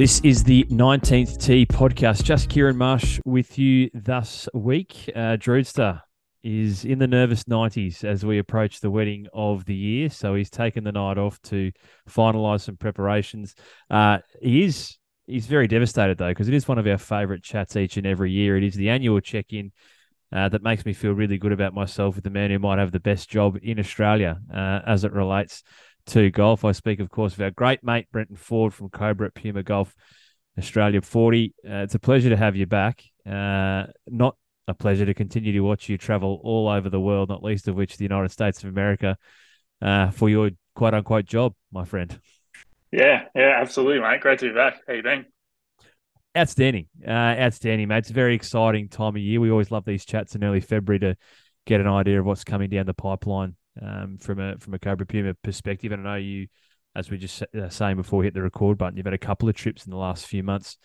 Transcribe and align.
This 0.00 0.22
is 0.22 0.44
the 0.44 0.64
19th 0.70 1.36
T 1.36 1.66
podcast. 1.66 2.22
Just 2.22 2.48
Kieran 2.48 2.78
Marsh 2.78 3.20
with 3.26 3.58
you 3.58 3.90
thus 3.92 4.48
week. 4.54 5.10
Uh, 5.14 5.36
Drewster 5.36 6.00
is 6.42 6.86
in 6.86 6.98
the 6.98 7.06
nervous 7.06 7.44
90s 7.44 8.02
as 8.02 8.24
we 8.24 8.38
approach 8.38 8.80
the 8.80 8.90
wedding 8.90 9.26
of 9.34 9.66
the 9.66 9.74
year. 9.74 10.08
So 10.08 10.34
he's 10.34 10.48
taken 10.48 10.84
the 10.84 10.92
night 10.92 11.18
off 11.18 11.38
to 11.42 11.70
finalise 12.08 12.62
some 12.62 12.78
preparations. 12.78 13.54
Uh, 13.90 14.20
he 14.40 14.64
is 14.64 14.96
he's 15.26 15.46
very 15.46 15.68
devastated 15.68 16.16
though 16.16 16.30
because 16.30 16.48
it 16.48 16.54
is 16.54 16.66
one 16.66 16.78
of 16.78 16.86
our 16.86 16.96
favourite 16.96 17.42
chats 17.42 17.76
each 17.76 17.98
and 17.98 18.06
every 18.06 18.32
year. 18.32 18.56
It 18.56 18.64
is 18.64 18.76
the 18.76 18.88
annual 18.88 19.20
check-in 19.20 19.70
uh, 20.32 20.48
that 20.48 20.62
makes 20.62 20.86
me 20.86 20.94
feel 20.94 21.12
really 21.12 21.36
good 21.36 21.52
about 21.52 21.74
myself 21.74 22.14
with 22.14 22.24
the 22.24 22.30
man 22.30 22.50
who 22.50 22.58
might 22.58 22.78
have 22.78 22.92
the 22.92 23.00
best 23.00 23.28
job 23.28 23.58
in 23.62 23.78
Australia 23.78 24.40
uh, 24.50 24.80
as 24.86 25.04
it 25.04 25.12
relates 25.12 25.62
to 26.06 26.30
golf. 26.30 26.64
I 26.64 26.72
speak, 26.72 27.00
of 27.00 27.10
course, 27.10 27.34
of 27.34 27.40
our 27.40 27.50
great 27.50 27.82
mate 27.82 28.08
Brenton 28.12 28.36
Ford 28.36 28.74
from 28.74 28.90
Cobra 28.90 29.28
at 29.28 29.34
Puma 29.34 29.62
Golf 29.62 29.94
Australia 30.58 31.00
40. 31.00 31.54
Uh, 31.64 31.70
it's 31.76 31.94
a 31.94 31.98
pleasure 31.98 32.30
to 32.30 32.36
have 32.36 32.56
you 32.56 32.66
back. 32.66 33.02
Uh, 33.26 33.86
not 34.06 34.36
a 34.68 34.74
pleasure 34.74 35.06
to 35.06 35.14
continue 35.14 35.52
to 35.52 35.60
watch 35.60 35.88
you 35.88 35.98
travel 35.98 36.40
all 36.42 36.68
over 36.68 36.88
the 36.88 37.00
world, 37.00 37.28
not 37.28 37.42
least 37.42 37.68
of 37.68 37.74
which 37.74 37.96
the 37.96 38.04
United 38.04 38.30
States 38.30 38.62
of 38.62 38.70
America, 38.70 39.16
uh, 39.82 40.10
for 40.10 40.28
your 40.28 40.50
quote 40.74 40.94
unquote 40.94 41.26
job, 41.26 41.54
my 41.72 41.84
friend. 41.84 42.18
Yeah, 42.92 43.24
yeah, 43.34 43.58
absolutely, 43.60 44.00
mate. 44.00 44.20
Great 44.20 44.38
to 44.40 44.48
be 44.48 44.54
back. 44.54 44.80
How 44.86 44.94
you 44.94 45.02
been? 45.02 45.26
Outstanding, 46.36 46.86
uh, 47.06 47.10
outstanding, 47.10 47.88
mate. 47.88 47.98
It's 47.98 48.10
a 48.10 48.14
very 48.14 48.34
exciting 48.34 48.88
time 48.88 49.16
of 49.16 49.22
year. 49.22 49.40
We 49.40 49.50
always 49.50 49.70
love 49.70 49.84
these 49.84 50.04
chats 50.04 50.34
in 50.34 50.44
early 50.44 50.60
February 50.60 51.00
to 51.00 51.16
get 51.66 51.80
an 51.80 51.88
idea 51.88 52.20
of 52.20 52.26
what's 52.26 52.44
coming 52.44 52.70
down 52.70 52.86
the 52.86 52.94
pipeline 52.94 53.56
um, 53.82 54.18
from 54.18 54.40
a 54.40 54.58
from 54.58 54.74
a 54.74 54.78
Cobra 54.78 55.06
Puma 55.06 55.34
perspective. 55.42 55.92
And 55.92 56.06
I 56.06 56.12
know 56.12 56.18
you, 56.18 56.48
as 56.94 57.10
we 57.10 57.18
just 57.18 57.42
uh, 57.42 57.68
saying 57.68 57.96
before 57.96 58.20
we 58.20 58.26
hit 58.26 58.34
the 58.34 58.42
record 58.42 58.78
button, 58.78 58.96
you've 58.96 59.06
had 59.06 59.14
a 59.14 59.18
couple 59.18 59.48
of 59.48 59.54
trips 59.54 59.86
in 59.86 59.90
the 59.90 59.96
last 59.96 60.26
few 60.26 60.42
months 60.42 60.76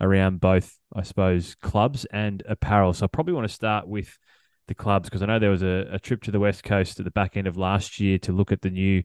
around 0.00 0.40
both, 0.40 0.78
I 0.94 1.02
suppose, 1.02 1.54
clubs 1.62 2.06
and 2.06 2.42
apparel. 2.48 2.92
So 2.92 3.04
I 3.04 3.08
probably 3.08 3.34
want 3.34 3.48
to 3.48 3.54
start 3.54 3.86
with 3.86 4.18
the 4.66 4.74
clubs 4.74 5.08
because 5.08 5.22
I 5.22 5.26
know 5.26 5.38
there 5.38 5.50
was 5.50 5.62
a, 5.62 5.88
a 5.92 5.98
trip 5.98 6.22
to 6.22 6.30
the 6.30 6.40
West 6.40 6.64
Coast 6.64 6.98
at 6.98 7.04
the 7.04 7.10
back 7.10 7.36
end 7.36 7.46
of 7.46 7.56
last 7.56 8.00
year 8.00 8.18
to 8.20 8.32
look 8.32 8.52
at 8.52 8.62
the 8.62 8.70
new 8.70 9.02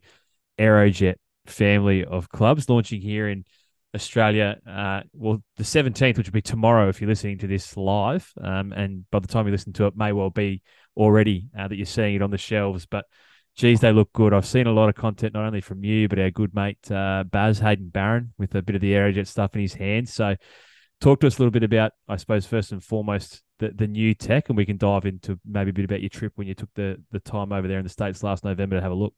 Aerojet 0.59 1.16
family 1.47 2.06
of 2.06 2.30
clubs 2.30 2.69
launching 2.69 3.02
here 3.02 3.28
in 3.28 3.45
Australia. 3.94 4.58
Uh, 4.67 5.02
well, 5.13 5.41
the 5.58 5.63
17th, 5.63 6.17
which 6.17 6.28
will 6.28 6.33
be 6.33 6.41
tomorrow 6.41 6.89
if 6.89 7.02
you're 7.02 7.09
listening 7.09 7.39
to 7.39 7.47
this 7.47 7.75
live. 7.75 8.31
Um, 8.39 8.73
and 8.73 9.09
by 9.09 9.19
the 9.19 9.28
time 9.28 9.45
you 9.47 9.52
listen 9.52 9.73
to 9.73 9.88
it, 9.88 9.97
may 9.97 10.11
well 10.11 10.30
be 10.30 10.61
already 10.95 11.47
uh, 11.58 11.67
that 11.67 11.75
you're 11.75 11.86
seeing 11.86 12.16
it 12.16 12.22
on 12.22 12.31
the 12.31 12.38
shelves. 12.38 12.86
But 12.86 13.06
geez, 13.56 13.80
they 13.80 13.92
look 13.92 14.11
good. 14.14 14.34
I've 14.34 14.45
seen 14.45 14.67
a 14.67 14.72
lot 14.72 14.89
of 14.89 14.95
content, 14.95 15.34
not 15.34 15.45
only 15.45 15.61
from 15.61 15.84
you, 15.84 16.08
but 16.08 16.20
our 16.20 16.31
good 16.31 16.53
mate 16.53 16.92
uh, 16.92 17.23
Baz 17.23 17.59
Hayden 17.59 17.89
Barron 17.89 18.34
with 18.38 18.56
a 18.56 18.62
bit 18.62 18.75
of 18.75 18.81
the 18.81 18.94
Aerojet 18.94 19.28
stuff 19.28 19.56
in 19.56 19.62
his 19.62 19.73
hands. 19.73 20.14
So, 20.14 20.36
talk 21.02 21.20
to 21.22 21.28
us 21.28 21.38
a 21.38 21.42
little 21.42 21.52
bit 21.52 21.64
about, 21.64 21.94
I 22.08 22.17
suppose, 22.17 22.45
first 22.45 22.72
and 22.72 22.84
foremost, 22.84 23.42
the, 23.59 23.70
the 23.70 23.88
new 23.88 24.14
tech, 24.14 24.50
and 24.50 24.58
we 24.58 24.66
can 24.66 24.78
dive 24.78 25.06
into 25.06 25.39
maybe 25.45 25.70
a 25.70 25.73
bit 25.73 25.86
about 25.86 26.02
your 26.02 26.09
trip 26.09 26.34
when 26.35 26.47
you 26.47 26.53
took 26.53 26.74
the, 26.75 27.02
the 27.12 27.19
time 27.19 27.52
over 27.52 27.68
there 27.68 27.78
in 27.78 27.84
the 27.84 27.90
States 27.90 28.24
last 28.24 28.44
November 28.44 28.75
to 28.75 28.81
have 28.81 28.91
a 28.91 28.96
look. 28.96 29.13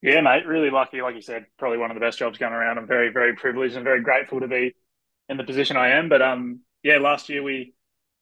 Yeah, 0.00 0.20
mate, 0.20 0.46
really 0.46 0.70
lucky. 0.70 1.02
Like 1.02 1.16
you 1.16 1.22
said, 1.22 1.46
probably 1.58 1.78
one 1.78 1.90
of 1.90 1.96
the 1.96 2.00
best 2.00 2.18
jobs 2.18 2.38
going 2.38 2.52
around. 2.52 2.78
I'm 2.78 2.86
very, 2.86 3.10
very 3.10 3.34
privileged 3.34 3.74
and 3.74 3.82
very 3.82 4.00
grateful 4.00 4.38
to 4.40 4.46
be 4.46 4.76
in 5.28 5.36
the 5.36 5.44
position 5.44 5.76
I 5.76 5.90
am. 5.90 6.08
But 6.08 6.22
um, 6.22 6.60
yeah, 6.84 6.98
last 6.98 7.28
year 7.28 7.42
we 7.42 7.74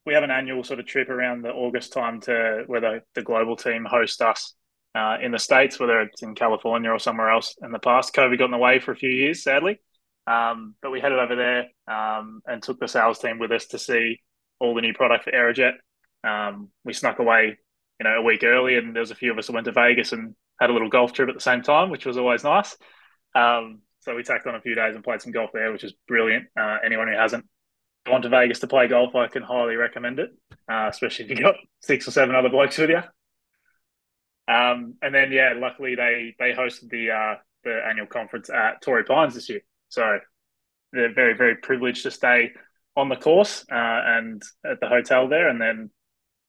we 0.06 0.14
have 0.14 0.22
an 0.22 0.30
annual 0.30 0.64
sort 0.64 0.80
of 0.80 0.86
trip 0.86 1.10
around 1.10 1.42
the 1.42 1.50
August 1.50 1.92
time 1.92 2.20
to 2.22 2.62
where 2.66 2.80
the, 2.80 3.02
the 3.14 3.22
global 3.22 3.56
team 3.56 3.84
host 3.84 4.22
us 4.22 4.54
uh, 4.96 5.18
in 5.22 5.30
the 5.30 5.38
states, 5.38 5.78
whether 5.78 6.00
it's 6.00 6.22
in 6.22 6.34
California 6.34 6.90
or 6.90 6.98
somewhere 6.98 7.30
else. 7.30 7.54
In 7.62 7.70
the 7.70 7.78
past, 7.78 8.14
COVID 8.14 8.38
got 8.38 8.46
in 8.46 8.50
the 8.50 8.56
way 8.56 8.78
for 8.78 8.92
a 8.92 8.96
few 8.96 9.10
years, 9.10 9.42
sadly. 9.42 9.78
Um, 10.26 10.74
but 10.80 10.90
we 10.90 11.00
headed 11.00 11.18
over 11.18 11.36
there 11.36 11.66
um, 11.86 12.40
and 12.46 12.62
took 12.62 12.80
the 12.80 12.88
sales 12.88 13.18
team 13.18 13.38
with 13.38 13.52
us 13.52 13.66
to 13.66 13.78
see 13.78 14.20
all 14.58 14.74
the 14.74 14.80
new 14.80 14.94
product 14.94 15.24
for 15.24 15.32
Aerojet. 15.32 15.74
Um, 16.24 16.70
we 16.84 16.94
snuck 16.94 17.18
away, 17.18 17.58
you 18.00 18.04
know, 18.04 18.16
a 18.16 18.22
week 18.22 18.42
early, 18.42 18.76
and 18.76 18.94
there 18.94 19.02
was 19.02 19.10
a 19.10 19.16
few 19.16 19.30
of 19.30 19.38
us 19.38 19.46
that 19.46 19.52
went 19.52 19.66
to 19.66 19.72
Vegas 19.72 20.12
and 20.12 20.34
had 20.58 20.70
a 20.70 20.72
little 20.72 20.88
golf 20.88 21.12
trip 21.12 21.28
at 21.28 21.34
the 21.34 21.40
same 21.40 21.62
time, 21.62 21.90
which 21.90 22.06
was 22.06 22.16
always 22.16 22.42
nice. 22.42 22.74
Um, 23.34 23.82
so 24.00 24.16
we 24.16 24.22
tacked 24.22 24.46
on 24.46 24.54
a 24.54 24.62
few 24.62 24.74
days 24.74 24.94
and 24.94 25.04
played 25.04 25.20
some 25.20 25.32
golf 25.32 25.50
there, 25.52 25.72
which 25.72 25.84
is 25.84 25.92
brilliant. 26.08 26.46
Uh, 26.58 26.78
anyone 26.84 27.08
who 27.08 27.16
hasn't 27.16 27.44
gone 28.06 28.22
to 28.22 28.30
Vegas 28.30 28.60
to 28.60 28.66
play 28.66 28.88
golf, 28.88 29.14
I 29.14 29.26
can 29.28 29.42
highly 29.42 29.76
recommend 29.76 30.20
it, 30.20 30.30
uh, 30.70 30.86
especially 30.88 31.26
if 31.26 31.32
you've 31.32 31.40
got 31.40 31.56
six 31.80 32.08
or 32.08 32.12
seven 32.12 32.34
other 32.34 32.48
blokes 32.48 32.78
with 32.78 32.90
you. 32.90 33.02
Um, 34.48 34.94
and 35.02 35.14
then 35.14 35.32
yeah, 35.32 35.54
luckily 35.56 35.94
they 35.94 36.34
they 36.38 36.52
hosted 36.52 36.90
the 36.90 37.10
uh, 37.10 37.34
the 37.64 37.80
annual 37.88 38.06
conference 38.06 38.48
at 38.50 38.80
Torrey 38.80 39.04
Pines 39.04 39.34
this 39.34 39.48
year, 39.48 39.60
so 39.88 40.18
they're 40.92 41.12
very 41.12 41.36
very 41.36 41.56
privileged 41.56 42.04
to 42.04 42.10
stay 42.10 42.52
on 42.96 43.08
the 43.08 43.16
course 43.16 43.64
uh, 43.70 43.74
and 43.74 44.42
at 44.64 44.80
the 44.80 44.88
hotel 44.88 45.28
there, 45.28 45.48
and 45.48 45.60
then 45.60 45.90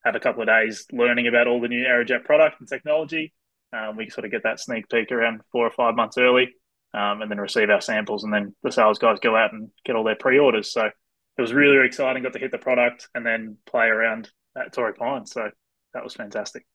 have 0.05 0.15
a 0.15 0.19
couple 0.19 0.41
of 0.41 0.47
days 0.47 0.85
learning 0.91 1.27
about 1.27 1.47
all 1.47 1.59
the 1.59 1.67
new 1.67 1.83
Aerojet 1.83 2.23
product 2.23 2.59
and 2.59 2.69
technology. 2.69 3.33
Um, 3.73 3.97
we 3.97 4.09
sort 4.09 4.25
of 4.25 4.31
get 4.31 4.43
that 4.43 4.59
sneak 4.59 4.87
peek 4.89 5.11
around 5.11 5.41
four 5.51 5.65
or 5.65 5.71
five 5.71 5.95
months 5.95 6.17
early, 6.17 6.53
um, 6.93 7.21
and 7.21 7.29
then 7.31 7.39
receive 7.39 7.69
our 7.69 7.81
samples, 7.81 8.23
and 8.23 8.33
then 8.33 8.55
the 8.63 8.71
sales 8.71 8.99
guys 8.99 9.19
go 9.19 9.35
out 9.35 9.53
and 9.53 9.69
get 9.85 9.95
all 9.95 10.03
their 10.03 10.15
pre-orders. 10.15 10.71
So 10.71 10.85
it 10.85 11.41
was 11.41 11.53
really, 11.53 11.75
really 11.75 11.87
exciting. 11.87 12.23
Got 12.23 12.33
to 12.33 12.39
hit 12.39 12.51
the 12.51 12.57
product 12.57 13.09
and 13.13 13.25
then 13.25 13.57
play 13.65 13.87
around 13.87 14.29
at 14.55 14.71
Torrey 14.71 14.93
Pines. 14.93 15.31
So 15.31 15.49
that 15.93 16.03
was 16.03 16.13
fantastic. 16.13 16.65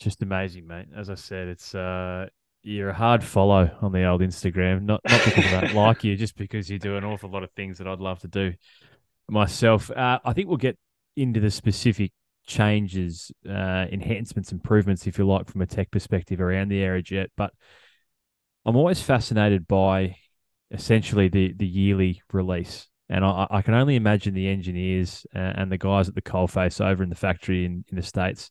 Just 0.00 0.22
amazing, 0.22 0.66
mate. 0.66 0.86
As 0.96 1.10
I 1.10 1.14
said, 1.14 1.48
it's 1.48 1.74
uh, 1.74 2.26
you're 2.62 2.90
a 2.90 2.94
hard 2.94 3.24
follow 3.24 3.70
on 3.80 3.92
the 3.92 4.04
old 4.04 4.20
Instagram. 4.20 4.82
Not 4.82 5.00
not 5.08 5.24
because 5.24 5.44
I 5.52 5.60
don't 5.62 5.74
like 5.74 6.04
you, 6.04 6.16
just 6.16 6.36
because 6.36 6.70
you 6.70 6.78
do 6.78 6.96
an 6.96 7.04
awful 7.04 7.30
lot 7.30 7.42
of 7.42 7.50
things 7.52 7.78
that 7.78 7.88
I'd 7.88 8.00
love 8.00 8.20
to 8.20 8.28
do 8.28 8.54
myself. 9.28 9.90
Uh, 9.90 10.18
I 10.24 10.32
think 10.32 10.48
we'll 10.48 10.56
get 10.56 10.78
into 11.16 11.40
the 11.40 11.50
specific 11.50 12.12
changes, 12.46 13.32
uh, 13.48 13.86
enhancements, 13.90 14.52
improvements, 14.52 15.06
if 15.06 15.18
you 15.18 15.26
like, 15.26 15.48
from 15.48 15.62
a 15.62 15.66
tech 15.66 15.90
perspective 15.90 16.40
around 16.40 16.68
the 16.68 16.80
Aerojet. 16.80 17.28
But 17.36 17.52
I'm 18.64 18.76
always 18.76 19.02
fascinated 19.02 19.66
by 19.66 20.16
essentially 20.70 21.28
the 21.28 21.54
the 21.54 21.66
yearly 21.66 22.22
release 22.32 22.86
and 23.08 23.24
I, 23.24 23.46
I, 23.50 23.62
can 23.62 23.72
only 23.72 23.96
imagine 23.96 24.34
the 24.34 24.48
engineers 24.48 25.26
and 25.32 25.72
the 25.72 25.78
guys 25.78 26.08
at 26.08 26.14
the 26.14 26.22
coalface 26.22 26.84
over 26.84 27.02
in 27.02 27.08
the 27.08 27.14
factory 27.14 27.64
in, 27.64 27.84
in 27.88 27.96
the 27.96 28.02
States, 28.02 28.50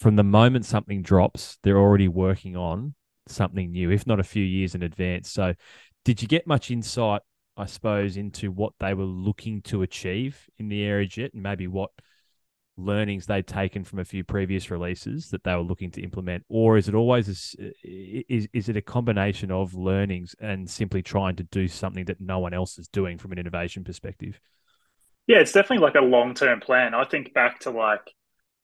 from 0.00 0.16
the 0.16 0.24
moment 0.24 0.64
something 0.64 1.02
drops, 1.02 1.58
they're 1.62 1.78
already 1.78 2.08
working 2.08 2.56
on 2.56 2.94
something 3.28 3.70
new, 3.70 3.90
if 3.90 4.06
not 4.06 4.18
a 4.18 4.24
few 4.24 4.42
years 4.42 4.74
in 4.74 4.82
advance. 4.82 5.30
So, 5.30 5.54
did 6.04 6.22
you 6.22 6.26
get 6.26 6.46
much 6.46 6.70
insight, 6.70 7.20
I 7.56 7.66
suppose, 7.66 8.16
into 8.16 8.50
what 8.50 8.72
they 8.80 8.94
were 8.94 9.04
looking 9.04 9.60
to 9.62 9.82
achieve 9.82 10.48
in 10.58 10.68
the 10.68 10.80
Aerojet 10.82 11.34
and 11.34 11.42
maybe 11.42 11.66
what 11.66 11.90
learnings 12.78 13.26
they'd 13.26 13.46
taken 13.46 13.84
from 13.84 13.98
a 13.98 14.04
few 14.04 14.24
previous 14.24 14.70
releases 14.70 15.28
that 15.28 15.44
they 15.44 15.54
were 15.54 15.60
looking 15.60 15.90
to 15.90 16.02
implement, 16.02 16.44
or 16.48 16.78
is 16.78 16.88
it 16.88 16.94
always 16.94 17.54
a, 17.58 17.72
is 17.84 18.48
is 18.54 18.70
it 18.70 18.78
a 18.78 18.82
combination 18.82 19.50
of 19.50 19.74
learnings 19.74 20.34
and 20.40 20.68
simply 20.68 21.02
trying 21.02 21.36
to 21.36 21.42
do 21.44 21.68
something 21.68 22.06
that 22.06 22.22
no 22.22 22.38
one 22.38 22.54
else 22.54 22.78
is 22.78 22.88
doing 22.88 23.18
from 23.18 23.32
an 23.32 23.38
innovation 23.38 23.84
perspective? 23.84 24.40
Yeah, 25.26 25.40
it's 25.40 25.52
definitely 25.52 25.84
like 25.84 25.94
a 25.94 26.00
long 26.00 26.32
term 26.32 26.60
plan. 26.60 26.94
I 26.94 27.04
think 27.04 27.34
back 27.34 27.60
to 27.60 27.70
like 27.70 28.10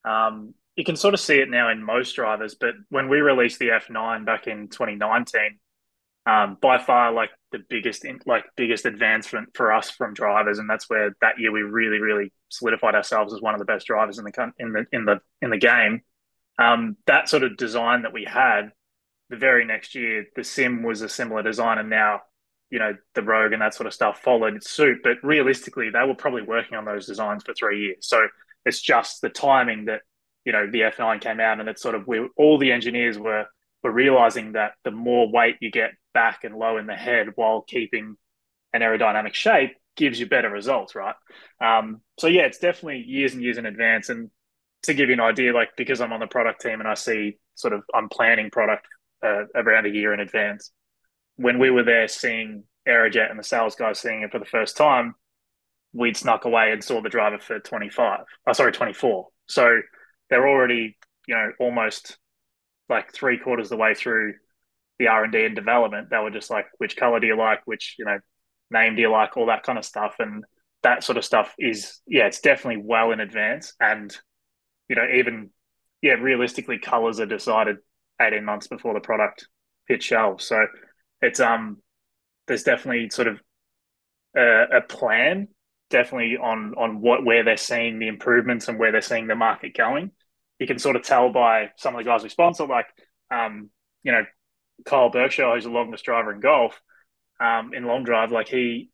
um, 0.06 0.54
you 0.76 0.84
can 0.84 0.96
sort 0.96 1.14
of 1.14 1.20
see 1.20 1.38
it 1.38 1.50
now 1.50 1.70
in 1.70 1.82
most 1.82 2.14
drivers, 2.14 2.54
but 2.54 2.74
when 2.90 3.08
we 3.08 3.20
released 3.20 3.58
the 3.58 3.68
F9 3.68 4.26
back 4.26 4.46
in 4.46 4.68
2019, 4.68 5.58
um, 6.26 6.58
by 6.60 6.78
far 6.78 7.12
like 7.12 7.30
the 7.52 7.60
biggest 7.70 8.04
like 8.26 8.44
biggest 8.56 8.84
advancement 8.84 9.50
for 9.54 9.72
us 9.72 9.90
from 9.90 10.12
drivers, 10.12 10.58
and 10.58 10.68
that's 10.68 10.90
where 10.90 11.14
that 11.20 11.38
year 11.38 11.52
we 11.52 11.62
really 11.62 12.00
really 12.00 12.32
solidified 12.48 12.94
ourselves 12.94 13.32
as 13.32 13.40
one 13.40 13.54
of 13.54 13.60
the 13.60 13.64
best 13.64 13.86
drivers 13.86 14.18
in 14.18 14.24
the 14.24 14.52
in 14.58 14.72
the 14.72 14.86
in 14.92 15.04
the 15.04 15.20
in 15.40 15.50
the 15.50 15.56
game. 15.56 16.02
Um, 16.58 16.96
that 17.06 17.28
sort 17.28 17.44
of 17.44 17.56
design 17.56 18.02
that 18.02 18.12
we 18.12 18.24
had, 18.24 18.72
the 19.30 19.36
very 19.36 19.64
next 19.64 19.94
year, 19.94 20.26
the 20.34 20.42
SIM 20.42 20.82
was 20.82 21.00
a 21.00 21.08
similar 21.08 21.42
design, 21.42 21.78
and 21.78 21.88
now 21.88 22.22
you 22.70 22.80
know 22.80 22.94
the 23.14 23.22
Rogue 23.22 23.52
and 23.52 23.62
that 23.62 23.74
sort 23.74 23.86
of 23.86 23.94
stuff 23.94 24.20
followed 24.20 24.64
suit. 24.64 24.98
But 25.04 25.18
realistically, 25.22 25.90
they 25.90 26.04
were 26.04 26.16
probably 26.16 26.42
working 26.42 26.76
on 26.76 26.84
those 26.84 27.06
designs 27.06 27.44
for 27.44 27.54
three 27.54 27.82
years, 27.82 27.98
so 28.00 28.26
it's 28.64 28.80
just 28.82 29.22
the 29.22 29.30
timing 29.30 29.84
that 29.84 30.00
you 30.46 30.52
know 30.52 30.70
the 30.70 30.80
F9 30.80 31.20
came 31.20 31.40
out, 31.40 31.60
and 31.60 31.68
it's 31.68 31.82
sort 31.82 31.96
of 31.96 32.06
we 32.06 32.26
all 32.36 32.56
the 32.56 32.72
engineers 32.72 33.18
were 33.18 33.44
were 33.82 33.90
realizing 33.90 34.52
that 34.52 34.72
the 34.84 34.90
more 34.90 35.30
weight 35.30 35.56
you 35.60 35.70
get 35.70 35.90
back 36.14 36.44
and 36.44 36.56
low 36.56 36.78
in 36.78 36.86
the 36.86 36.94
head 36.94 37.28
while 37.34 37.60
keeping 37.60 38.16
an 38.72 38.80
aerodynamic 38.80 39.34
shape, 39.34 39.72
gives 39.96 40.20
you 40.20 40.26
better 40.26 40.48
results, 40.48 40.94
right? 40.94 41.14
Um, 41.60 42.00
so 42.18 42.28
yeah, 42.28 42.42
it's 42.42 42.58
definitely 42.58 43.04
years 43.06 43.34
and 43.34 43.42
years 43.42 43.58
in 43.58 43.66
advance. 43.66 44.08
And 44.08 44.30
to 44.84 44.94
give 44.94 45.08
you 45.08 45.14
an 45.14 45.20
idea, 45.20 45.52
like 45.52 45.70
because 45.76 46.00
I'm 46.00 46.12
on 46.12 46.20
the 46.20 46.26
product 46.26 46.60
team 46.60 46.80
and 46.80 46.88
I 46.88 46.94
see 46.94 47.38
sort 47.54 47.74
of 47.74 47.82
I'm 47.92 48.08
planning 48.08 48.50
product 48.50 48.86
uh, 49.24 49.44
around 49.54 49.86
a 49.86 49.90
year 49.90 50.14
in 50.14 50.20
advance. 50.20 50.70
When 51.36 51.58
we 51.58 51.70
were 51.70 51.82
there 51.82 52.08
seeing 52.08 52.64
Aerojet 52.88 53.30
and 53.30 53.38
the 53.38 53.44
sales 53.44 53.74
guys 53.74 53.98
seeing 53.98 54.22
it 54.22 54.30
for 54.30 54.38
the 54.38 54.44
first 54.44 54.76
time, 54.76 55.14
we'd 55.92 56.16
snuck 56.16 56.44
away 56.44 56.70
and 56.72 56.84
saw 56.84 57.00
the 57.00 57.08
driver 57.08 57.38
for 57.38 57.58
25. 57.58 58.20
Oh, 58.46 58.52
sorry, 58.52 58.72
24. 58.72 59.26
So 59.48 59.80
they're 60.30 60.48
already, 60.48 60.96
you 61.26 61.34
know, 61.34 61.52
almost 61.60 62.18
like 62.88 63.12
three 63.12 63.38
quarters 63.38 63.66
of 63.66 63.70
the 63.70 63.76
way 63.76 63.94
through 63.94 64.34
the 64.98 65.08
R 65.08 65.24
and 65.24 65.32
D 65.32 65.44
and 65.44 65.54
development. 65.54 66.08
They 66.10 66.18
were 66.18 66.30
just 66.30 66.50
like, 66.50 66.66
which 66.78 66.96
color 66.96 67.20
do 67.20 67.26
you 67.26 67.36
like? 67.36 67.60
Which 67.66 67.96
you 67.98 68.04
know 68.04 68.18
name 68.70 68.96
do 68.96 69.02
you 69.02 69.10
like? 69.10 69.36
All 69.36 69.46
that 69.46 69.62
kind 69.62 69.78
of 69.78 69.84
stuff, 69.84 70.16
and 70.18 70.44
that 70.82 71.04
sort 71.04 71.18
of 71.18 71.24
stuff 71.24 71.54
is 71.58 72.00
yeah, 72.06 72.26
it's 72.26 72.40
definitely 72.40 72.82
well 72.84 73.12
in 73.12 73.20
advance. 73.20 73.74
And 73.80 74.16
you 74.88 74.96
know, 74.96 75.06
even 75.14 75.50
yeah, 76.02 76.12
realistically, 76.12 76.78
colors 76.78 77.20
are 77.20 77.26
decided 77.26 77.76
eighteen 78.20 78.44
months 78.44 78.68
before 78.68 78.94
the 78.94 79.00
product 79.00 79.48
hits 79.88 80.04
shelves. 80.04 80.44
So 80.44 80.66
it's 81.20 81.40
um, 81.40 81.78
there's 82.46 82.62
definitely 82.62 83.10
sort 83.10 83.28
of 83.28 83.40
a, 84.36 84.78
a 84.78 84.80
plan, 84.82 85.48
definitely 85.90 86.36
on 86.36 86.74
on 86.76 87.00
what 87.00 87.24
where 87.24 87.44
they're 87.44 87.56
seeing 87.56 87.98
the 87.98 88.08
improvements 88.08 88.68
and 88.68 88.78
where 88.78 88.92
they're 88.92 89.00
seeing 89.00 89.26
the 89.26 89.34
market 89.34 89.76
going. 89.76 90.10
You 90.58 90.66
can 90.66 90.78
sort 90.78 90.96
of 90.96 91.02
tell 91.02 91.32
by 91.32 91.70
some 91.76 91.94
of 91.94 91.98
the 91.98 92.08
guys 92.08 92.22
we 92.22 92.28
sponsor, 92.28 92.66
like 92.66 92.86
um, 93.30 93.70
you 94.02 94.12
know, 94.12 94.24
Kyle 94.84 95.10
Berkshire, 95.10 95.54
who's 95.54 95.64
the 95.64 95.70
longest 95.70 96.04
driver 96.04 96.32
in 96.32 96.40
golf, 96.40 96.80
um, 97.40 97.72
in 97.74 97.84
long 97.84 98.04
drive, 98.04 98.32
like 98.32 98.48
he, 98.48 98.90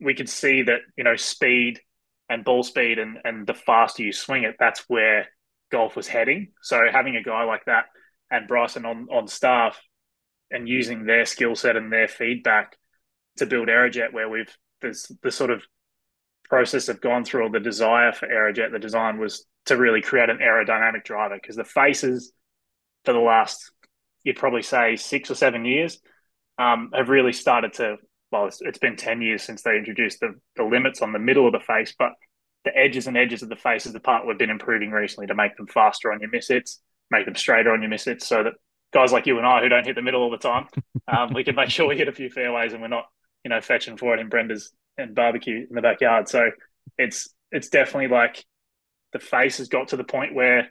we 0.00 0.14
could 0.14 0.28
see 0.28 0.62
that 0.62 0.80
you 0.96 1.04
know 1.04 1.16
speed 1.16 1.80
and 2.28 2.44
ball 2.44 2.62
speed 2.62 2.98
and 2.98 3.18
and 3.24 3.46
the 3.46 3.54
faster 3.54 4.02
you 4.02 4.12
swing 4.12 4.44
it, 4.44 4.56
that's 4.58 4.84
where 4.88 5.28
golf 5.70 5.96
was 5.96 6.08
heading. 6.08 6.52
So 6.62 6.80
having 6.90 7.16
a 7.16 7.22
guy 7.22 7.44
like 7.44 7.64
that 7.66 7.86
and 8.30 8.48
Bryson 8.48 8.84
on 8.84 9.08
on 9.10 9.28
staff 9.28 9.80
and 10.50 10.68
using 10.68 11.04
their 11.04 11.26
skill 11.26 11.54
set 11.54 11.76
and 11.76 11.92
their 11.92 12.08
feedback 12.08 12.76
to 13.38 13.46
build 13.46 13.68
Aerojet, 13.68 14.12
where 14.12 14.28
we've 14.28 14.54
there's 14.80 15.10
the 15.22 15.30
sort 15.30 15.50
of 15.50 15.62
process 16.48 16.88
of 16.88 17.00
gone 17.00 17.24
through, 17.24 17.46
or 17.46 17.50
the 17.50 17.60
desire 17.60 18.12
for 18.12 18.26
Aerojet, 18.26 18.72
the 18.72 18.78
design 18.78 19.18
was 19.18 19.46
to 19.66 19.76
really 19.76 20.02
create 20.02 20.30
an 20.30 20.38
aerodynamic 20.38 21.04
driver 21.04 21.36
because 21.40 21.56
the 21.56 21.64
faces 21.64 22.32
for 23.04 23.12
the 23.12 23.18
last 23.18 23.70
you'd 24.24 24.36
probably 24.36 24.62
say 24.62 24.96
six 24.96 25.30
or 25.30 25.34
seven 25.34 25.64
years, 25.64 26.00
um, 26.58 26.90
have 26.94 27.08
really 27.08 27.32
started 27.32 27.74
to. 27.74 27.96
Well, 28.32 28.46
it's, 28.46 28.60
it's 28.62 28.78
been 28.78 28.96
ten 28.96 29.22
years 29.22 29.42
since 29.42 29.62
they 29.62 29.76
introduced 29.76 30.20
the, 30.20 30.34
the 30.56 30.64
limits 30.64 31.02
on 31.02 31.12
the 31.12 31.18
middle 31.18 31.46
of 31.46 31.52
the 31.52 31.60
face, 31.60 31.94
but 31.96 32.12
the 32.64 32.76
edges 32.76 33.06
and 33.06 33.16
edges 33.16 33.42
of 33.42 33.48
the 33.48 33.56
face 33.56 33.86
is 33.86 33.92
the 33.92 34.00
part 34.00 34.26
we've 34.26 34.38
been 34.38 34.50
improving 34.50 34.90
recently 34.90 35.26
to 35.26 35.34
make 35.34 35.56
them 35.56 35.66
faster 35.66 36.10
on 36.10 36.20
your 36.20 36.30
miss 36.30 36.48
hits, 36.48 36.80
make 37.10 37.26
them 37.26 37.36
straighter 37.36 37.70
on 37.70 37.80
your 37.80 37.90
miss 37.90 38.06
hits, 38.06 38.26
so 38.26 38.42
that 38.42 38.54
guys 38.92 39.12
like 39.12 39.26
you 39.26 39.36
and 39.38 39.46
I 39.46 39.60
who 39.60 39.68
don't 39.68 39.86
hit 39.86 39.94
the 39.94 40.02
middle 40.02 40.22
all 40.22 40.30
the 40.30 40.38
time, 40.38 40.66
um, 41.06 41.34
we 41.34 41.44
can 41.44 41.54
make 41.54 41.70
sure 41.70 41.86
we 41.86 41.96
hit 41.96 42.08
a 42.08 42.12
few 42.12 42.30
fairways 42.30 42.72
and 42.72 42.80
we're 42.80 42.88
not, 42.88 43.04
you 43.44 43.50
know, 43.50 43.60
fetching 43.60 43.96
for 43.96 44.14
it 44.14 44.20
in 44.20 44.28
Brenda's 44.28 44.72
and 44.96 45.14
barbecue 45.14 45.66
in 45.68 45.74
the 45.74 45.82
backyard. 45.82 46.28
So 46.28 46.50
it's 46.98 47.28
it's 47.50 47.68
definitely 47.68 48.08
like 48.08 48.44
the 49.12 49.18
face 49.18 49.58
has 49.58 49.68
got 49.68 49.88
to 49.88 49.96
the 49.96 50.04
point 50.04 50.34
where 50.34 50.68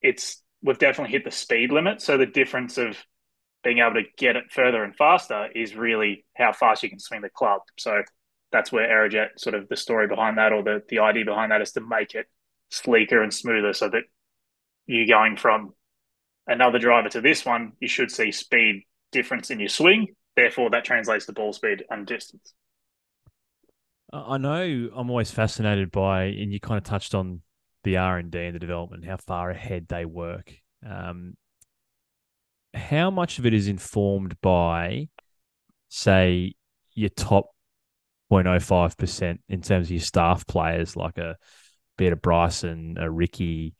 it's 0.00 0.42
we've 0.62 0.78
definitely 0.78 1.12
hit 1.12 1.24
the 1.24 1.30
speed 1.30 1.72
limit. 1.72 2.00
So 2.00 2.16
the 2.16 2.26
difference 2.26 2.78
of 2.78 2.96
being 3.62 3.78
able 3.78 3.94
to 3.94 4.04
get 4.16 4.36
it 4.36 4.44
further 4.50 4.84
and 4.84 4.94
faster 4.94 5.48
is 5.54 5.74
really 5.74 6.24
how 6.36 6.52
fast 6.52 6.82
you 6.82 6.90
can 6.90 6.98
swing 6.98 7.22
the 7.22 7.30
club. 7.30 7.62
So 7.78 8.02
that's 8.52 8.70
where 8.70 8.88
Aerojet 8.88 9.30
sort 9.38 9.54
of 9.54 9.68
the 9.68 9.76
story 9.76 10.06
behind 10.06 10.38
that 10.38 10.52
or 10.52 10.62
the, 10.62 10.82
the 10.88 11.00
idea 11.00 11.24
behind 11.24 11.50
that 11.50 11.62
is 11.62 11.72
to 11.72 11.80
make 11.80 12.14
it 12.14 12.26
sleeker 12.70 13.22
and 13.22 13.32
smoother 13.32 13.72
so 13.72 13.88
that 13.88 14.04
you're 14.86 15.06
going 15.06 15.36
from 15.36 15.72
another 16.46 16.78
driver 16.78 17.08
to 17.08 17.20
this 17.20 17.44
one, 17.44 17.72
you 17.80 17.88
should 17.88 18.10
see 18.10 18.30
speed 18.30 18.82
difference 19.12 19.50
in 19.50 19.60
your 19.60 19.68
swing. 19.68 20.08
Therefore, 20.36 20.70
that 20.70 20.84
translates 20.84 21.26
to 21.26 21.32
ball 21.32 21.52
speed 21.52 21.84
and 21.90 22.06
distance. 22.06 22.52
I 24.14 24.38
know 24.38 24.90
I'm 24.94 25.10
always 25.10 25.30
fascinated 25.30 25.90
by, 25.90 26.24
and 26.24 26.52
you 26.52 26.60
kind 26.60 26.78
of 26.78 26.84
touched 26.84 27.14
on 27.14 27.42
the 27.82 27.96
R 27.96 28.18
and 28.18 28.30
D 28.30 28.38
and 28.38 28.54
the 28.54 28.60
development, 28.60 29.04
how 29.04 29.16
far 29.16 29.50
ahead 29.50 29.88
they 29.88 30.04
work. 30.04 30.52
Um, 30.86 31.36
how 32.72 33.10
much 33.10 33.38
of 33.38 33.46
it 33.46 33.54
is 33.54 33.68
informed 33.68 34.40
by, 34.40 35.08
say, 35.88 36.54
your 36.94 37.10
top 37.10 37.50
0.05 38.30 38.96
percent 38.96 39.40
in 39.48 39.62
terms 39.62 39.88
of 39.88 39.90
your 39.92 40.00
staff 40.00 40.46
players, 40.46 40.96
like 40.96 41.18
a 41.18 41.36
be 41.96 42.06
it 42.06 42.12
a 42.12 42.16
Bryson, 42.16 42.96
a 42.98 43.10
Rickie, 43.10 43.74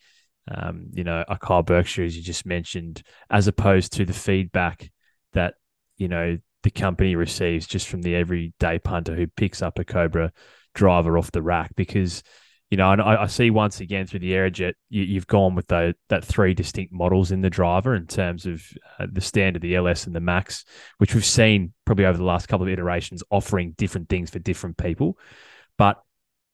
um, 0.49 0.89
you 0.93 1.05
know, 1.05 1.25
a 1.29 1.39
Kyle 1.39 1.63
Berkshire, 1.63 2.05
as 2.05 2.17
you 2.17 2.23
just 2.23 2.47
mentioned, 2.47 3.03
as 3.31 3.47
opposed 3.47 3.93
to 3.95 4.05
the 4.05 4.13
feedback 4.13 4.91
that 5.33 5.55
you 5.97 6.09
know 6.09 6.39
the 6.65 6.71
company 6.71 7.15
receives 7.15 7.67
just 7.67 7.89
from 7.89 8.03
the 8.03 8.17
everyday 8.17 8.79
punter 8.79 9.15
who 9.15 9.29
picks 9.29 9.63
up 9.63 9.79
a 9.79 9.85
Cobra 9.85 10.33
driver 10.75 11.17
off 11.17 11.31
the 11.31 11.43
rack 11.43 11.75
because 11.77 12.23
you 12.71 12.79
know, 12.79 12.91
and 12.91 13.01
I, 13.01 13.23
I, 13.23 13.27
see 13.27 13.51
once 13.51 13.79
again 13.79 14.07
through 14.07 14.21
the 14.21 14.33
Aerojet, 14.33 14.73
you, 14.89 15.15
have 15.15 15.29
gone 15.29 15.55
with 15.55 15.69
the, 15.69 15.95
that 16.09 16.25
three 16.25 16.55
distinct 16.55 16.93
models 16.93 17.31
in 17.31 17.41
the 17.41 17.51
driver 17.51 17.95
in 17.95 18.09
terms 18.09 18.47
of 18.47 18.65
uh, 18.99 19.07
the 19.13 19.21
standard, 19.21 19.63
the 19.63 19.77
LS, 19.77 20.07
and 20.07 20.17
the 20.17 20.21
Max, 20.21 20.65
which 20.99 21.15
we've 21.15 21.25
seen 21.25 21.73
probably 21.85 22.07
over 22.07 22.19
the 22.19 22.25
last 22.25 22.49
couple 22.49 22.67
of 22.67 22.73
iterations 22.73 23.23
offering 23.31 23.75
different 23.77 24.09
things 24.09 24.31
for 24.31 24.41
different 24.41 24.77
people. 24.77 25.19
But 25.79 26.03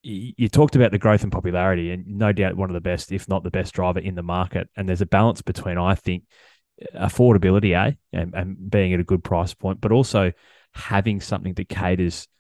you, 0.03 0.35
you 0.37 0.49
talked 0.51 0.77
about 0.77 0.91
the 0.91 0.99
growth 0.99 1.23
and 1.23 1.33
popularity, 1.33 1.91
and 1.91 2.07
no 2.07 2.33
doubt 2.33 2.57
one 2.57 2.69
of 2.69 2.75
the 2.75 2.81
best, 2.81 3.13
if 3.13 3.29
not 3.29 3.43
the 3.43 3.51
best 3.51 3.73
driver 3.73 4.01
in 4.01 4.15
the 4.15 4.23
market. 4.23 4.69
And 4.77 4.87
there's 4.87 5.01
a 5.01 5.07
balance 5.07 5.41
between, 5.41 5.79
I 5.79 5.95
think, 5.95 6.25
affordability, 6.95 7.75
eh, 7.75 7.93
and, 8.13 8.35
and 8.35 8.71
being 8.71 8.93
at 8.95 9.01
a 9.01 9.05
good 9.05 9.25
price 9.25 9.55
point, 9.55 9.81
but 9.81 9.93
also 9.93 10.33
having 10.73 11.21
something 11.21 11.55
that 11.55 11.69
caters– 11.69 12.27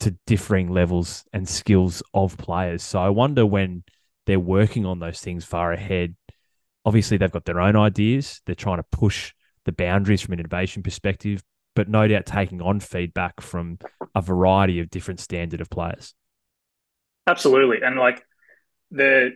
to 0.00 0.16
differing 0.26 0.70
levels 0.70 1.24
and 1.32 1.48
skills 1.48 2.02
of 2.12 2.36
players. 2.36 2.82
So 2.82 3.00
I 3.00 3.08
wonder 3.08 3.46
when 3.46 3.84
they're 4.26 4.40
working 4.40 4.84
on 4.84 4.98
those 4.98 5.20
things 5.20 5.44
far 5.44 5.72
ahead. 5.72 6.14
Obviously, 6.84 7.16
they've 7.16 7.30
got 7.30 7.44
their 7.44 7.60
own 7.60 7.76
ideas. 7.76 8.40
They're 8.46 8.54
trying 8.54 8.78
to 8.78 8.86
push 8.92 9.32
the 9.64 9.72
boundaries 9.72 10.20
from 10.20 10.34
an 10.34 10.40
innovation 10.40 10.82
perspective, 10.82 11.42
but 11.74 11.88
no 11.88 12.06
doubt 12.06 12.26
taking 12.26 12.60
on 12.60 12.80
feedback 12.80 13.40
from 13.40 13.78
a 14.14 14.20
variety 14.20 14.80
of 14.80 14.90
different 14.90 15.20
standard 15.20 15.60
of 15.60 15.70
players. 15.70 16.14
Absolutely, 17.26 17.78
and 17.82 17.98
like 17.98 18.24
the 18.90 19.30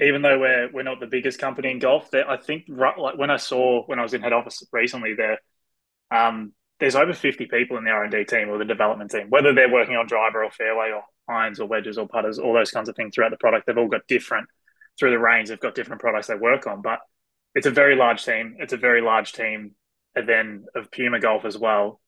even 0.00 0.22
though 0.22 0.38
we're 0.38 0.70
we're 0.72 0.82
not 0.82 1.00
the 1.00 1.06
biggest 1.06 1.38
company 1.38 1.70
in 1.70 1.78
golf, 1.78 2.08
I 2.14 2.36
think 2.36 2.64
like 2.68 2.96
when 3.16 3.30
I 3.30 3.36
saw 3.36 3.84
when 3.86 3.98
I 3.98 4.02
was 4.02 4.14
in 4.14 4.22
head 4.22 4.32
office 4.32 4.62
recently, 4.72 5.14
there 5.14 5.38
um, 6.10 6.52
there's 6.80 6.96
over 6.96 7.12
50 7.12 7.46
people 7.46 7.76
in 7.76 7.84
the 7.84 7.90
R&D 7.90 8.24
team 8.24 8.48
or 8.48 8.58
the 8.58 8.64
development 8.64 9.10
team, 9.10 9.26
whether 9.28 9.52
they're 9.52 9.70
working 9.70 9.96
on 9.96 10.06
driver 10.06 10.42
or 10.42 10.50
fairway 10.50 10.90
or 10.92 11.02
irons 11.32 11.60
or 11.60 11.68
wedges 11.68 11.98
or 11.98 12.08
putters, 12.08 12.38
all 12.38 12.54
those 12.54 12.70
kinds 12.70 12.88
of 12.88 12.96
things 12.96 13.14
throughout 13.14 13.30
the 13.30 13.36
product. 13.36 13.66
They've 13.66 13.76
all 13.76 13.86
got 13.86 14.06
different, 14.08 14.48
through 14.98 15.10
the 15.10 15.18
range, 15.18 15.50
they've 15.50 15.60
got 15.60 15.74
different 15.74 16.00
products 16.00 16.26
they 16.26 16.34
work 16.34 16.66
on. 16.66 16.80
But 16.80 17.00
it's 17.54 17.66
a 17.66 17.70
very 17.70 17.96
large 17.96 18.24
team. 18.24 18.56
It's 18.58 18.72
a 18.72 18.78
very 18.78 19.02
large 19.02 19.32
team, 19.32 19.72
and 20.14 20.28
then 20.28 20.64
of 20.74 20.90
Puma 20.90 21.20
Golf 21.20 21.44
as 21.44 21.58
well. 21.58 22.00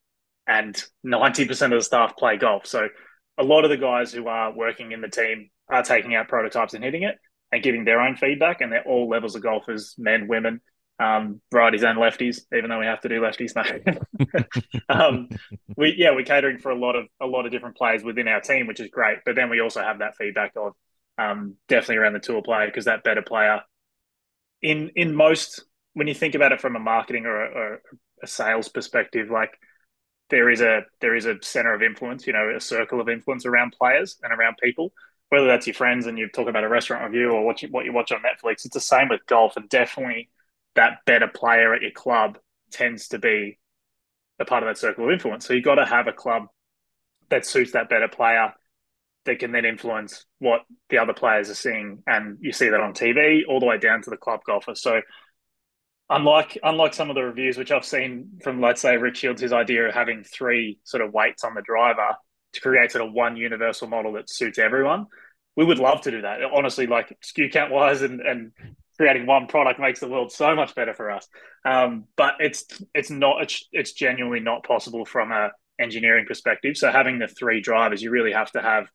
And 0.47 0.75
90% 1.05 1.49
of 1.65 1.71
the 1.71 1.81
staff 1.81 2.17
play 2.17 2.37
golf. 2.37 2.65
So 2.65 2.89
a 3.37 3.43
lot 3.43 3.63
of 3.63 3.69
the 3.69 3.77
guys 3.77 4.11
who 4.11 4.27
are 4.27 4.51
working 4.53 4.91
in 4.91 4.99
the 4.99 5.07
team 5.07 5.49
are 5.69 5.83
taking 5.83 6.15
out 6.15 6.27
prototypes 6.27 6.73
and 6.73 6.83
hitting 6.83 7.03
it 7.03 7.15
and 7.53 7.63
giving 7.63 7.85
their 7.85 8.01
own 8.01 8.17
feedback. 8.17 8.59
And 8.59 8.71
they're 8.71 8.83
all 8.83 9.07
levels 9.07 9.35
of 9.35 9.43
golfers, 9.43 9.95
men, 9.97 10.27
women 10.27 10.59
um, 10.99 11.41
righties 11.53 11.83
and 11.83 11.97
lefties, 11.97 12.41
even 12.55 12.69
though 12.69 12.79
we 12.79 12.85
have 12.85 13.01
to 13.01 13.09
do 13.09 13.21
lefties 13.21 13.55
now. 13.55 14.43
um, 14.89 15.29
we 15.75 15.95
yeah, 15.97 16.11
we're 16.11 16.23
catering 16.23 16.59
for 16.59 16.71
a 16.71 16.75
lot 16.75 16.95
of 16.95 17.05
a 17.21 17.25
lot 17.25 17.45
of 17.45 17.51
different 17.51 17.77
players 17.77 18.03
within 18.03 18.27
our 18.27 18.41
team, 18.41 18.67
which 18.67 18.79
is 18.79 18.89
great. 18.89 19.19
But 19.25 19.35
then 19.35 19.49
we 19.49 19.59
also 19.59 19.81
have 19.81 19.99
that 19.99 20.15
feedback 20.15 20.53
of 20.55 20.73
um, 21.17 21.55
definitely 21.67 21.97
around 21.97 22.13
the 22.13 22.19
tour 22.19 22.41
player 22.41 22.67
because 22.67 22.85
that 22.85 23.03
better 23.03 23.21
player 23.21 23.61
in 24.61 24.91
in 24.95 25.15
most 25.15 25.63
when 25.93 26.07
you 26.07 26.13
think 26.13 26.35
about 26.35 26.51
it 26.51 26.61
from 26.61 26.75
a 26.75 26.79
marketing 26.79 27.25
or 27.25 27.43
a, 27.43 27.49
or 27.51 27.81
a 28.21 28.27
sales 28.27 28.69
perspective, 28.69 29.29
like 29.29 29.51
there 30.29 30.49
is 30.49 30.61
a 30.61 30.81
there 31.01 31.15
is 31.15 31.25
a 31.25 31.35
center 31.41 31.73
of 31.73 31.81
influence, 31.81 32.27
you 32.27 32.33
know, 32.33 32.53
a 32.55 32.59
circle 32.59 33.01
of 33.01 33.09
influence 33.09 33.45
around 33.45 33.75
players 33.77 34.17
and 34.23 34.31
around 34.31 34.57
people. 34.61 34.93
Whether 35.33 35.47
that's 35.47 35.65
your 35.65 35.73
friends 35.73 36.05
and 36.05 36.15
you 36.15 36.29
talk 36.29 36.47
about 36.47 36.63
a 36.63 36.69
restaurant 36.69 37.05
review 37.05 37.31
or 37.31 37.43
what 37.43 37.63
you 37.63 37.69
what 37.69 37.85
you 37.85 37.91
watch 37.91 38.11
on 38.11 38.19
Netflix, 38.19 38.65
it's 38.65 38.69
the 38.75 38.79
same 38.79 39.09
with 39.09 39.25
golf 39.25 39.57
and 39.57 39.67
definitely 39.67 40.29
that 40.75 40.99
better 41.07 41.27
player 41.27 41.73
at 41.73 41.81
your 41.81 41.89
club 41.89 42.37
tends 42.69 43.07
to 43.07 43.17
be 43.17 43.57
a 44.37 44.45
part 44.45 44.61
of 44.61 44.69
that 44.69 44.77
circle 44.77 45.05
of 45.05 45.11
influence. 45.11 45.47
So 45.47 45.55
you've 45.55 45.63
got 45.63 45.75
to 45.75 45.87
have 45.87 46.05
a 46.05 46.13
club 46.13 46.43
that 47.29 47.47
suits 47.47 47.71
that 47.71 47.89
better 47.89 48.07
player 48.07 48.53
that 49.25 49.39
can 49.39 49.51
then 49.51 49.65
influence 49.65 50.23
what 50.37 50.61
the 50.91 50.99
other 50.99 51.13
players 51.13 51.49
are 51.49 51.55
seeing. 51.55 52.03
And 52.05 52.37
you 52.39 52.51
see 52.51 52.69
that 52.69 52.79
on 52.79 52.93
TV 52.93 53.41
all 53.49 53.59
the 53.59 53.65
way 53.65 53.79
down 53.79 54.03
to 54.03 54.11
the 54.11 54.17
club 54.17 54.41
golfer. 54.45 54.75
So 54.75 55.01
unlike 56.11 56.59
unlike 56.61 56.93
some 56.93 57.09
of 57.09 57.15
the 57.15 57.23
reviews 57.23 57.57
which 57.57 57.71
I've 57.71 57.85
seen 57.85 58.39
from 58.43 58.61
let's 58.61 58.81
say 58.81 58.97
Rick 58.97 59.15
Shiels, 59.15 59.41
his 59.41 59.51
idea 59.51 59.87
of 59.87 59.95
having 59.95 60.23
three 60.23 60.77
sort 60.83 61.01
of 61.01 61.11
weights 61.11 61.43
on 61.43 61.55
the 61.55 61.63
driver, 61.63 62.17
to 62.53 62.61
create 62.61 62.91
sort 62.91 63.05
of 63.05 63.13
one 63.13 63.35
universal 63.35 63.87
model 63.87 64.13
that 64.13 64.29
suits 64.29 64.59
everyone. 64.59 65.07
We 65.55 65.65
would 65.65 65.79
love 65.79 66.01
to 66.01 66.11
do 66.11 66.21
that. 66.21 66.39
Honestly, 66.51 66.87
like 66.87 67.15
SKU 67.21 67.51
count 67.51 67.71
wise 67.71 68.01
and, 68.01 68.21
and 68.21 68.51
creating 68.97 69.25
one 69.25 69.47
product 69.47 69.79
makes 69.79 69.99
the 69.99 70.07
world 70.07 70.31
so 70.31 70.55
much 70.55 70.75
better 70.75 70.93
for 70.93 71.11
us. 71.11 71.27
Um, 71.65 72.05
but 72.15 72.35
it's 72.39 72.65
it's 72.93 73.09
not 73.09 73.43
it's, 73.43 73.67
it's 73.71 73.93
genuinely 73.93 74.39
not 74.39 74.63
possible 74.63 75.05
from 75.05 75.31
a 75.31 75.51
engineering 75.79 76.25
perspective. 76.27 76.77
So 76.77 76.91
having 76.91 77.19
the 77.19 77.27
three 77.27 77.61
drivers, 77.61 78.01
you 78.01 78.11
really 78.11 78.33
have 78.33 78.51
to 78.51 78.61
have 78.61 78.87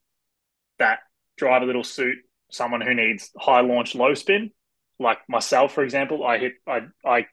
that 0.79 1.01
driver 1.37 1.67
that'll 1.67 1.85
suit 1.85 2.17
someone 2.51 2.81
who 2.81 2.95
needs 2.95 3.31
high 3.39 3.61
launch, 3.61 3.95
low 3.95 4.15
spin, 4.15 4.51
like 4.99 5.19
myself, 5.29 5.73
for 5.73 5.85
example. 5.85 6.27
I 6.27 6.39
hit 6.39 6.53
I 6.67 6.81
I 7.05 7.27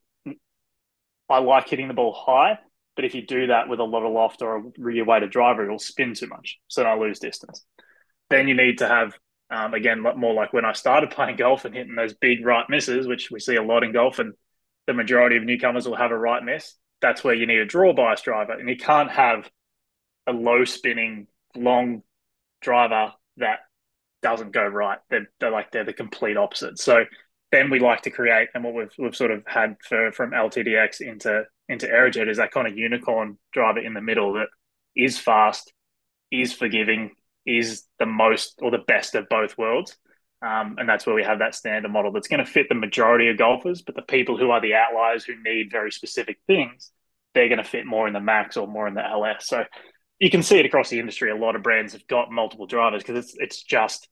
I 1.30 1.40
like 1.40 1.70
hitting 1.70 1.88
the 1.88 1.94
ball 1.94 2.14
high, 2.14 2.60
but 2.96 3.06
if 3.06 3.16
you 3.16 3.26
do 3.26 3.48
that 3.48 3.68
with 3.68 3.80
a 3.80 3.84
lot 3.84 4.06
of 4.06 4.12
loft 4.12 4.42
or 4.42 4.58
a 4.58 4.64
rear 4.78 5.06
weighted 5.06 5.32
driver, 5.32 5.64
it'll 5.64 5.80
spin 5.80 6.14
too 6.14 6.28
much, 6.28 6.60
so 6.68 6.84
I 6.84 6.98
lose 6.98 7.20
distance. 7.20 7.66
Then 8.30 8.48
you 8.48 8.56
need 8.56 8.80
to 8.80 8.88
have 8.88 9.18
um, 9.50 9.74
again 9.74 10.02
more 10.02 10.34
like 10.34 10.54
when 10.54 10.66
I 10.66 10.74
started 10.74 11.12
playing 11.12 11.38
golf 11.38 11.66
and 11.66 11.76
hitting 11.76 11.96
those 11.96 12.14
big 12.14 12.46
right 12.46 12.66
misses, 12.70 13.08
which 13.08 13.30
we 13.32 13.40
see 13.40 13.56
a 13.56 13.64
lot 13.64 13.84
in 13.84 13.92
golf, 13.92 14.20
and 14.20 14.34
the 14.88 14.94
majority 14.94 15.38
of 15.38 15.44
newcomers 15.44 15.88
will 15.88 15.96
have 15.96 16.12
a 16.12 16.18
right 16.18 16.44
miss. 16.44 16.76
That's 17.02 17.24
where 17.24 17.36
you 17.36 17.46
need 17.46 17.60
a 17.60 17.66
draw 17.66 17.94
bias 17.94 18.22
driver, 18.22 18.54
and 18.54 18.70
you 18.70 18.78
can't 18.78 19.12
have 19.12 19.50
a 20.28 20.32
low 20.32 20.66
spinning 20.66 21.28
long 21.56 22.02
driver 22.62 23.14
that 23.38 23.60
doesn't 24.22 24.52
go 24.52 24.66
right. 24.66 24.98
They're, 25.10 25.30
they're 25.40 25.52
like 25.52 25.72
they're 25.72 25.84
the 25.84 25.94
complete 25.94 26.38
opposite. 26.38 26.80
So 26.80 27.06
then 27.52 27.70
we 27.70 27.80
like 27.80 28.02
to 28.02 28.10
create, 28.10 28.50
and 28.54 28.64
what 28.64 28.74
we've 28.74 28.92
we've 28.98 29.16
sort 29.16 29.32
of 29.32 29.44
had 29.46 29.76
for 29.88 30.12
from 30.12 30.32
LTDX 30.32 31.02
into 31.02 31.44
into 31.70 31.88
Aerojet 31.88 32.30
is 32.30 32.38
that 32.38 32.52
kind 32.52 32.68
of 32.68 32.78
unicorn 32.78 33.38
driver 33.54 33.80
in 33.80 33.94
the 33.94 34.02
middle 34.02 34.34
that 34.34 34.48
is 34.96 35.18
fast, 35.20 35.72
is 36.32 36.54
forgiving, 36.54 37.12
is 37.46 37.84
the 38.00 38.06
most 38.06 38.60
or 38.62 38.72
the 38.72 38.78
best 38.80 39.16
of 39.16 39.30
both 39.30 39.58
worlds. 39.58 39.98
Um, 40.42 40.76
and 40.78 40.88
that's 40.88 41.06
where 41.06 41.16
we 41.16 41.24
have 41.24 41.40
that 41.40 41.56
standard 41.56 41.92
model 41.92 42.12
that's 42.12 42.28
going 42.28 42.44
to 42.44 42.52
fit 42.52 42.68
the 42.70 42.76
majority 42.76 43.30
of 43.30 43.38
golfers, 43.38 43.82
but 43.82 43.96
the 43.96 44.02
people 44.02 44.38
who 44.38 44.52
are 44.52 44.62
the 44.62 44.76
outliers 44.76 45.24
who 45.24 45.42
need 45.42 45.72
very 45.72 45.92
specific 45.92 46.38
things, 46.46 46.92
they're 47.34 47.48
going 47.48 47.58
to 47.58 47.64
fit 47.64 47.86
more 47.86 48.08
in 48.08 48.14
the 48.14 48.20
max 48.20 48.58
or 48.58 48.68
more 48.68 48.88
in 48.88 48.94
the 48.94 49.06
LS. 49.06 49.48
So 49.48 49.64
you 50.20 50.30
can 50.30 50.44
see 50.44 50.60
it 50.60 50.66
across 50.66 50.90
the 50.90 51.00
industry. 51.00 51.32
A 51.32 51.36
lot 51.36 51.56
of 51.56 51.64
brands 51.64 51.94
have 51.94 52.06
got 52.08 52.32
multiple 52.32 52.68
drivers 52.68 53.02
because 53.02 53.26
it's 53.26 53.36
it's 53.38 53.64
just 53.64 54.08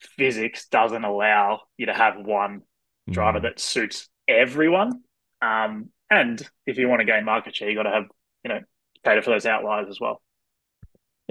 physics 0.00 0.66
doesn't 0.68 1.04
allow 1.04 1.60
you 1.76 1.86
to 1.86 1.94
have 1.94 2.14
one 2.16 2.62
driver 3.10 3.38
mm. 3.38 3.42
that 3.42 3.60
suits 3.60 4.08
everyone. 4.28 5.00
Um, 5.40 5.90
and 6.10 6.40
if 6.66 6.78
you 6.78 6.88
want 6.88 7.00
to 7.00 7.06
gain 7.06 7.24
market 7.24 7.56
share, 7.56 7.68
you 7.68 7.76
got 7.76 7.84
to 7.84 7.90
have 7.90 8.04
you 8.44 8.48
know 8.50 8.60
cater 9.04 9.22
for 9.22 9.30
those 9.30 9.46
outliers 9.46 9.88
as 9.88 10.00
well. 10.00 10.22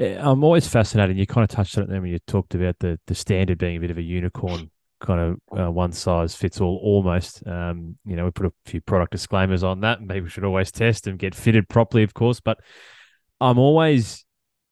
Yeah, 0.02 0.28
I'm 0.28 0.44
always 0.44 0.68
fascinated. 0.68 1.16
You 1.16 1.28
kind 1.28 1.44
of 1.44 1.50
touched 1.50 1.78
on 1.78 1.84
it 1.84 1.90
there 1.92 2.02
when 2.02 2.10
you 2.10 2.18
talked 2.26 2.56
about 2.56 2.80
the 2.80 3.00
the 3.06 3.14
standard 3.14 3.60
being 3.60 3.78
a 3.78 3.80
bit 3.80 3.92
of 3.92 4.00
a 4.00 4.02
unicorn 4.02 4.72
kind 5.00 5.20
of 5.20 5.60
uh, 5.60 5.72
one 5.72 5.92
size 5.92 6.36
fits 6.36 6.60
all 6.60 6.80
almost. 6.82 7.46
Um, 7.46 7.98
you 8.04 8.16
know, 8.16 8.26
we 8.26 8.32
put 8.32 8.48
a 8.48 8.54
few 8.66 8.82
product 8.82 9.12
disclaimers 9.12 9.64
on 9.64 9.82
that. 9.82 10.00
We 10.02 10.28
should 10.28 10.44
always 10.44 10.72
test 10.72 11.06
and 11.06 11.20
get 11.20 11.36
fitted 11.36 11.70
properly, 11.70 12.02
of 12.02 12.16
course. 12.16 12.40
But 12.40 12.58
I'm 13.40 13.60
always 13.60 14.26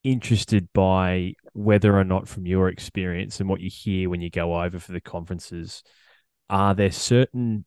interested 0.03 0.67
by 0.73 1.33
whether 1.53 1.95
or 1.95 2.03
not, 2.03 2.27
from 2.27 2.47
your 2.47 2.67
experience 2.67 3.39
and 3.39 3.47
what 3.47 3.61
you 3.61 3.69
hear 3.71 4.09
when 4.09 4.21
you 4.21 4.31
go 4.31 4.59
over 4.59 4.79
for 4.79 4.93
the 4.93 5.01
conferences, 5.01 5.83
are 6.49 6.73
there 6.73 6.91
certain 6.91 7.65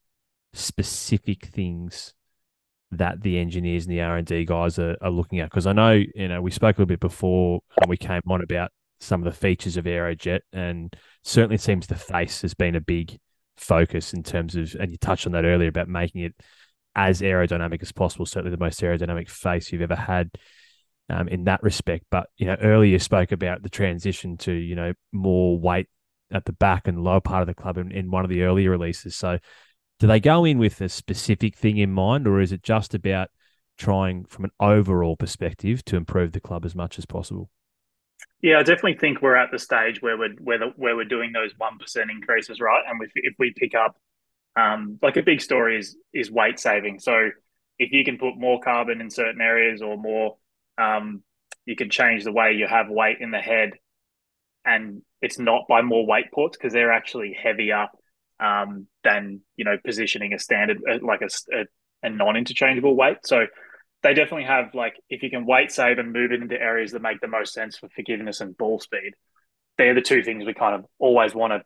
specific 0.52 1.46
things 1.46 2.12
that 2.92 3.22
the 3.22 3.38
engineers 3.38 3.84
and 3.86 3.92
the 3.92 4.02
R 4.02 4.16
and 4.16 4.26
D 4.26 4.44
guys 4.44 4.78
are, 4.78 4.96
are 5.00 5.10
looking 5.10 5.40
at? 5.40 5.50
Because 5.50 5.66
I 5.66 5.72
know 5.72 5.92
you 5.92 6.28
know 6.28 6.40
we 6.40 6.50
spoke 6.50 6.76
a 6.76 6.80
little 6.80 6.86
bit 6.86 7.00
before 7.00 7.60
and 7.80 7.88
we 7.88 7.96
came 7.96 8.22
on 8.28 8.42
about 8.42 8.70
some 9.00 9.20
of 9.20 9.24
the 9.24 9.38
features 9.38 9.76
of 9.76 9.84
Aerojet, 9.84 10.40
and 10.52 10.94
certainly 11.24 11.58
seems 11.58 11.86
the 11.86 11.96
face 11.96 12.42
has 12.42 12.54
been 12.54 12.76
a 12.76 12.80
big 12.80 13.18
focus 13.56 14.12
in 14.12 14.22
terms 14.22 14.54
of, 14.54 14.74
and 14.78 14.90
you 14.90 14.98
touched 14.98 15.26
on 15.26 15.32
that 15.32 15.44
earlier 15.44 15.68
about 15.68 15.88
making 15.88 16.22
it 16.22 16.34
as 16.94 17.20
aerodynamic 17.20 17.82
as 17.82 17.92
possible. 17.92 18.26
Certainly 18.26 18.56
the 18.56 18.64
most 18.64 18.80
aerodynamic 18.80 19.28
face 19.28 19.72
you've 19.72 19.82
ever 19.82 19.96
had. 19.96 20.30
Um, 21.10 21.28
in 21.28 21.44
that 21.44 21.62
respect, 21.62 22.06
but 22.10 22.28
you 22.38 22.46
know, 22.46 22.56
earlier 22.62 22.92
you 22.92 22.98
spoke 22.98 23.32
about 23.32 23.62
the 23.62 23.68
transition 23.68 24.38
to 24.38 24.52
you 24.52 24.76
know 24.76 24.94
more 25.10 25.58
weight 25.58 25.88
at 26.32 26.44
the 26.44 26.52
back 26.52 26.88
and 26.88 27.02
lower 27.02 27.20
part 27.20 27.42
of 27.42 27.46
the 27.46 27.54
club 27.54 27.76
in, 27.76 27.92
in 27.92 28.10
one 28.10 28.24
of 28.24 28.30
the 28.30 28.42
earlier 28.42 28.70
releases. 28.70 29.14
So 29.14 29.38
do 30.02 30.08
they 30.08 30.18
go 30.18 30.44
in 30.44 30.58
with 30.58 30.80
a 30.80 30.88
specific 30.88 31.54
thing 31.54 31.76
in 31.76 31.92
mind, 31.92 32.26
or 32.26 32.40
is 32.40 32.50
it 32.50 32.64
just 32.64 32.92
about 32.92 33.28
trying 33.78 34.24
from 34.24 34.44
an 34.44 34.50
overall 34.58 35.16
perspective 35.16 35.84
to 35.84 35.96
improve 35.96 36.32
the 36.32 36.40
club 36.40 36.64
as 36.64 36.74
much 36.74 36.98
as 36.98 37.06
possible? 37.06 37.50
Yeah, 38.40 38.58
I 38.58 38.64
definitely 38.64 38.96
think 38.96 39.22
we're 39.22 39.36
at 39.36 39.52
the 39.52 39.60
stage 39.60 40.02
where 40.02 40.18
we're 40.18 40.34
where, 40.40 40.58
the, 40.58 40.72
where 40.74 40.96
we're 40.96 41.04
doing 41.04 41.30
those 41.30 41.52
one 41.56 41.78
percent 41.78 42.10
increases, 42.10 42.60
right? 42.60 42.82
And 42.84 43.00
if, 43.00 43.12
if 43.14 43.34
we 43.38 43.54
pick 43.56 43.76
up, 43.76 43.96
um, 44.56 44.98
like 45.02 45.16
a 45.16 45.22
big 45.22 45.40
story 45.40 45.78
is 45.78 45.96
is 46.12 46.32
weight 46.32 46.58
saving. 46.58 46.98
So 46.98 47.30
if 47.78 47.92
you 47.92 48.04
can 48.04 48.18
put 48.18 48.36
more 48.36 48.58
carbon 48.58 49.00
in 49.00 49.08
certain 49.08 49.40
areas 49.40 49.82
or 49.82 49.96
more, 49.96 50.36
um, 50.78 51.22
you 51.64 51.76
can 51.76 51.90
change 51.90 52.24
the 52.24 52.32
way 52.32 52.54
you 52.54 52.66
have 52.66 52.86
weight 52.90 53.18
in 53.20 53.30
the 53.30 53.38
head, 53.38 53.70
and 54.64 55.02
it's 55.20 55.38
not 55.38 55.68
by 55.68 55.80
more 55.82 56.04
weight 56.04 56.32
ports 56.34 56.56
because 56.56 56.72
they're 56.72 56.90
actually 56.90 57.38
heavier 57.40 57.86
um, 58.42 58.86
than 59.04 59.40
you 59.56 59.64
know 59.64 59.76
positioning 59.84 60.32
a 60.32 60.38
standard 60.38 60.78
uh, 60.90 60.98
like 61.02 61.20
a, 61.22 61.28
a, 61.54 61.64
a 62.02 62.10
non-interchangeable 62.10 62.96
weight. 62.96 63.18
So 63.24 63.46
they 64.02 64.14
definitely 64.14 64.44
have 64.44 64.74
like 64.74 64.94
if 65.08 65.22
you 65.22 65.30
can 65.30 65.46
weight 65.46 65.70
save 65.70 65.98
and 65.98 66.12
move 66.12 66.32
it 66.32 66.42
into 66.42 66.60
areas 66.60 66.92
that 66.92 67.02
make 67.02 67.20
the 67.20 67.28
most 67.28 67.52
sense 67.52 67.78
for 67.78 67.88
forgiveness 67.90 68.40
and 68.40 68.56
ball 68.56 68.80
speed, 68.80 69.12
they're 69.78 69.94
the 69.94 70.00
two 70.00 70.22
things 70.22 70.44
we 70.44 70.54
kind 70.54 70.74
of 70.74 70.84
always 70.98 71.34
want 71.34 71.52
to 71.52 71.62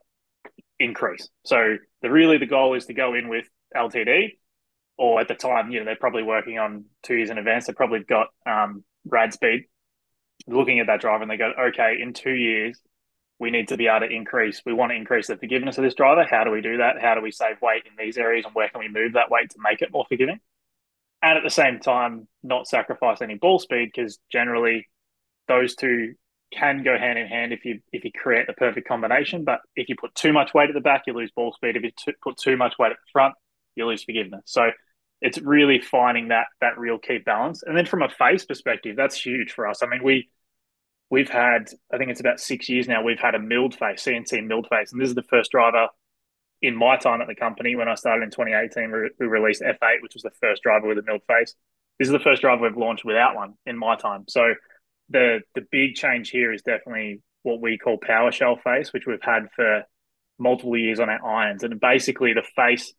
increase. 0.78 1.28
So 1.44 1.76
the 2.02 2.10
really 2.10 2.38
the 2.38 2.46
goal 2.46 2.74
is 2.74 2.86
to 2.86 2.94
go 2.94 3.14
in 3.14 3.28
with 3.28 3.46
LTD, 3.74 4.32
or 4.98 5.20
at 5.20 5.28
the 5.28 5.34
time, 5.34 5.70
you 5.70 5.78
know, 5.78 5.84
they're 5.84 5.96
probably 5.96 6.22
working 6.22 6.58
on 6.58 6.84
two 7.02 7.16
years 7.16 7.30
in 7.30 7.38
advance. 7.38 7.66
They 7.66 7.72
probably 7.72 8.00
got 8.00 8.28
um, 8.46 8.84
Radspeed, 9.06 9.64
looking 10.46 10.80
at 10.80 10.86
that 10.88 11.00
driver, 11.00 11.22
and 11.22 11.30
they 11.30 11.36
go, 11.36 11.52
okay, 11.68 11.96
in 12.00 12.12
two 12.12 12.34
years, 12.34 12.80
we 13.38 13.50
need 13.50 13.68
to 13.68 13.76
be 13.76 13.86
able 13.86 14.06
to 14.06 14.12
increase. 14.12 14.62
We 14.64 14.72
want 14.72 14.92
to 14.92 14.96
increase 14.96 15.26
the 15.26 15.36
forgiveness 15.36 15.78
of 15.78 15.84
this 15.84 15.94
driver. 15.94 16.26
How 16.28 16.44
do 16.44 16.50
we 16.50 16.62
do 16.62 16.78
that? 16.78 17.00
How 17.00 17.14
do 17.14 17.20
we 17.20 17.30
save 17.30 17.60
weight 17.60 17.84
in 17.86 17.92
these 17.98 18.16
areas, 18.16 18.46
and 18.46 18.54
where 18.54 18.68
can 18.68 18.80
we 18.80 18.88
move 18.88 19.12
that 19.12 19.30
weight 19.30 19.50
to 19.50 19.58
make 19.62 19.82
it 19.82 19.92
more 19.92 20.06
forgiving? 20.08 20.40
And 21.22 21.38
at 21.38 21.44
the 21.44 21.50
same 21.50 21.80
time, 21.80 22.28
not 22.42 22.66
sacrifice 22.66 23.20
any 23.20 23.34
ball 23.34 23.58
speed 23.58 23.90
because 23.94 24.18
generally 24.30 24.86
those 25.48 25.74
two 25.74 26.14
can 26.52 26.82
go 26.82 26.96
hand 26.96 27.18
in 27.18 27.26
hand 27.26 27.52
if 27.52 27.64
you 27.64 27.80
if 27.92 28.04
you 28.04 28.10
create 28.12 28.46
the 28.46 28.52
perfect 28.52 28.86
combination. 28.86 29.44
But 29.44 29.60
if 29.74 29.88
you 29.88 29.96
put 30.00 30.14
too 30.14 30.32
much 30.32 30.54
weight 30.54 30.68
at 30.68 30.74
the 30.74 30.80
back, 30.80 31.02
you 31.06 31.14
lose 31.14 31.30
ball 31.34 31.52
speed. 31.52 31.76
If 31.76 31.82
you 31.82 31.90
t- 31.98 32.14
put 32.22 32.36
too 32.36 32.56
much 32.56 32.74
weight 32.78 32.92
at 32.92 32.96
the 32.96 33.10
front, 33.12 33.34
you 33.74 33.86
lose 33.86 34.04
forgiveness. 34.04 34.42
So 34.46 34.70
it's 35.20 35.38
really 35.38 35.80
finding 35.80 36.28
that 36.28 36.46
that 36.60 36.78
real 36.78 36.98
key 36.98 37.18
balance. 37.18 37.62
And 37.62 37.76
then 37.76 37.86
from 37.86 38.02
a 38.02 38.08
face 38.08 38.44
perspective, 38.44 38.96
that's 38.96 39.20
huge 39.20 39.52
for 39.52 39.66
us. 39.66 39.82
I 39.82 39.86
mean, 39.86 40.02
we 40.02 40.28
we've 41.10 41.28
had, 41.28 41.68
I 41.92 41.98
think 41.98 42.10
it's 42.10 42.20
about 42.20 42.40
six 42.40 42.68
years 42.68 42.88
now, 42.88 43.02
we've 43.02 43.18
had 43.18 43.34
a 43.34 43.38
milled 43.38 43.74
face, 43.74 44.04
CNC 44.04 44.46
milled 44.46 44.66
face. 44.68 44.92
And 44.92 45.00
this 45.00 45.08
is 45.08 45.14
the 45.14 45.22
first 45.22 45.50
driver 45.50 45.88
in 46.62 46.76
my 46.76 46.96
time 46.96 47.20
at 47.20 47.28
the 47.28 47.34
company. 47.34 47.76
When 47.76 47.88
I 47.88 47.94
started 47.94 48.24
in 48.24 48.30
2018, 48.30 49.10
we, 49.18 49.26
released 49.26 49.62
F8, 49.62 50.02
which 50.02 50.14
was 50.14 50.22
the 50.22 50.30
first 50.40 50.62
driver 50.62 50.88
with 50.88 50.98
a 50.98 51.02
milled 51.02 51.22
face. 51.28 51.54
This 51.98 52.08
is 52.08 52.12
the 52.12 52.18
first 52.18 52.42
driver 52.42 52.62
we've 52.62 52.76
launched 52.76 53.04
without 53.04 53.36
one 53.36 53.54
in 53.66 53.78
my 53.78 53.96
time. 53.96 54.24
So 54.28 54.54
the 55.08 55.40
the 55.54 55.62
big 55.70 55.94
change 55.94 56.30
here 56.30 56.52
is 56.52 56.62
definitely 56.62 57.22
what 57.42 57.60
we 57.60 57.78
call 57.78 57.98
PowerShell 57.98 58.62
face, 58.62 58.92
which 58.92 59.06
we've 59.06 59.22
had 59.22 59.48
for 59.54 59.84
multiple 60.38 60.76
years 60.76 61.00
on 61.00 61.08
our 61.08 61.24
irons. 61.24 61.62
And 61.62 61.80
basically 61.80 62.34
the 62.34 62.42
face, 62.54 62.92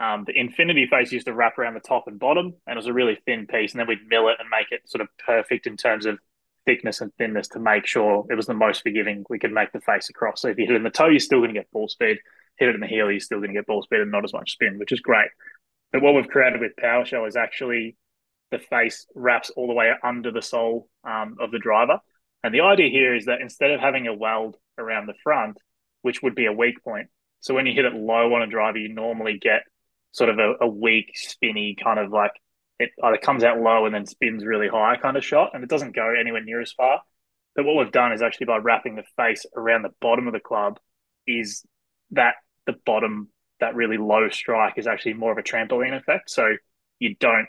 um, 0.00 0.24
the 0.26 0.38
infinity 0.38 0.86
face 0.86 1.12
used 1.12 1.26
to 1.26 1.34
wrap 1.34 1.58
around 1.58 1.74
the 1.74 1.80
top 1.80 2.04
and 2.06 2.18
bottom, 2.18 2.54
and 2.66 2.74
it 2.74 2.76
was 2.76 2.86
a 2.86 2.92
really 2.92 3.18
thin 3.26 3.46
piece. 3.46 3.72
And 3.72 3.80
then 3.80 3.88
we'd 3.88 4.06
mill 4.08 4.28
it 4.28 4.36
and 4.38 4.48
make 4.48 4.70
it 4.70 4.88
sort 4.88 5.02
of 5.02 5.08
perfect 5.26 5.66
in 5.66 5.76
terms 5.76 6.06
of 6.06 6.18
thickness 6.68 7.00
and 7.00 7.10
thinness 7.14 7.48
to 7.48 7.58
make 7.58 7.86
sure 7.86 8.26
it 8.28 8.34
was 8.34 8.44
the 8.44 8.52
most 8.52 8.82
forgiving 8.82 9.24
we 9.30 9.38
could 9.38 9.52
make 9.52 9.72
the 9.72 9.80
face 9.80 10.10
across. 10.10 10.42
So 10.42 10.48
if 10.48 10.58
you 10.58 10.66
hit 10.66 10.74
it 10.74 10.76
in 10.76 10.82
the 10.82 10.90
toe, 10.90 11.08
you're 11.08 11.18
still 11.18 11.38
going 11.38 11.54
to 11.54 11.58
get 11.58 11.70
ball 11.70 11.88
speed. 11.88 12.18
Hit 12.58 12.68
it 12.68 12.74
in 12.74 12.82
the 12.82 12.86
heel, 12.86 13.10
you're 13.10 13.20
still 13.20 13.38
going 13.38 13.54
to 13.54 13.54
get 13.54 13.66
ball 13.66 13.82
speed 13.82 14.00
and 14.00 14.10
not 14.10 14.24
as 14.24 14.34
much 14.34 14.52
spin, 14.52 14.78
which 14.78 14.92
is 14.92 15.00
great. 15.00 15.30
But 15.92 16.02
what 16.02 16.14
we've 16.14 16.28
created 16.28 16.60
with 16.60 16.72
PowerShell 16.76 17.26
is 17.26 17.36
actually 17.36 17.96
the 18.50 18.58
face 18.58 19.06
wraps 19.14 19.48
all 19.56 19.66
the 19.66 19.72
way 19.72 19.92
under 20.04 20.30
the 20.30 20.42
sole 20.42 20.90
um, 21.04 21.36
of 21.40 21.52
the 21.52 21.58
driver. 21.58 22.00
And 22.44 22.52
the 22.52 22.60
idea 22.60 22.90
here 22.90 23.14
is 23.14 23.24
that 23.24 23.40
instead 23.40 23.70
of 23.70 23.80
having 23.80 24.06
a 24.06 24.12
weld 24.12 24.56
around 24.76 25.06
the 25.06 25.14
front, 25.24 25.56
which 26.02 26.22
would 26.22 26.34
be 26.34 26.44
a 26.44 26.52
weak 26.52 26.84
point, 26.84 27.08
so 27.40 27.54
when 27.54 27.64
you 27.64 27.72
hit 27.72 27.86
it 27.86 27.94
low 27.94 28.34
on 28.34 28.42
a 28.42 28.46
driver, 28.46 28.76
you 28.76 28.92
normally 28.92 29.38
get 29.40 29.62
sort 30.12 30.28
of 30.28 30.38
a, 30.38 30.54
a 30.60 30.68
weak, 30.68 31.12
spinny 31.14 31.76
kind 31.82 31.98
of 31.98 32.10
like 32.10 32.32
it 32.78 32.90
either 33.02 33.18
comes 33.18 33.44
out 33.44 33.60
low 33.60 33.86
and 33.86 33.94
then 33.94 34.06
spins 34.06 34.44
really 34.44 34.68
high 34.68 34.96
kind 34.96 35.16
of 35.16 35.24
shot, 35.24 35.50
and 35.54 35.62
it 35.64 35.70
doesn't 35.70 35.94
go 35.94 36.14
anywhere 36.18 36.42
near 36.42 36.60
as 36.60 36.72
far. 36.72 37.00
But 37.56 37.64
what 37.64 37.76
we've 37.76 37.92
done 37.92 38.12
is 38.12 38.22
actually 38.22 38.46
by 38.46 38.58
wrapping 38.58 38.94
the 38.94 39.04
face 39.16 39.44
around 39.56 39.82
the 39.82 39.94
bottom 40.00 40.26
of 40.26 40.32
the 40.32 40.40
club, 40.40 40.78
is 41.26 41.64
that 42.12 42.34
the 42.66 42.74
bottom, 42.86 43.28
that 43.60 43.74
really 43.74 43.96
low 43.96 44.28
strike 44.28 44.74
is 44.76 44.86
actually 44.86 45.14
more 45.14 45.32
of 45.32 45.38
a 45.38 45.42
trampoline 45.42 45.96
effect. 45.96 46.30
So 46.30 46.56
you 46.98 47.16
don't 47.18 47.48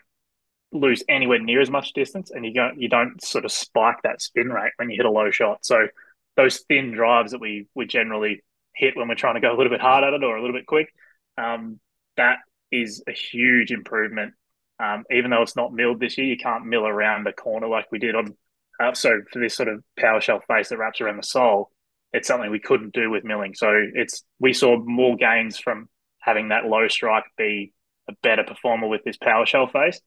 lose 0.71 1.03
anywhere 1.09 1.39
near 1.39 1.61
as 1.61 1.69
much 1.69 1.93
distance, 1.93 2.31
and 2.31 2.45
you 2.45 2.53
don't 2.53 2.81
you 2.81 2.89
don't 2.89 3.23
sort 3.23 3.45
of 3.45 3.51
spike 3.51 3.97
that 4.03 4.21
spin 4.21 4.49
rate 4.49 4.71
when 4.77 4.89
you 4.89 4.97
hit 4.97 5.05
a 5.05 5.11
low 5.11 5.29
shot. 5.31 5.65
So 5.65 5.87
those 6.35 6.59
thin 6.67 6.91
drives 6.91 7.31
that 7.31 7.41
we 7.41 7.67
we 7.75 7.85
generally 7.85 8.41
hit 8.75 8.95
when 8.95 9.07
we're 9.07 9.15
trying 9.15 9.35
to 9.35 9.41
go 9.41 9.51
a 9.53 9.57
little 9.57 9.71
bit 9.71 9.81
hard 9.81 10.03
at 10.03 10.13
it 10.13 10.23
or 10.23 10.37
a 10.37 10.41
little 10.41 10.55
bit 10.55 10.65
quick, 10.65 10.93
um, 11.37 11.79
that 12.17 12.37
is 12.71 13.03
a 13.07 13.11
huge 13.11 13.71
improvement. 13.71 14.33
Um, 14.79 15.03
even 15.11 15.31
though 15.31 15.41
it's 15.41 15.55
not 15.55 15.73
milled 15.73 15.99
this 15.99 16.17
year, 16.17 16.27
you 16.27 16.37
can't 16.37 16.65
mill 16.65 16.87
around 16.87 17.25
the 17.25 17.33
corner 17.33 17.67
like 17.67 17.91
we 17.91 17.99
did 17.99 18.15
on. 18.15 18.35
Uh, 18.79 18.93
so 18.93 19.21
for 19.31 19.39
this 19.39 19.55
sort 19.55 19.67
of 19.67 19.83
power 19.97 20.21
shell 20.21 20.41
face 20.47 20.69
that 20.69 20.77
wraps 20.77 21.01
around 21.01 21.17
the 21.17 21.23
sole, 21.23 21.69
it's 22.13 22.27
something 22.27 22.49
we 22.49 22.59
couldn't 22.59 22.93
do 22.93 23.09
with 23.09 23.23
milling. 23.23 23.53
So 23.55 23.69
it's 23.93 24.23
we 24.39 24.53
saw 24.53 24.79
more 24.79 25.17
gains 25.17 25.59
from 25.59 25.89
having 26.19 26.49
that 26.49 26.65
low 26.65 26.87
strike 26.87 27.25
be 27.37 27.73
a 28.07 28.13
better 28.23 28.43
performer 28.43 28.87
with 28.87 29.03
this 29.03 29.17
power 29.17 29.45
shell 29.45 29.67
face 29.67 29.99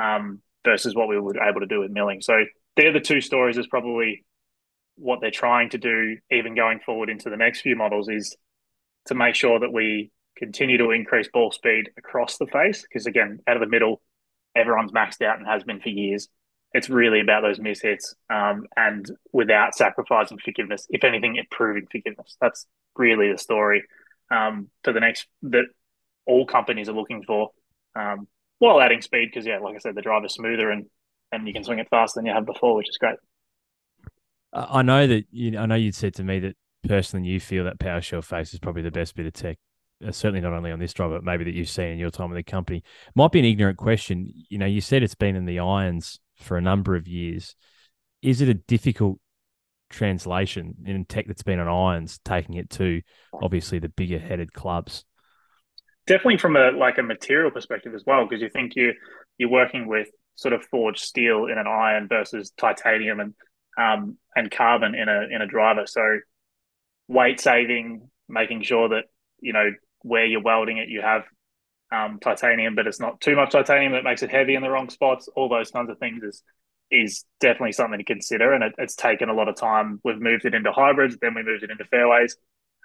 um, 0.00 0.40
versus 0.64 0.94
what 0.94 1.08
we 1.08 1.18
were 1.18 1.42
able 1.42 1.60
to 1.60 1.66
do 1.66 1.80
with 1.80 1.90
milling. 1.90 2.20
So 2.20 2.44
they're 2.76 2.92
the 2.92 3.00
two 3.00 3.20
stories. 3.20 3.58
Is 3.58 3.66
probably 3.66 4.24
what 4.96 5.20
they're 5.20 5.30
trying 5.30 5.70
to 5.70 5.78
do, 5.78 6.18
even 6.30 6.54
going 6.54 6.80
forward 6.80 7.10
into 7.10 7.28
the 7.28 7.36
next 7.36 7.62
few 7.62 7.76
models, 7.76 8.08
is 8.08 8.36
to 9.06 9.14
make 9.14 9.34
sure 9.34 9.58
that 9.58 9.72
we 9.72 10.10
continue 10.36 10.78
to 10.78 10.90
increase 10.90 11.28
ball 11.32 11.50
speed 11.50 11.90
across 11.98 12.38
the 12.38 12.46
face. 12.46 12.82
Because 12.82 13.06
again, 13.06 13.40
out 13.46 13.56
of 13.56 13.60
the 13.60 13.68
middle, 13.68 14.00
everyone's 14.54 14.92
maxed 14.92 15.22
out 15.22 15.38
and 15.38 15.46
has 15.46 15.64
been 15.64 15.80
for 15.80 15.88
years. 15.88 16.28
It's 16.74 16.88
really 16.88 17.20
about 17.20 17.42
those 17.42 17.58
mishits 17.58 18.14
um, 18.30 18.66
and 18.76 19.06
without 19.32 19.74
sacrificing 19.74 20.38
forgiveness. 20.38 20.86
If 20.88 21.04
anything, 21.04 21.36
improving 21.36 21.86
forgiveness. 21.90 22.36
That's 22.40 22.66
really 22.96 23.30
the 23.30 23.38
story 23.38 23.84
um, 24.30 24.68
for 24.82 24.92
the 24.92 25.00
next 25.00 25.26
that 25.42 25.66
all 26.26 26.46
companies 26.46 26.88
are 26.88 26.94
looking 26.94 27.22
for, 27.24 27.50
um, 27.94 28.26
while 28.58 28.80
adding 28.80 29.02
speed. 29.02 29.26
Because 29.26 29.46
yeah, 29.46 29.58
like 29.58 29.74
I 29.74 29.78
said, 29.78 29.94
the 29.94 30.02
drive 30.02 30.24
is 30.24 30.32
smoother 30.32 30.70
and 30.70 30.86
and 31.30 31.46
you 31.46 31.52
can 31.52 31.64
swing 31.64 31.78
it 31.78 31.88
faster 31.90 32.18
than 32.18 32.26
you 32.26 32.32
have 32.32 32.46
before, 32.46 32.76
which 32.76 32.88
is 32.88 32.98
great. 32.98 33.16
I 34.52 34.82
know 34.82 35.06
that 35.06 35.24
you. 35.30 35.58
I 35.58 35.66
know 35.66 35.74
you'd 35.74 35.94
said 35.94 36.14
to 36.14 36.24
me 36.24 36.38
that 36.40 36.56
personally 36.86 37.28
you 37.28 37.40
feel 37.40 37.64
that 37.64 37.78
PowerShell 37.78 38.24
face 38.24 38.52
is 38.52 38.60
probably 38.60 38.82
the 38.82 38.90
best 38.90 39.14
bit 39.14 39.26
of 39.26 39.32
tech. 39.32 39.58
Uh, 40.04 40.12
certainly 40.12 40.40
not 40.40 40.52
only 40.52 40.70
on 40.70 40.78
this 40.78 40.92
drive, 40.92 41.10
but 41.10 41.24
maybe 41.24 41.44
that 41.44 41.54
you've 41.54 41.68
seen 41.68 41.92
in 41.92 41.98
your 41.98 42.10
time 42.10 42.30
in 42.30 42.36
the 42.36 42.42
company. 42.42 42.82
Might 43.14 43.32
be 43.32 43.38
an 43.38 43.44
ignorant 43.44 43.78
question. 43.78 44.32
You 44.48 44.58
know, 44.58 44.66
you 44.66 44.80
said 44.80 45.02
it's 45.02 45.14
been 45.14 45.36
in 45.36 45.44
the 45.44 45.60
irons 45.60 46.20
for 46.36 46.56
a 46.56 46.60
number 46.60 46.96
of 46.96 47.06
years. 47.06 47.54
Is 48.22 48.40
it 48.40 48.48
a 48.48 48.54
difficult 48.54 49.18
translation 49.90 50.74
in 50.86 51.04
tech 51.04 51.26
that's 51.26 51.42
been 51.42 51.60
on 51.60 51.68
irons, 51.68 52.18
taking 52.24 52.56
it 52.56 52.70
to 52.70 53.02
obviously 53.32 53.78
the 53.78 53.88
bigger 53.88 54.18
headed 54.18 54.52
clubs? 54.52 55.04
Definitely 56.06 56.38
from 56.38 56.56
a 56.56 56.72
like 56.72 56.98
a 56.98 57.02
material 57.02 57.50
perspective 57.50 57.94
as 57.94 58.02
well, 58.04 58.26
because 58.26 58.42
you 58.42 58.48
think 58.48 58.74
you 58.74 58.94
you're 59.38 59.50
working 59.50 59.86
with 59.86 60.08
sort 60.34 60.54
of 60.54 60.64
forged 60.64 61.00
steel 61.00 61.46
in 61.46 61.58
an 61.58 61.66
iron 61.66 62.08
versus 62.08 62.52
titanium 62.56 63.20
and 63.20 63.34
um, 63.78 64.16
and 64.34 64.50
carbon 64.50 64.94
in 64.94 65.08
a 65.08 65.26
in 65.30 65.42
a 65.42 65.46
driver. 65.46 65.86
So 65.86 66.18
weight 67.06 67.40
saving, 67.40 68.10
making 68.28 68.62
sure 68.62 68.88
that 68.88 69.04
you 69.40 69.52
know 69.52 69.70
where 70.02 70.26
you're 70.26 70.42
welding 70.42 70.78
it, 70.78 70.88
you 70.88 71.00
have 71.02 71.24
um, 71.92 72.18
titanium, 72.20 72.74
but 72.74 72.86
it's 72.86 73.00
not 73.00 73.20
too 73.20 73.36
much 73.36 73.52
titanium 73.52 73.92
that 73.92 74.04
makes 74.04 74.22
it 74.22 74.30
heavy 74.30 74.54
in 74.54 74.62
the 74.62 74.70
wrong 74.70 74.88
spots. 74.88 75.28
All 75.36 75.48
those 75.48 75.70
kinds 75.70 75.90
of 75.90 75.98
things 75.98 76.22
is 76.22 76.42
is 76.90 77.24
definitely 77.40 77.72
something 77.72 77.98
to 77.98 78.04
consider, 78.04 78.52
and 78.52 78.62
it, 78.64 78.74
it's 78.78 78.94
taken 78.94 79.28
a 79.28 79.34
lot 79.34 79.48
of 79.48 79.56
time. 79.56 80.00
We've 80.04 80.20
moved 80.20 80.44
it 80.44 80.54
into 80.54 80.72
hybrids, 80.72 81.16
then 81.20 81.34
we 81.34 81.42
moved 81.42 81.62
it 81.62 81.70
into 81.70 81.84
fairways, 81.84 82.36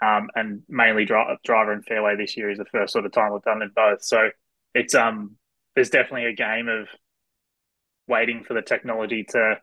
um, 0.02 0.30
and 0.36 0.62
mainly 0.70 1.04
dri- 1.06 1.38
driver 1.44 1.74
and 1.74 1.86
fairway 1.86 2.16
this 2.16 2.38
year 2.38 2.50
is 2.50 2.58
the 2.58 2.66
first 2.66 2.94
sort 2.94 3.06
of 3.06 3.12
time 3.12 3.34
we've 3.34 3.42
done 3.42 3.62
it 3.62 3.76
both. 3.76 4.04
So 4.04 4.30
it's 4.74 4.96
um 4.96 5.36
there's 5.76 5.90
definitely 5.90 6.26
a 6.26 6.34
game 6.34 6.68
of 6.68 6.88
waiting 8.08 8.44
for 8.44 8.54
the 8.54 8.62
technology 8.62 9.26
to 9.30 9.56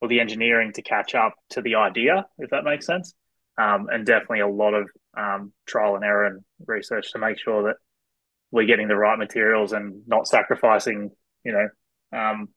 or 0.00 0.08
the 0.08 0.20
engineering 0.20 0.72
to 0.72 0.82
catch 0.82 1.14
up 1.14 1.34
to 1.50 1.62
the 1.62 1.76
idea, 1.76 2.26
if 2.38 2.50
that 2.50 2.64
makes 2.64 2.86
sense. 2.86 3.14
Um, 3.56 3.86
and 3.90 4.04
definitely 4.04 4.40
a 4.40 4.48
lot 4.48 4.74
of 4.74 4.88
um, 5.16 5.52
trial 5.66 5.94
and 5.94 6.04
error 6.04 6.26
and 6.26 6.44
research 6.68 7.12
to 7.12 7.18
make 7.18 7.38
sure 7.38 7.64
that 7.64 7.76
we're 8.50 8.66
getting 8.66 8.88
the 8.88 8.96
right 8.96 9.18
materials 9.18 9.72
and 9.72 10.02
not 10.06 10.28
sacrificing, 10.28 11.10
you 11.44 11.52
know, 11.52 12.18
um, 12.18 12.48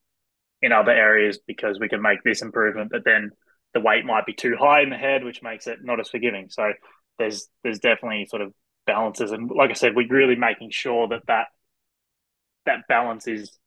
in 0.61 0.71
other 0.71 0.91
areas 0.91 1.39
because 1.47 1.79
we 1.79 1.89
can 1.89 2.01
make 2.01 2.23
this 2.23 2.41
improvement, 2.41 2.91
but 2.91 3.03
then 3.05 3.31
the 3.73 3.79
weight 3.79 4.05
might 4.05 4.25
be 4.25 4.33
too 4.33 4.55
high 4.59 4.81
in 4.81 4.89
the 4.89 4.97
head, 4.97 5.23
which 5.23 5.43
makes 5.43 5.67
it 5.67 5.79
not 5.83 5.99
as 5.99 6.09
forgiving. 6.09 6.47
So 6.49 6.71
there's 7.19 7.47
there's 7.63 7.79
definitely 7.79 8.25
sort 8.29 8.41
of 8.41 8.53
balances, 8.85 9.31
and 9.31 9.49
like 9.49 9.69
I 9.69 9.73
said, 9.73 9.95
we're 9.95 10.07
really 10.07 10.35
making 10.35 10.71
sure 10.71 11.07
that 11.09 11.21
that 11.27 11.47
that 12.65 12.87
balance 12.87 13.27
is 13.27 13.57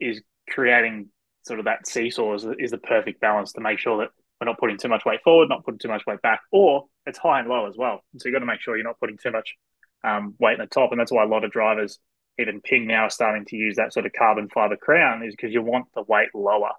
is 0.00 0.22
creating 0.48 1.08
sort 1.46 1.58
of 1.58 1.66
that 1.66 1.86
seesaw 1.86 2.34
is, 2.34 2.46
is 2.58 2.70
the 2.70 2.78
perfect 2.78 3.20
balance 3.20 3.52
to 3.52 3.60
make 3.60 3.78
sure 3.78 3.98
that 3.98 4.10
we're 4.40 4.46
not 4.46 4.58
putting 4.58 4.78
too 4.78 4.88
much 4.88 5.04
weight 5.04 5.20
forward, 5.22 5.48
not 5.48 5.64
putting 5.64 5.78
too 5.78 5.88
much 5.88 6.02
weight 6.06 6.22
back, 6.22 6.40
or 6.50 6.86
it's 7.06 7.18
high 7.18 7.40
and 7.40 7.48
low 7.48 7.66
as 7.66 7.74
well. 7.76 8.02
so 8.16 8.28
you've 8.28 8.34
got 8.34 8.40
to 8.40 8.46
make 8.46 8.60
sure 8.60 8.76
you're 8.76 8.84
not 8.84 8.98
putting 8.98 9.18
too 9.18 9.30
much 9.30 9.54
um, 10.02 10.34
weight 10.38 10.54
in 10.54 10.60
the 10.60 10.66
top, 10.66 10.92
and 10.92 11.00
that's 11.00 11.12
why 11.12 11.22
a 11.22 11.28
lot 11.28 11.44
of 11.44 11.50
drivers, 11.50 11.98
even 12.38 12.60
Ping 12.62 12.86
now, 12.86 13.04
are 13.04 13.10
starting 13.10 13.44
to 13.46 13.56
use 13.56 13.76
that 13.76 13.92
sort 13.92 14.06
of 14.06 14.12
carbon 14.12 14.48
fiber 14.48 14.76
crown, 14.76 15.22
is 15.22 15.34
because 15.36 15.52
you 15.52 15.62
want 15.62 15.86
the 15.94 16.02
weight 16.02 16.28
lower. 16.34 16.72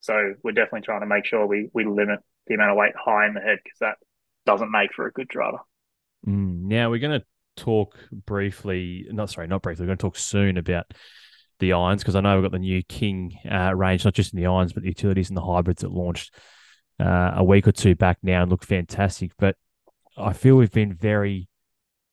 So 0.00 0.34
we're 0.42 0.52
definitely 0.52 0.82
trying 0.82 1.00
to 1.00 1.06
make 1.06 1.24
sure 1.24 1.46
we 1.46 1.68
we 1.72 1.84
limit 1.84 2.20
the 2.46 2.54
amount 2.54 2.72
of 2.72 2.76
weight 2.76 2.92
high 2.96 3.26
in 3.26 3.34
the 3.34 3.40
head 3.40 3.58
because 3.62 3.78
that 3.80 3.96
doesn't 4.44 4.70
make 4.70 4.92
for 4.94 5.06
a 5.06 5.12
good 5.12 5.28
driver. 5.28 5.58
Mm, 6.26 6.62
now 6.62 6.90
we're 6.90 6.98
going 6.98 7.20
to 7.20 7.26
talk 7.56 7.96
briefly, 8.12 9.06
not 9.10 9.30
sorry, 9.30 9.46
not 9.46 9.62
briefly. 9.62 9.84
We're 9.84 9.88
going 9.88 9.98
to 9.98 10.02
talk 10.02 10.16
soon 10.16 10.56
about 10.56 10.86
the 11.58 11.72
irons 11.72 12.02
because 12.02 12.16
I 12.16 12.20
know 12.20 12.34
we've 12.34 12.44
got 12.44 12.52
the 12.52 12.58
new 12.58 12.82
King 12.82 13.32
uh, 13.50 13.74
range, 13.74 14.04
not 14.04 14.14
just 14.14 14.32
in 14.32 14.40
the 14.40 14.46
irons, 14.46 14.72
but 14.72 14.82
the 14.82 14.88
utilities 14.88 15.28
and 15.28 15.36
the 15.36 15.44
hybrids 15.44 15.82
that 15.82 15.90
launched 15.90 16.34
uh, 17.00 17.32
a 17.36 17.44
week 17.44 17.68
or 17.68 17.72
two 17.72 17.94
back 17.94 18.18
now 18.22 18.42
and 18.42 18.50
look 18.50 18.64
fantastic. 18.64 19.32
But 19.38 19.56
I 20.16 20.32
feel 20.32 20.56
we've 20.56 20.70
been 20.70 20.94
very 20.94 21.48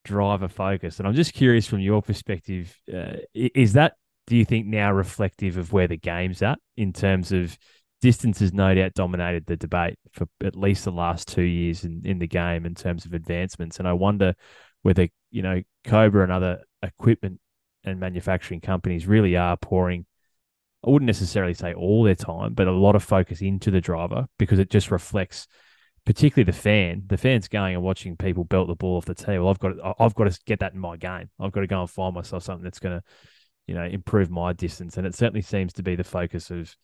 driver 0.04 0.48
focused, 0.48 1.00
and 1.00 1.08
I'm 1.08 1.15
just 1.15 1.34
curious 1.34 1.67
from 1.67 1.80
your 1.80 2.02
perspective, 2.02 2.78
uh, 2.93 3.17
is 3.34 3.74
that 3.74 3.93
do 4.28 4.38
you 4.38 4.46
think 4.46 4.67
now 4.67 4.91
reflective 4.91 5.58
of 5.58 5.74
where 5.74 5.88
the 5.88 5.98
game's 5.98 6.41
at 6.41 6.60
in 6.78 6.93
terms 6.93 7.32
of 7.32 7.58
distance 8.02 8.39
has 8.39 8.54
no 8.54 8.74
doubt 8.76 8.93
dominated 8.93 9.46
the 9.46 9.56
debate 9.56 9.98
for 10.12 10.28
at 10.43 10.58
least 10.58 10.84
the 10.84 10.91
last 10.91 11.28
two 11.28 11.41
years 11.43 11.86
in, 11.86 12.02
in 12.04 12.19
the 12.19 12.28
game 12.28 12.65
in 12.65 12.76
terms 12.76 13.06
of 13.06 13.13
advancements. 13.13 13.80
And 13.80 13.88
I 13.88 13.93
wonder 13.93 14.34
whether, 14.82 15.08
you 15.32 15.41
know, 15.41 15.62
Cobra 15.86 16.24
and 16.24 16.32
other 16.32 16.63
equipment 16.82 17.39
and 17.86 18.00
manufacturing 18.00 18.62
companies 18.62 19.08
really 19.08 19.38
are 19.38 19.58
pouring 19.58 20.06
I 20.86 20.89
wouldn't 20.89 21.08
necessarily 21.08 21.54
say 21.54 21.74
all 21.74 22.04
their 22.04 22.15
time, 22.15 22.54
but 22.54 22.67
a 22.67 22.72
lot 22.72 22.96
of 22.96 23.04
focus 23.04 23.41
into 23.41 23.72
the 23.72 23.82
driver 23.82 24.28
because 24.38 24.60
it 24.60 24.69
just 24.69 24.91
reflects, 24.91 25.48
particularly 26.06 26.46
the 26.46 26.58
fan. 26.58 27.04
The 27.08 27.17
fan's 27.17 27.48
going 27.48 27.76
and 27.76 27.84
watching 27.84 28.17
people 28.17 28.43
belt 28.43 28.67
the 28.67 28.76
ball 28.76 28.98
off 28.98 29.06
the 29.06 29.15
tee. 29.15 29.38
Well, 29.38 29.50
I've 29.50 29.60
got 29.60 29.69
to, 29.69 29.93
I've 30.00 30.15
got 30.15 30.32
to 30.32 30.39
get 30.46 30.60
that 30.60 30.74
in 30.74 30.80
my 30.80 30.98
game. 30.98 31.30
I've 31.39 31.52
got 31.52 31.62
to 31.62 31.67
go 31.67 31.82
and 31.82 31.89
find 31.89 32.13
myself 32.13 32.43
something 32.43 32.63
that's 32.63 32.80
going 32.80 33.00
to, 33.00 33.04
you 33.67 33.76
know, 33.76 33.86
improve 33.86 34.30
my 34.30 34.52
distance. 34.52 34.98
And 34.98 35.08
it 35.08 35.15
certainly 35.15 35.41
seems 35.41 35.74
to 35.74 35.84
be 35.84 35.96
the 35.96 36.04
focus 36.04 36.52
of 36.52 36.76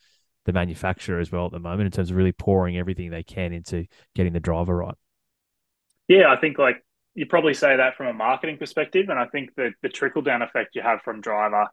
the 0.46 0.54
manufacturer 0.54 1.20
as 1.20 1.32
well 1.32 1.48
at 1.48 1.52
the 1.52 1.60
moment 1.60 1.88
in 1.88 1.92
terms 1.92 2.12
of 2.12 2.18
really 2.18 2.32
pouring 2.32 2.78
everything 2.78 3.10
they 3.10 3.24
can 3.24 3.52
into 3.52 3.86
getting 4.16 4.34
the 4.34 4.40
driver 4.40 4.78
right. 4.78 4.96
Yeah, 6.08 6.32
I 6.32 6.38
think 6.38 6.58
like 6.58 6.84
you 7.14 7.26
probably 7.26 7.54
say 7.54 7.76
that 7.76 7.96
from 7.98 8.08
a 8.08 8.14
marketing 8.14 8.58
perspective, 8.58 9.10
and 9.10 9.20
I 9.20 9.26
think 9.26 9.54
that 9.56 9.74
the 9.82 9.90
trickle 9.90 10.22
down 10.22 10.42
effect 10.42 10.76
you 10.76 10.82
have 10.82 11.02
from 11.02 11.20
driver 11.20 11.68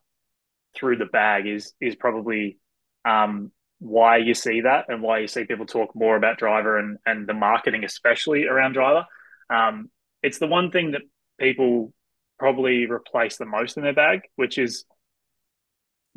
through 0.76 0.96
the 0.96 1.06
bag 1.06 1.46
is 1.46 1.72
is 1.80 1.96
probably 1.96 2.58
um, 3.04 3.50
why 3.78 4.16
you 4.18 4.34
see 4.34 4.62
that 4.62 4.86
and 4.88 5.02
why 5.02 5.18
you 5.18 5.26
see 5.26 5.44
people 5.44 5.66
talk 5.66 5.94
more 5.94 6.16
about 6.16 6.38
driver 6.38 6.78
and 6.78 6.98
and 7.06 7.26
the 7.26 7.34
marketing, 7.34 7.84
especially 7.84 8.46
around 8.46 8.72
driver. 8.72 9.06
Um, 9.50 9.90
it's 10.22 10.38
the 10.38 10.46
one 10.46 10.70
thing 10.70 10.92
that 10.92 11.02
people 11.38 11.92
probably 12.38 12.86
replace 12.86 13.36
the 13.36 13.46
most 13.46 13.76
in 13.76 13.82
their 13.82 13.94
bag, 13.94 14.20
which 14.36 14.58
is, 14.58 14.84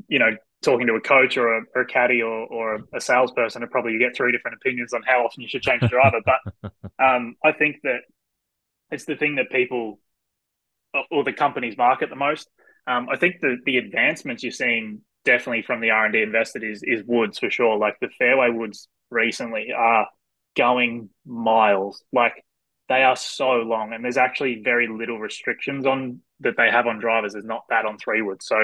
you 0.08 0.20
know, 0.20 0.36
talking 0.62 0.88
to 0.88 0.96
a 0.96 1.02
coach 1.02 1.38
or 1.38 1.58
a, 1.58 1.62
or 1.76 1.84
a 1.84 1.86
caddy 1.86 2.22
or, 2.22 2.46
or 2.48 2.80
a 2.94 3.00
salesperson, 3.00 3.62
and 3.62 3.72
probably 3.72 3.94
you 3.94 4.00
get 4.00 4.16
three 4.16 4.32
different 4.32 4.58
opinions 4.62 4.94
on 4.94 5.02
how 5.06 5.24
often 5.24 5.42
you 5.42 5.48
should 5.48 5.62
change 5.62 5.82
a 5.84 5.88
driver. 5.88 6.20
but 6.26 6.72
um, 7.04 7.36
I 7.44 7.52
think 7.54 7.78
that 7.84 8.00
it's 8.92 9.06
the 9.06 9.16
thing 9.16 9.36
that 9.36 9.50
people 9.52 10.00
or 11.12 11.24
the 11.24 11.34
companies 11.34 11.78
market 11.78 12.10
the 12.10 12.16
most. 12.16 12.50
Um, 12.90 13.08
I 13.10 13.18
think 13.18 13.40
the 13.40 13.58
the 13.66 13.78
advancements 13.78 14.42
you're 14.42 14.52
seeing 14.52 15.02
definitely 15.24 15.62
from 15.62 15.80
the 15.80 15.92
R 15.92 16.06
and 16.06 16.14
D 16.14 16.22
invested 16.22 16.64
is 16.64 16.82
is 16.84 17.04
woods 17.06 17.38
for 17.38 17.52
sure. 17.52 17.78
Like 17.78 17.98
the 18.02 18.10
fairway 18.18 18.50
woods 18.50 18.88
recently 19.12 19.72
are 19.72 20.08
going 20.58 21.10
miles. 21.26 22.04
Like 22.12 22.44
they 22.90 23.04
are 23.04 23.16
so 23.16 23.52
long, 23.58 23.94
and 23.94 24.04
there's 24.04 24.18
actually 24.18 24.62
very 24.64 24.88
little 24.88 25.20
restrictions 25.20 25.86
on 25.86 26.22
that 26.40 26.58
they 26.58 26.72
have 26.72 26.88
on 26.88 27.00
drivers. 27.00 27.34
There's 27.34 27.46
not 27.46 27.66
that 27.70 27.86
on 27.86 28.00
three 28.00 28.24
woods. 28.24 28.48
So 28.48 28.58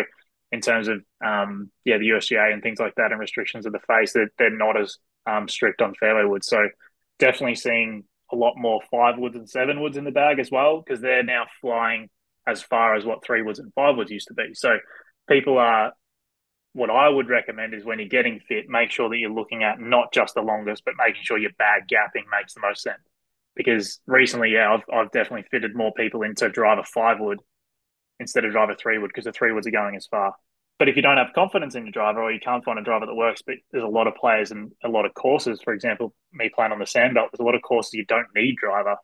in 0.51 0.59
terms 0.59 0.87
of 0.87 1.03
um, 1.23 1.69
yeah, 1.83 1.99
the 1.99 2.09
USGA 2.09 2.51
and 2.51 2.63
things 2.63 2.79
like 2.79 2.95
that, 2.95 3.11
and 3.11 3.19
restrictions 3.19 3.67
of 3.67 3.73
the 3.73 3.79
face, 3.79 4.13
they're, 4.13 4.31
they're 4.39 4.49
not 4.49 4.79
as 4.79 4.97
um, 5.27 5.47
strict 5.47 5.83
on 5.83 5.93
fairway 5.93 6.27
woods. 6.27 6.47
So 6.47 6.67
definitely 7.19 7.55
seeing 7.55 8.05
a 8.31 8.35
lot 8.35 8.55
more 8.57 8.81
five 8.89 9.19
woods 9.19 9.35
and 9.35 9.47
seven 9.47 9.81
woods 9.81 9.97
in 9.97 10.03
the 10.03 10.11
bag 10.11 10.39
as 10.39 10.49
well 10.49 10.81
because 10.81 10.99
they're 10.99 11.23
now 11.23 11.45
flying 11.61 12.09
as 12.47 12.61
far 12.61 12.95
as 12.95 13.05
what 13.05 13.23
three 13.23 13.41
woods 13.41 13.59
and 13.59 13.73
five 13.73 13.95
woods 13.95 14.11
used 14.11 14.27
to 14.27 14.33
be. 14.33 14.53
So 14.53 14.77
people 15.27 15.57
are 15.57 15.93
what 16.73 16.89
I 16.89 17.07
would 17.07 17.29
recommend 17.29 17.73
is 17.73 17.85
when 17.85 17.99
you're 17.99 18.09
getting 18.09 18.41
fit, 18.41 18.67
make 18.67 18.91
sure 18.91 19.07
that 19.09 19.17
you're 19.17 19.31
looking 19.31 19.63
at 19.63 19.79
not 19.79 20.11
just 20.13 20.35
the 20.35 20.41
longest, 20.41 20.83
but 20.83 20.95
making 20.97 21.23
sure 21.23 21.37
your 21.37 21.53
bag 21.57 21.83
gapping 21.89 22.25
makes 22.29 22.53
the 22.53 22.59
most 22.59 22.81
sense. 22.81 22.99
Because 23.55 24.01
recently, 24.05 24.51
yeah, 24.51 24.73
I've, 24.73 24.83
I've 24.93 25.11
definitely 25.11 25.45
fitted 25.49 25.73
more 25.73 25.93
people 25.93 26.23
into 26.23 26.49
driver 26.49 26.83
five 26.83 27.21
wood 27.21 27.39
instead 28.19 28.43
of 28.43 28.51
driver 28.51 28.75
three 28.75 28.97
wood 28.97 29.07
because 29.07 29.23
the 29.23 29.31
three 29.31 29.53
woods 29.53 29.67
are 29.67 29.71
going 29.71 29.95
as 29.95 30.05
far. 30.05 30.33
But 30.77 30.89
if 30.89 30.97
you 30.97 31.01
don't 31.01 31.15
have 31.15 31.31
confidence 31.33 31.75
in 31.75 31.85
your 31.85 31.93
driver 31.93 32.21
or 32.21 32.31
you 32.33 32.41
can't 32.41 32.65
find 32.65 32.77
a 32.77 32.83
driver 32.83 33.05
that 33.05 33.15
works, 33.15 33.41
but 33.41 33.55
there's 33.71 33.85
a 33.85 33.87
lot 33.87 34.07
of 34.07 34.15
players 34.15 34.51
and 34.51 34.73
a 34.83 34.89
lot 34.89 35.05
of 35.05 35.13
courses, 35.13 35.61
for 35.63 35.73
example, 35.73 36.13
me 36.33 36.51
playing 36.53 36.73
on 36.73 36.79
the 36.79 36.85
sandbelt, 36.85 37.31
there's 37.31 37.39
a 37.39 37.43
lot 37.43 37.55
of 37.55 37.61
courses 37.61 37.93
you 37.93 38.05
don't 38.05 38.27
need 38.35 38.57
driver 38.57 38.97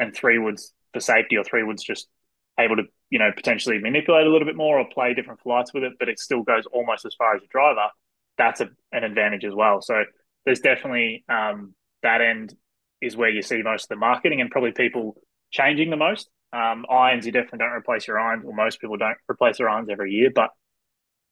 and 0.00 0.12
three 0.12 0.38
woods 0.38 0.72
for 0.92 0.98
safety 0.98 1.36
or 1.36 1.44
three 1.44 1.62
woods 1.62 1.84
just 1.84 2.08
able 2.58 2.76
to, 2.76 2.82
you 3.10 3.18
know, 3.18 3.30
potentially 3.34 3.78
manipulate 3.78 4.26
a 4.26 4.30
little 4.30 4.46
bit 4.46 4.56
more 4.56 4.78
or 4.78 4.86
play 4.92 5.14
different 5.14 5.40
flights 5.40 5.72
with 5.72 5.84
it, 5.84 5.92
but 5.98 6.08
it 6.08 6.18
still 6.18 6.42
goes 6.42 6.64
almost 6.72 7.06
as 7.06 7.14
far 7.14 7.34
as 7.34 7.42
your 7.42 7.48
driver. 7.50 7.88
That's 8.36 8.60
a, 8.60 8.68
an 8.92 9.04
advantage 9.04 9.44
as 9.44 9.54
well. 9.54 9.80
So 9.80 10.04
there's 10.44 10.60
definitely 10.60 11.24
um, 11.28 11.74
that 12.02 12.20
end 12.20 12.54
is 13.00 13.16
where 13.16 13.30
you 13.30 13.42
see 13.42 13.62
most 13.62 13.84
of 13.84 13.88
the 13.90 13.96
marketing 13.96 14.40
and 14.40 14.50
probably 14.50 14.72
people 14.72 15.16
changing 15.50 15.90
the 15.90 15.96
most. 15.96 16.28
Um, 16.52 16.86
irons, 16.90 17.26
you 17.26 17.32
definitely 17.32 17.58
don't 17.58 17.72
replace 17.72 18.08
your 18.08 18.18
irons, 18.18 18.44
or 18.44 18.54
most 18.54 18.80
people 18.80 18.96
don't 18.96 19.18
replace 19.30 19.58
their 19.58 19.68
irons 19.68 19.88
every 19.90 20.12
year. 20.12 20.30
But 20.34 20.50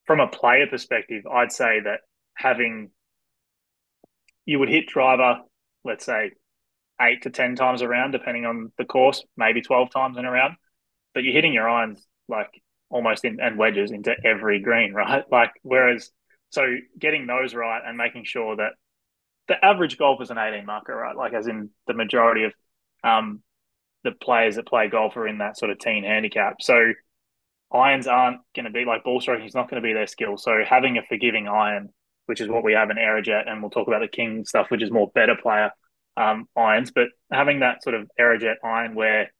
from 0.04 0.20
a 0.20 0.28
player 0.28 0.66
perspective, 0.66 1.24
I'd 1.26 1.52
say 1.52 1.80
that 1.84 2.00
having 2.34 2.90
you 4.44 4.58
would 4.58 4.68
hit 4.68 4.86
driver, 4.86 5.40
let's 5.84 6.04
say 6.04 6.32
eight 7.00 7.22
to 7.22 7.30
ten 7.30 7.56
times 7.56 7.82
around, 7.82 8.12
depending 8.12 8.44
on 8.44 8.72
the 8.78 8.84
course, 8.84 9.24
maybe 9.36 9.62
twelve 9.62 9.90
times 9.90 10.18
in 10.18 10.24
a 10.24 10.30
round 10.30 10.54
but 11.16 11.24
you're 11.24 11.32
hitting 11.32 11.54
your 11.54 11.66
irons 11.66 12.06
like 12.28 12.50
almost 12.90 13.24
in 13.24 13.40
and 13.40 13.56
wedges 13.56 13.90
into 13.90 14.14
every 14.22 14.60
green, 14.60 14.92
right? 15.02 15.24
Like 15.32 15.50
whereas 15.62 16.10
so 16.50 16.62
getting 16.98 17.26
those 17.26 17.54
right 17.54 17.80
and 17.84 17.96
making 17.96 18.24
sure 18.24 18.54
that 18.56 18.72
the 19.48 19.64
average 19.64 19.96
golf 19.96 20.20
is 20.20 20.30
an 20.30 20.36
18 20.36 20.66
marker, 20.66 20.94
right? 20.94 21.16
Like 21.16 21.32
as 21.32 21.46
in 21.46 21.70
the 21.86 21.94
majority 21.94 22.44
of 22.44 22.52
um, 23.02 23.42
the 24.04 24.10
players 24.12 24.56
that 24.56 24.66
play 24.66 24.88
golf 24.88 25.16
are 25.16 25.26
in 25.26 25.38
that 25.38 25.56
sort 25.56 25.70
of 25.70 25.78
teen 25.78 26.04
handicap. 26.04 26.60
So 26.60 26.92
irons 27.72 28.06
aren't 28.06 28.40
going 28.54 28.66
to 28.66 28.70
be 28.70 28.84
like 28.84 29.02
ball 29.02 29.22
striking 29.22 29.46
is 29.46 29.54
not 29.54 29.70
going 29.70 29.82
to 29.82 29.86
be 29.86 29.94
their 29.94 30.06
skill. 30.06 30.36
So 30.36 30.64
having 30.68 30.98
a 30.98 31.02
forgiving 31.08 31.48
iron, 31.48 31.88
which 32.26 32.42
is 32.42 32.48
what 32.48 32.62
we 32.62 32.74
have 32.74 32.90
in 32.90 32.98
Aerojet, 32.98 33.48
and 33.48 33.62
we'll 33.62 33.70
talk 33.70 33.88
about 33.88 34.02
the 34.02 34.08
King 34.08 34.44
stuff, 34.44 34.66
which 34.68 34.82
is 34.82 34.90
more 34.90 35.10
better 35.14 35.34
player 35.34 35.70
um, 36.18 36.46
irons, 36.54 36.90
but 36.90 37.08
having 37.32 37.60
that 37.60 37.82
sort 37.82 37.94
of 37.94 38.06
Aerojet 38.20 38.56
iron 38.62 38.94
where 38.94 39.30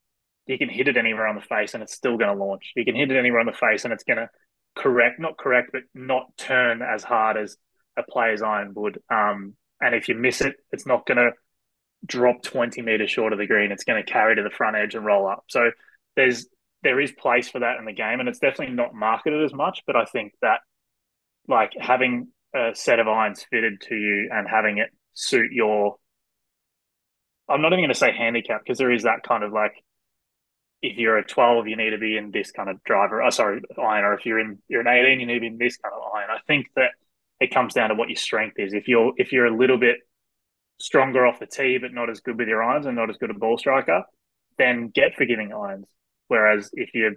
you 0.47 0.59
can 0.59 0.69
hit 0.69 0.89
it 0.89 0.97
anywhere 0.97 1.27
on 1.27 1.35
the 1.35 1.43
face 1.43 1.75
and 1.75 1.83
it's 1.83 1.95
still 1.95 2.17
going 2.17 2.35
to 2.35 2.45
launch. 2.45 2.73
You 2.77 2.85
can 2.85 2.95
hit 2.95 3.11
it 3.11 3.19
anywhere 3.19 3.41
on 3.41 3.47
the 3.47 3.53
face 3.53 3.85
and 3.85 3.93
it's 3.93 4.05
going 4.05 4.19
to 4.19 4.31
correct, 4.77 5.19
not 5.19 5.37
correct, 5.37 5.71
but 5.73 5.83
not 5.95 6.37
turn 6.37 6.83
as 6.83 7.03
hard 7.03 7.37
as 7.37 7.57
a 7.97 8.03
player's 8.03 8.43
iron 8.43 8.73
would. 8.75 9.01
Um, 9.11 9.55
and 9.81 9.95
if 9.95 10.09
you 10.09 10.15
miss 10.15 10.41
it, 10.41 10.55
it's 10.71 10.87
not 10.87 11.07
going 11.07 11.19
to 11.19 11.31
drop 12.05 12.43
20 12.43 12.81
meters 12.83 13.11
short 13.11 13.33
of 13.33 13.39
the 13.39 13.47
green. 13.47 13.73
It's 13.73 13.85
going 13.85 14.03
to 14.03 14.11
carry 14.11 14.37
to 14.37 14.43
the 14.43 14.51
front 14.51 14.77
edge 14.77 14.95
and 14.95 15.05
roll 15.05 15.27
up. 15.27 15.45
So 15.49 15.71
there's, 16.15 16.47
there 16.83 17.01
is 17.01 17.11
place 17.11 17.49
for 17.49 17.61
that 17.61 17.79
in 17.79 17.85
the 17.85 17.93
game 17.93 18.21
and 18.21 18.29
it's 18.29 18.39
definitely 18.39 18.75
not 18.75 18.95
marketed 18.95 19.45
as 19.45 19.53
much, 19.53 19.83
but 19.87 19.97
I 19.97 20.05
think 20.05 20.35
that 20.43 20.61
like 21.49 21.73
having 21.79 22.29
a 22.55 22.71
set 22.75 23.01
of 23.01 23.09
irons 23.09 23.45
fitted 23.51 23.81
to 23.89 23.95
you 23.95 24.31
and 24.33 24.47
having 24.49 24.79
it 24.79 24.91
suit 25.15 25.51
your, 25.51 25.97
I'm 27.49 27.63
not 27.63 27.73
even 27.73 27.81
going 27.81 27.89
to 27.89 27.99
say 27.99 28.13
handicap 28.13 28.63
because 28.63 28.79
there 28.79 28.93
is 28.93 29.03
that 29.05 29.23
kind 29.27 29.43
of 29.43 29.53
like 29.53 29.73
if 30.87 30.99
you're 30.99 31.19
a 31.19 31.27
12, 31.27 31.69
you 31.69 31.77
need 31.77 31.91
to 31.91 31.99
be 31.99 32.17
in 32.17 32.31
this 32.31 32.51
kind 32.51 32.69
of 32.69 32.83
driver. 32.85 33.23
Oh, 33.23 33.31
sorry, 33.31 33.63
iron. 33.79 34.05
Or 34.05 34.15
if 34.15 34.27
you're 34.27 34.39
in 34.39 34.59
you're 34.69 34.81
an 34.81 34.87
18, 34.87 35.21
you 35.21 35.27
need 35.27 35.35
to 35.35 35.41
be 35.41 35.47
in 35.47 35.59
this 35.59 35.77
kind 35.77 35.95
of 35.95 36.03
iron. 36.15 36.31
I 36.31 36.39
think 36.47 36.67
that 36.77 36.91
it 37.41 37.53
comes 37.53 37.75
down 37.75 37.91
to 37.91 37.95
what 37.95 38.09
your 38.09 38.17
strength 38.17 38.59
is. 38.59 38.73
If 38.73 38.89
you're 38.89 39.13
if 39.17 39.33
you're 39.33 39.47
a 39.47 39.57
little 39.57 39.79
bit 39.79 39.97
stronger 40.79 41.27
off 41.27 41.39
the 41.39 41.47
tee, 41.47 41.79
but 41.79 41.93
not 41.93 42.11
as 42.11 42.21
good 42.21 42.39
with 42.39 42.49
your 42.49 42.63
irons 42.63 42.87
and 42.87 42.97
not 42.97 43.11
as 43.11 43.17
good 43.17 43.31
a 43.31 43.35
ball 43.35 43.59
striker, 43.59 44.05
then 44.59 44.89
get 44.89 45.15
forgiving 45.17 45.53
irons. 45.53 45.87
Whereas 46.29 46.71
if 46.73 46.91
you're 46.95 47.15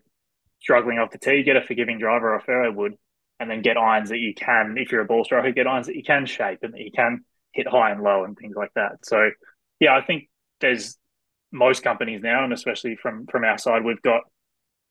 struggling 0.60 0.99
off 0.99 1.12
the 1.12 1.17
tee, 1.17 1.43
get 1.43 1.55
a 1.55 1.62
forgiving 1.62 1.99
driver 1.99 2.34
or 2.34 2.41
fairway 2.41 2.73
wood, 2.75 2.95
and 3.39 3.49
then 3.49 3.62
get 3.62 3.77
irons 3.77 4.10
that 4.10 4.19
you 4.19 4.34
can. 4.34 4.75
If 4.77 4.91
you're 4.91 5.01
a 5.01 5.05
ball 5.05 5.23
striker, 5.23 5.51
get 5.51 5.67
irons 5.67 5.88
that 5.88 5.95
you 5.95 6.03
can 6.03 6.25
shape 6.25 6.60
and 6.62 6.73
that 6.73 6.82
you 6.82 6.91
can 6.91 7.23
hit 7.51 7.67
high 7.67 7.91
and 7.91 8.01
low 8.01 8.23
and 8.23 8.38
things 8.38 8.55
like 8.55 8.73
that. 8.75 9.05
So 9.05 9.32
yeah, 9.79 9.95
I 9.95 10.01
think 10.01 10.29
there's 10.60 10.97
most 11.52 11.84
companies 11.84 12.22
now, 12.22 12.44
and 12.44 12.54
especially 12.54 12.96
from 13.02 13.26
from 13.28 13.44
our 13.44 13.58
side, 13.58 13.84
we've 13.84 14.02
got 14.02 14.22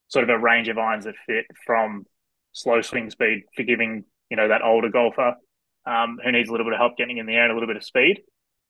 sort 0.08 0.24
of 0.24 0.30
a 0.30 0.38
range 0.38 0.68
of 0.68 0.78
irons 0.78 1.04
that 1.04 1.14
fit 1.26 1.46
from 1.66 2.04
slow 2.52 2.80
swing 2.80 3.10
speed 3.10 3.44
for 3.54 3.62
giving 3.62 4.04
you 4.30 4.36
know 4.36 4.48
that 4.48 4.62
older 4.62 4.88
golfer 4.88 5.34
um, 5.86 6.18
who 6.22 6.32
needs 6.32 6.48
a 6.48 6.52
little 6.52 6.66
bit 6.66 6.74
of 6.74 6.78
help 6.78 6.96
getting 6.96 7.18
in 7.18 7.26
the 7.26 7.34
air 7.34 7.44
and 7.44 7.52
a 7.52 7.54
little 7.54 7.68
bit 7.68 7.76
of 7.76 7.84
speed 7.84 8.20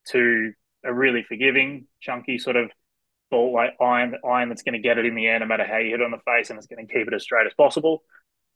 to 0.09 0.53
a 0.85 0.93
really 0.93 1.25
forgiving, 1.27 1.87
chunky 2.01 2.39
sort 2.39 2.57
of 2.57 2.71
ball 3.31 3.53
like 3.53 3.71
iron 3.81 4.15
iron 4.27 4.49
that's 4.49 4.63
going 4.63 4.75
to 4.75 4.79
get 4.79 4.97
it 4.97 5.05
in 5.05 5.15
the 5.15 5.27
air 5.27 5.39
no 5.39 5.45
matter 5.45 5.67
how 5.67 5.77
you 5.77 5.91
hit 5.91 6.01
it 6.01 6.05
on 6.05 6.11
the 6.11 6.19
face 6.27 6.49
and 6.49 6.59
it's 6.59 6.67
going 6.67 6.87
to 6.87 6.93
keep 6.93 7.07
it 7.07 7.15
as 7.15 7.23
straight 7.23 7.47
as 7.47 7.53
possible. 7.55 8.03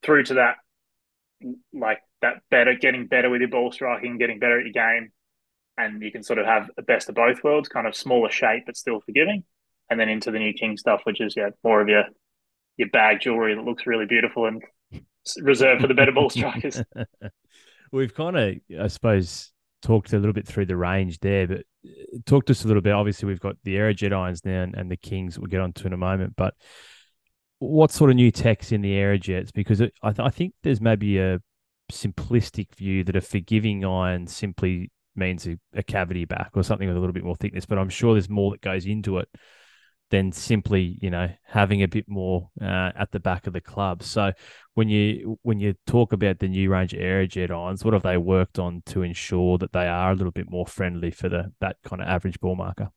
Through 0.02 0.24
to 0.24 0.34
that, 0.34 0.56
like 1.72 1.98
that 2.22 2.42
better, 2.50 2.74
getting 2.74 3.06
better 3.06 3.30
with 3.30 3.40
your 3.40 3.50
ball 3.50 3.70
striking, 3.70 4.18
getting 4.18 4.38
better 4.38 4.58
at 4.58 4.64
your 4.64 4.72
game, 4.72 5.12
and 5.78 6.02
you 6.02 6.12
can 6.12 6.22
sort 6.22 6.38
of 6.38 6.46
have 6.46 6.70
the 6.76 6.82
best 6.82 7.08
of 7.08 7.14
both 7.14 7.42
worlds, 7.42 7.68
kind 7.68 7.86
of 7.86 7.96
smaller 7.96 8.30
shape 8.30 8.64
but 8.66 8.76
still 8.76 9.00
forgiving, 9.00 9.44
and 9.90 9.98
then 9.98 10.08
into 10.08 10.30
the 10.30 10.38
new 10.38 10.52
King 10.52 10.76
stuff, 10.76 11.02
which 11.04 11.20
is 11.20 11.34
yeah 11.36 11.50
more 11.64 11.80
of 11.80 11.88
your 11.88 12.04
your 12.76 12.88
bag 12.88 13.20
jewelry 13.20 13.54
that 13.54 13.64
looks 13.64 13.86
really 13.86 14.06
beautiful 14.06 14.46
and 14.46 14.62
reserved 15.40 15.80
for 15.80 15.86
the 15.86 15.94
better 15.94 16.12
ball 16.12 16.30
strikers. 16.30 16.82
We've 17.92 18.14
kind 18.14 18.36
of, 18.38 18.54
I 18.80 18.86
suppose, 18.86 19.52
talked 19.82 20.12
a 20.14 20.18
little 20.18 20.32
bit 20.32 20.46
through 20.46 20.66
the 20.66 20.76
range 20.76 21.18
there, 21.20 21.46
but 21.46 21.64
uh, 21.86 22.18
talk 22.24 22.46
to 22.46 22.52
us 22.52 22.64
a 22.64 22.66
little 22.66 22.80
bit. 22.80 22.94
Obviously, 22.94 23.26
we've 23.26 23.40
got 23.40 23.56
the 23.64 23.74
Aerojet 23.74 24.16
irons 24.16 24.44
now 24.46 24.62
and, 24.62 24.74
and 24.74 24.90
the 24.90 24.96
Kings. 24.96 25.38
We'll 25.38 25.48
get 25.48 25.60
onto 25.60 25.86
in 25.86 25.92
a 25.92 25.98
moment, 25.98 26.34
but 26.36 26.54
what 27.58 27.90
sort 27.90 28.10
of 28.10 28.16
new 28.16 28.30
techs 28.30 28.72
in 28.72 28.80
the 28.80 28.94
Aerojets? 28.94 29.52
Because 29.52 29.82
it, 29.82 29.92
I, 30.02 30.12
th- 30.12 30.26
I 30.26 30.30
think 30.30 30.54
there's 30.62 30.80
maybe 30.80 31.18
a 31.18 31.40
simplistic 31.92 32.74
view 32.74 33.04
that 33.04 33.16
a 33.16 33.20
forgiving 33.20 33.84
iron 33.84 34.26
simply 34.26 34.90
means 35.14 35.46
a, 35.46 35.58
a, 35.74 35.82
cavity 35.82 36.24
back 36.24 36.50
or 36.54 36.62
something 36.62 36.88
with 36.88 36.96
a 36.96 37.00
little 37.00 37.12
bit 37.12 37.24
more 37.24 37.36
thickness. 37.36 37.66
But 37.66 37.78
I'm 37.78 37.88
sure 37.88 38.14
there's 38.14 38.28
more 38.28 38.52
that 38.52 38.60
goes 38.60 38.86
into 38.86 39.18
it 39.18 39.28
than 40.10 40.30
simply, 40.30 40.98
you 41.00 41.10
know, 41.10 41.28
having 41.42 41.82
a 41.82 41.88
bit 41.88 42.04
more 42.06 42.50
uh, 42.60 42.90
at 42.94 43.10
the 43.12 43.18
back 43.18 43.46
of 43.46 43.54
the 43.54 43.60
club. 43.60 44.02
So 44.02 44.32
when 44.74 44.88
you 44.88 45.38
when 45.42 45.58
you 45.58 45.74
talk 45.86 46.12
about 46.12 46.38
the 46.38 46.48
new 46.48 46.70
range 46.70 46.92
Aerojet 46.92 47.50
irons, 47.50 47.84
what 47.84 47.94
have 47.94 48.02
they 48.02 48.18
worked 48.18 48.58
on 48.58 48.82
to 48.86 49.02
ensure 49.02 49.58
that 49.58 49.72
they 49.72 49.86
are 49.88 50.12
a 50.12 50.14
little 50.14 50.30
bit 50.30 50.50
more 50.50 50.66
friendly 50.66 51.10
for 51.10 51.28
the 51.28 51.52
that 51.60 51.76
kind 51.84 52.02
of 52.02 52.08
average 52.08 52.38
ball 52.40 52.56
marker? 52.56 52.90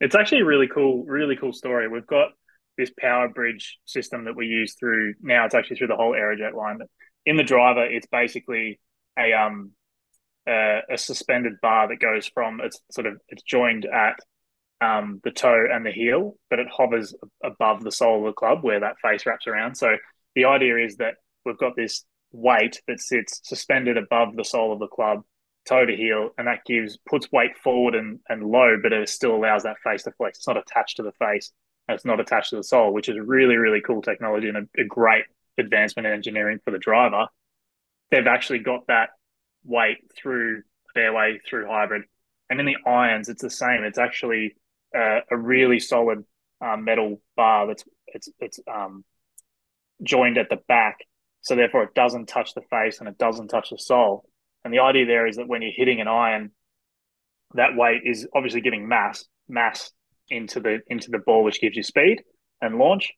It's 0.00 0.14
actually 0.14 0.40
a 0.40 0.46
really 0.46 0.66
cool, 0.66 1.04
really 1.04 1.36
cool 1.36 1.52
story. 1.52 1.88
We've 1.88 2.06
got 2.06 2.30
this 2.78 2.90
power 2.98 3.28
bridge 3.28 3.78
system 3.84 4.24
that 4.24 4.34
we 4.34 4.46
use 4.46 4.74
through 4.80 5.14
now. 5.20 5.44
It's 5.44 5.54
actually 5.54 5.76
through 5.76 5.88
the 5.88 5.96
whole 5.96 6.12
Aerojet 6.12 6.54
line. 6.54 6.78
In 7.26 7.36
the 7.36 7.44
driver, 7.44 7.84
it's 7.84 8.06
basically 8.06 8.80
a 9.18 9.34
um 9.34 9.72
a, 10.50 10.80
a 10.90 10.98
suspended 10.98 11.54
bar 11.62 11.88
that 11.88 12.00
goes 12.00 12.26
from 12.26 12.60
it's 12.62 12.80
sort 12.90 13.06
of 13.06 13.20
it's 13.28 13.42
joined 13.42 13.86
at 13.86 14.16
um, 14.80 15.20
the 15.24 15.30
toe 15.30 15.66
and 15.70 15.84
the 15.84 15.90
heel, 15.90 16.36
but 16.48 16.58
it 16.58 16.66
hovers 16.74 17.14
above 17.44 17.84
the 17.84 17.92
sole 17.92 18.20
of 18.20 18.24
the 18.24 18.32
club 18.32 18.60
where 18.62 18.80
that 18.80 18.98
face 19.02 19.26
wraps 19.26 19.46
around. 19.46 19.76
So 19.76 19.96
the 20.34 20.46
idea 20.46 20.78
is 20.78 20.96
that 20.96 21.14
we've 21.44 21.58
got 21.58 21.76
this 21.76 22.04
weight 22.32 22.80
that 22.88 23.00
sits 23.00 23.40
suspended 23.44 23.98
above 23.98 24.36
the 24.36 24.44
sole 24.44 24.72
of 24.72 24.78
the 24.78 24.86
club, 24.86 25.22
toe 25.68 25.84
to 25.84 25.94
heel, 25.94 26.30
and 26.38 26.46
that 26.46 26.64
gives 26.64 26.98
puts 27.08 27.30
weight 27.30 27.56
forward 27.58 27.94
and, 27.94 28.20
and 28.28 28.42
low, 28.42 28.76
but 28.82 28.92
it 28.92 29.08
still 29.08 29.34
allows 29.34 29.64
that 29.64 29.76
face 29.84 30.04
to 30.04 30.12
flex. 30.12 30.38
It's 30.38 30.48
not 30.48 30.56
attached 30.56 30.96
to 30.96 31.02
the 31.02 31.12
face 31.12 31.52
and 31.86 31.94
it's 31.94 32.06
not 32.06 32.20
attached 32.20 32.50
to 32.50 32.56
the 32.56 32.64
sole, 32.64 32.92
which 32.92 33.08
is 33.08 33.18
really, 33.18 33.56
really 33.56 33.82
cool 33.82 34.00
technology 34.00 34.48
and 34.48 34.56
a, 34.56 34.80
a 34.80 34.84
great 34.84 35.24
advancement 35.58 36.06
in 36.06 36.12
engineering 36.12 36.58
for 36.64 36.70
the 36.70 36.78
driver. 36.78 37.26
They've 38.10 38.26
actually 38.26 38.60
got 38.60 38.86
that 38.88 39.10
weight 39.64 39.98
through 40.16 40.62
fairway 40.94 41.40
through 41.48 41.66
hybrid. 41.66 42.02
And 42.48 42.58
in 42.60 42.66
the 42.66 42.76
irons, 42.86 43.28
it's 43.28 43.42
the 43.42 43.50
same. 43.50 43.84
It's 43.84 43.98
actually 43.98 44.56
uh, 44.96 45.20
a 45.30 45.36
really 45.36 45.78
solid 45.78 46.24
uh, 46.60 46.76
metal 46.76 47.20
bar 47.36 47.66
that's 47.66 47.84
it's 48.08 48.28
it's 48.38 48.60
um, 48.72 49.04
joined 50.02 50.36
at 50.38 50.48
the 50.50 50.58
back, 50.68 50.98
so 51.40 51.54
therefore 51.54 51.84
it 51.84 51.94
doesn't 51.94 52.26
touch 52.26 52.54
the 52.54 52.62
face 52.62 52.98
and 53.00 53.08
it 53.08 53.18
doesn't 53.18 53.48
touch 53.48 53.70
the 53.70 53.78
sole. 53.78 54.28
And 54.64 54.74
the 54.74 54.80
idea 54.80 55.06
there 55.06 55.26
is 55.26 55.36
that 55.36 55.48
when 55.48 55.62
you're 55.62 55.72
hitting 55.74 56.00
an 56.00 56.08
iron, 56.08 56.50
that 57.54 57.76
weight 57.76 58.02
is 58.04 58.26
obviously 58.34 58.60
giving 58.60 58.88
mass 58.88 59.24
mass 59.48 59.90
into 60.28 60.60
the 60.60 60.80
into 60.88 61.10
the 61.10 61.18
ball, 61.18 61.44
which 61.44 61.60
gives 61.60 61.76
you 61.76 61.82
speed 61.82 62.22
and 62.60 62.78
launch. 62.78 63.12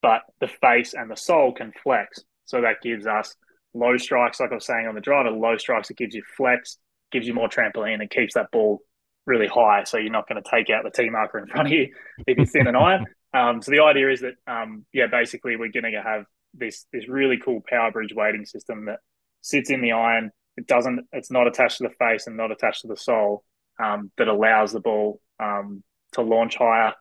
But 0.00 0.22
the 0.40 0.48
face 0.48 0.94
and 0.94 1.10
the 1.10 1.16
sole 1.16 1.52
can 1.52 1.72
flex, 1.82 2.20
so 2.46 2.62
that 2.62 2.82
gives 2.82 3.06
us 3.06 3.34
low 3.78 3.96
strikes, 3.96 4.40
like 4.40 4.50
I 4.50 4.54
was 4.54 4.66
saying 4.66 4.86
on 4.86 4.94
the 4.94 5.00
driver, 5.00 5.30
low 5.30 5.56
strikes, 5.56 5.90
it 5.90 5.96
gives 5.96 6.14
you 6.14 6.22
flex, 6.36 6.78
gives 7.12 7.26
you 7.26 7.34
more 7.34 7.48
trampoline, 7.48 8.00
and 8.00 8.10
keeps 8.10 8.34
that 8.34 8.50
ball 8.50 8.80
really 9.26 9.46
high. 9.46 9.84
So 9.84 9.98
you're 9.98 10.10
not 10.10 10.28
going 10.28 10.42
to 10.42 10.50
take 10.50 10.70
out 10.70 10.84
the 10.84 10.90
T 10.90 11.10
marker 11.10 11.38
in 11.38 11.46
front 11.48 11.68
of 11.68 11.72
you 11.72 11.94
if 12.26 12.36
you're 12.36 12.46
thin 12.46 12.66
an 12.66 12.76
iron. 12.76 13.06
Um, 13.34 13.62
so 13.62 13.70
the 13.70 13.82
idea 13.82 14.10
is 14.10 14.22
that, 14.22 14.34
um, 14.46 14.84
yeah, 14.92 15.06
basically 15.06 15.56
we're 15.56 15.70
going 15.70 15.92
to 15.92 16.02
have 16.02 16.24
this 16.54 16.86
this 16.92 17.08
really 17.08 17.38
cool 17.38 17.62
power 17.68 17.90
bridge 17.92 18.14
weighting 18.14 18.46
system 18.46 18.86
that 18.86 19.00
sits 19.42 19.70
in 19.70 19.80
the 19.80 19.92
iron. 19.92 20.30
It 20.56 20.66
doesn't. 20.66 21.06
It's 21.12 21.30
not 21.30 21.46
attached 21.46 21.78
to 21.78 21.84
the 21.84 21.94
face 21.98 22.26
and 22.26 22.36
not 22.36 22.50
attached 22.50 22.82
to 22.82 22.88
the 22.88 22.96
sole. 22.96 23.44
Um, 23.80 24.10
that 24.18 24.26
allows 24.26 24.72
the 24.72 24.80
ball 24.80 25.20
um, 25.38 25.84
to 26.12 26.22
launch 26.22 26.56
higher 26.56 26.94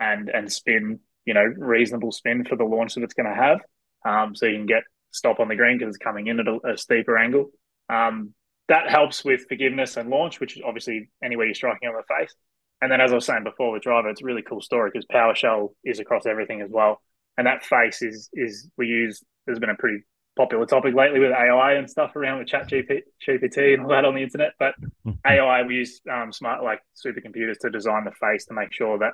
and 0.00 0.30
and 0.30 0.50
spin. 0.50 1.00
You 1.26 1.34
know, 1.34 1.44
reasonable 1.44 2.10
spin 2.10 2.44
for 2.44 2.56
the 2.56 2.64
launch 2.64 2.94
that 2.94 3.04
it's 3.04 3.14
going 3.14 3.28
to 3.28 3.34
have. 3.34 3.60
Um, 4.04 4.34
so 4.34 4.46
you 4.46 4.56
can 4.56 4.66
get 4.66 4.82
stop 5.12 5.40
on 5.40 5.48
the 5.48 5.56
green 5.56 5.78
because 5.78 5.94
it's 5.94 6.02
coming 6.02 6.26
in 6.26 6.40
at 6.40 6.48
a, 6.48 6.72
a 6.72 6.76
steeper 6.76 7.16
angle. 7.16 7.50
Um, 7.88 8.34
that 8.68 8.88
helps 8.88 9.24
with 9.24 9.46
forgiveness 9.48 9.96
and 9.96 10.08
launch, 10.08 10.40
which 10.40 10.56
is 10.56 10.62
obviously 10.64 11.10
anywhere 11.22 11.46
you're 11.46 11.54
striking 11.54 11.88
on 11.88 11.94
the 11.94 12.14
face. 12.14 12.34
And 12.80 12.90
then, 12.90 13.00
as 13.00 13.12
I 13.12 13.14
was 13.16 13.26
saying 13.26 13.44
before 13.44 13.70
with 13.70 13.82
driver, 13.82 14.08
it's 14.08 14.22
a 14.22 14.24
really 14.24 14.42
cool 14.42 14.60
story 14.60 14.90
because 14.92 15.06
PowerShell 15.06 15.74
is 15.84 16.00
across 16.00 16.26
everything 16.26 16.62
as 16.62 16.70
well. 16.70 17.00
And 17.38 17.46
that 17.46 17.64
face 17.64 18.02
is 18.02 18.28
is 18.32 18.68
we 18.76 18.86
use. 18.86 19.22
There's 19.46 19.58
been 19.58 19.70
a 19.70 19.76
pretty 19.76 20.04
popular 20.36 20.64
topic 20.66 20.94
lately 20.94 21.20
with 21.20 21.32
AI 21.32 21.74
and 21.74 21.90
stuff 21.90 22.16
around 22.16 22.38
with 22.38 22.48
ChatGPT 22.48 23.74
and 23.74 23.82
all 23.82 23.88
that 23.90 24.04
on 24.04 24.14
the 24.14 24.22
internet. 24.22 24.52
But 24.58 24.74
AI, 25.26 25.62
we 25.62 25.76
use 25.76 26.00
um, 26.10 26.32
smart 26.32 26.62
like 26.62 26.80
supercomputers 26.96 27.58
to 27.60 27.70
design 27.70 28.04
the 28.04 28.12
face 28.12 28.46
to 28.46 28.54
make 28.54 28.72
sure 28.72 28.98
that 28.98 29.12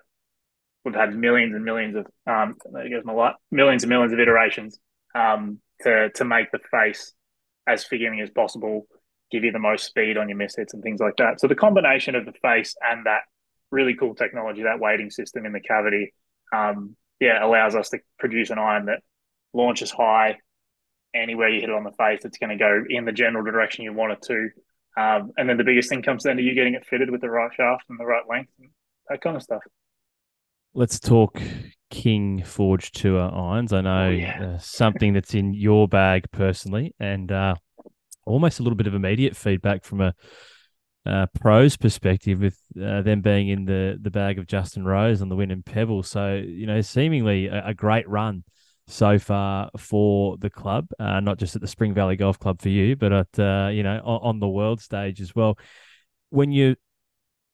we've 0.84 0.94
had 0.94 1.14
millions 1.14 1.54
and 1.54 1.64
millions 1.64 1.96
of 1.96 2.06
um, 2.26 2.56
there 2.72 2.88
goes 2.88 3.04
my 3.04 3.12
light, 3.12 3.34
millions 3.50 3.82
and 3.82 3.90
millions 3.90 4.12
of 4.12 4.20
iterations 4.20 4.78
um, 5.14 5.58
to 5.82 6.10
to 6.10 6.24
make 6.24 6.50
the 6.50 6.60
face 6.70 7.12
as 7.66 7.84
forgiving 7.84 8.20
as 8.20 8.30
possible, 8.30 8.86
give 9.30 9.44
you 9.44 9.52
the 9.52 9.58
most 9.58 9.84
speed 9.84 10.16
on 10.16 10.28
your 10.28 10.38
mishits 10.38 10.72
and 10.72 10.82
things 10.82 11.00
like 11.00 11.16
that. 11.18 11.40
So 11.40 11.46
the 11.46 11.54
combination 11.54 12.14
of 12.14 12.24
the 12.24 12.32
face 12.32 12.74
and 12.82 13.06
that 13.06 13.20
really 13.70 13.94
cool 13.94 14.14
technology, 14.14 14.62
that 14.62 14.80
weighting 14.80 15.10
system 15.10 15.44
in 15.44 15.52
the 15.52 15.60
cavity, 15.60 16.14
um, 16.54 16.96
yeah, 17.20 17.44
allows 17.44 17.74
us 17.74 17.90
to 17.90 17.98
produce 18.18 18.50
an 18.50 18.58
iron 18.58 18.86
that 18.86 19.00
launches 19.52 19.90
high. 19.90 20.38
Anywhere 21.14 21.48
you 21.48 21.60
hit 21.60 21.70
it 21.70 21.74
on 21.74 21.84
the 21.84 21.92
face, 21.92 22.24
it's 22.24 22.38
going 22.38 22.50
to 22.50 22.56
go 22.56 22.84
in 22.88 23.04
the 23.04 23.12
general 23.12 23.44
direction 23.44 23.84
you 23.84 23.92
want 23.92 24.12
it 24.12 24.22
to. 24.22 24.48
Um, 25.00 25.32
and 25.36 25.48
then 25.48 25.56
the 25.56 25.64
biggest 25.64 25.88
thing 25.88 26.02
comes 26.02 26.24
down 26.24 26.36
to 26.36 26.42
you 26.42 26.54
getting 26.54 26.74
it 26.74 26.86
fitted 26.86 27.10
with 27.10 27.20
the 27.20 27.30
right 27.30 27.50
shaft 27.54 27.84
and 27.88 27.98
the 27.98 28.04
right 28.04 28.24
length 28.28 28.50
and 28.58 28.70
that 29.08 29.20
kind 29.20 29.36
of 29.36 29.42
stuff. 29.42 29.62
Let's 30.74 31.00
talk 31.00 31.40
King 31.90 32.42
Forge 32.44 32.90
Tour 32.92 33.30
irons. 33.32 33.72
I 33.72 33.80
know 33.80 34.06
oh, 34.06 34.10
yeah. 34.10 34.42
uh, 34.42 34.58
something 34.58 35.12
that's 35.12 35.34
in 35.34 35.54
your 35.54 35.88
bag 35.88 36.30
personally, 36.30 36.94
and 37.00 37.30
uh, 37.32 37.54
almost 38.26 38.60
a 38.60 38.62
little 38.62 38.76
bit 38.76 38.86
of 38.86 38.94
immediate 38.94 39.36
feedback 39.36 39.84
from 39.84 40.00
a 40.00 40.14
uh, 41.06 41.26
pros 41.40 41.76
perspective 41.76 42.40
with 42.40 42.60
uh, 42.80 43.00
them 43.02 43.22
being 43.22 43.48
in 43.48 43.64
the 43.64 43.98
the 44.00 44.10
bag 44.10 44.38
of 44.38 44.46
Justin 44.46 44.84
Rose 44.84 45.22
on 45.22 45.28
the 45.28 45.36
win 45.36 45.50
in 45.50 45.62
Pebble. 45.62 46.02
So 46.02 46.34
you 46.34 46.66
know, 46.66 46.80
seemingly 46.80 47.46
a, 47.46 47.68
a 47.68 47.74
great 47.74 48.08
run 48.08 48.44
so 48.86 49.18
far 49.18 49.70
for 49.76 50.36
the 50.38 50.50
club, 50.50 50.88
uh, 50.98 51.20
not 51.20 51.38
just 51.38 51.54
at 51.54 51.60
the 51.60 51.68
Spring 51.68 51.94
Valley 51.94 52.16
Golf 52.16 52.38
Club 52.38 52.60
for 52.60 52.70
you, 52.70 52.96
but 52.96 53.12
at 53.12 53.38
uh, 53.38 53.68
you 53.72 53.82
know 53.82 54.00
on, 54.04 54.20
on, 54.22 54.40
the 54.40 54.48
world 54.48 54.80
stage 54.80 55.20
as 55.20 55.34
well. 55.34 55.58
When 56.30 56.52
you're 56.52 56.76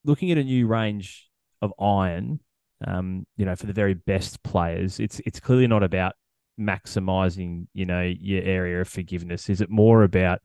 looking 0.04 0.30
at 0.32 0.38
a 0.38 0.44
new 0.44 0.66
range 0.66 1.28
of 1.60 1.72
iron, 1.78 2.40
um, 2.86 3.26
you 3.36 3.44
know, 3.44 3.56
for 3.56 3.66
the 3.66 3.72
very 3.72 3.94
best 3.94 4.42
players, 4.42 5.00
it's 5.00 5.20
it's 5.26 5.40
clearly 5.40 5.66
not 5.66 5.82
about 5.82 6.14
maximizing, 6.58 7.66
you 7.72 7.86
know, 7.86 8.02
your 8.02 8.42
area 8.42 8.80
of 8.80 8.88
forgiveness. 8.88 9.48
Is 9.48 9.60
it 9.60 9.70
more 9.70 10.02
about 10.02 10.40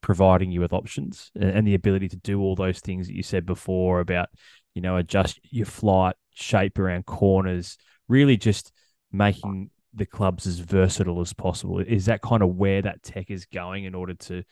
providing 0.00 0.50
you 0.52 0.60
with 0.60 0.72
options 0.72 1.30
and, 1.34 1.50
and 1.50 1.66
the 1.66 1.74
ability 1.74 2.08
to 2.08 2.16
do 2.16 2.40
all 2.40 2.54
those 2.54 2.80
things 2.80 3.06
that 3.06 3.14
you 3.14 3.22
said 3.22 3.44
before 3.44 4.00
about, 4.00 4.28
you 4.74 4.82
know, 4.82 4.96
adjust 4.96 5.40
your 5.50 5.66
flight, 5.66 6.14
shape 6.34 6.78
around 6.78 7.06
corners, 7.06 7.76
really 8.08 8.36
just 8.36 8.72
making 9.10 9.70
the 9.94 10.06
clubs 10.06 10.46
as 10.46 10.60
versatile 10.60 11.20
as 11.20 11.32
possible. 11.32 11.80
Is 11.80 12.06
that 12.06 12.22
kind 12.22 12.42
of 12.42 12.54
where 12.56 12.82
that 12.82 13.02
tech 13.02 13.30
is 13.30 13.46
going 13.46 13.84
in 13.84 13.94
order 13.94 14.14
to 14.14 14.42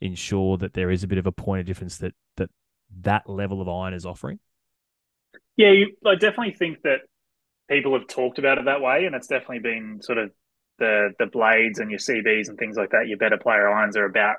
ensure 0.00 0.56
that 0.58 0.74
there 0.74 0.90
is 0.90 1.02
a 1.02 1.08
bit 1.08 1.18
of 1.18 1.26
a 1.26 1.32
point 1.32 1.60
of 1.60 1.66
difference 1.66 1.98
that 1.98 2.14
that 2.36 2.50
that 3.00 3.28
level 3.28 3.60
of 3.60 3.68
iron 3.68 3.94
is 3.94 4.06
offering? 4.06 4.38
Yeah, 5.56 5.70
you, 5.70 5.96
I 6.06 6.14
definitely 6.14 6.54
think 6.54 6.82
that 6.82 7.00
people 7.68 7.98
have 7.98 8.08
talked 8.08 8.38
about 8.38 8.58
it 8.58 8.66
that 8.66 8.80
way, 8.80 9.04
and 9.06 9.14
it's 9.14 9.28
definitely 9.28 9.60
been 9.60 10.00
sort 10.02 10.18
of 10.18 10.30
the 10.78 11.10
the 11.18 11.26
blades 11.26 11.78
and 11.78 11.90
your 11.90 12.00
CBs 12.00 12.48
and 12.48 12.58
things 12.58 12.76
like 12.76 12.90
that. 12.90 13.06
Your 13.08 13.18
better 13.18 13.38
player 13.38 13.68
irons 13.68 13.96
are 13.96 14.04
about 14.04 14.36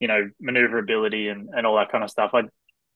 you 0.00 0.08
know 0.08 0.30
maneuverability 0.40 1.28
and, 1.28 1.48
and 1.52 1.66
all 1.66 1.76
that 1.76 1.90
kind 1.92 2.04
of 2.04 2.10
stuff. 2.10 2.32
I 2.34 2.42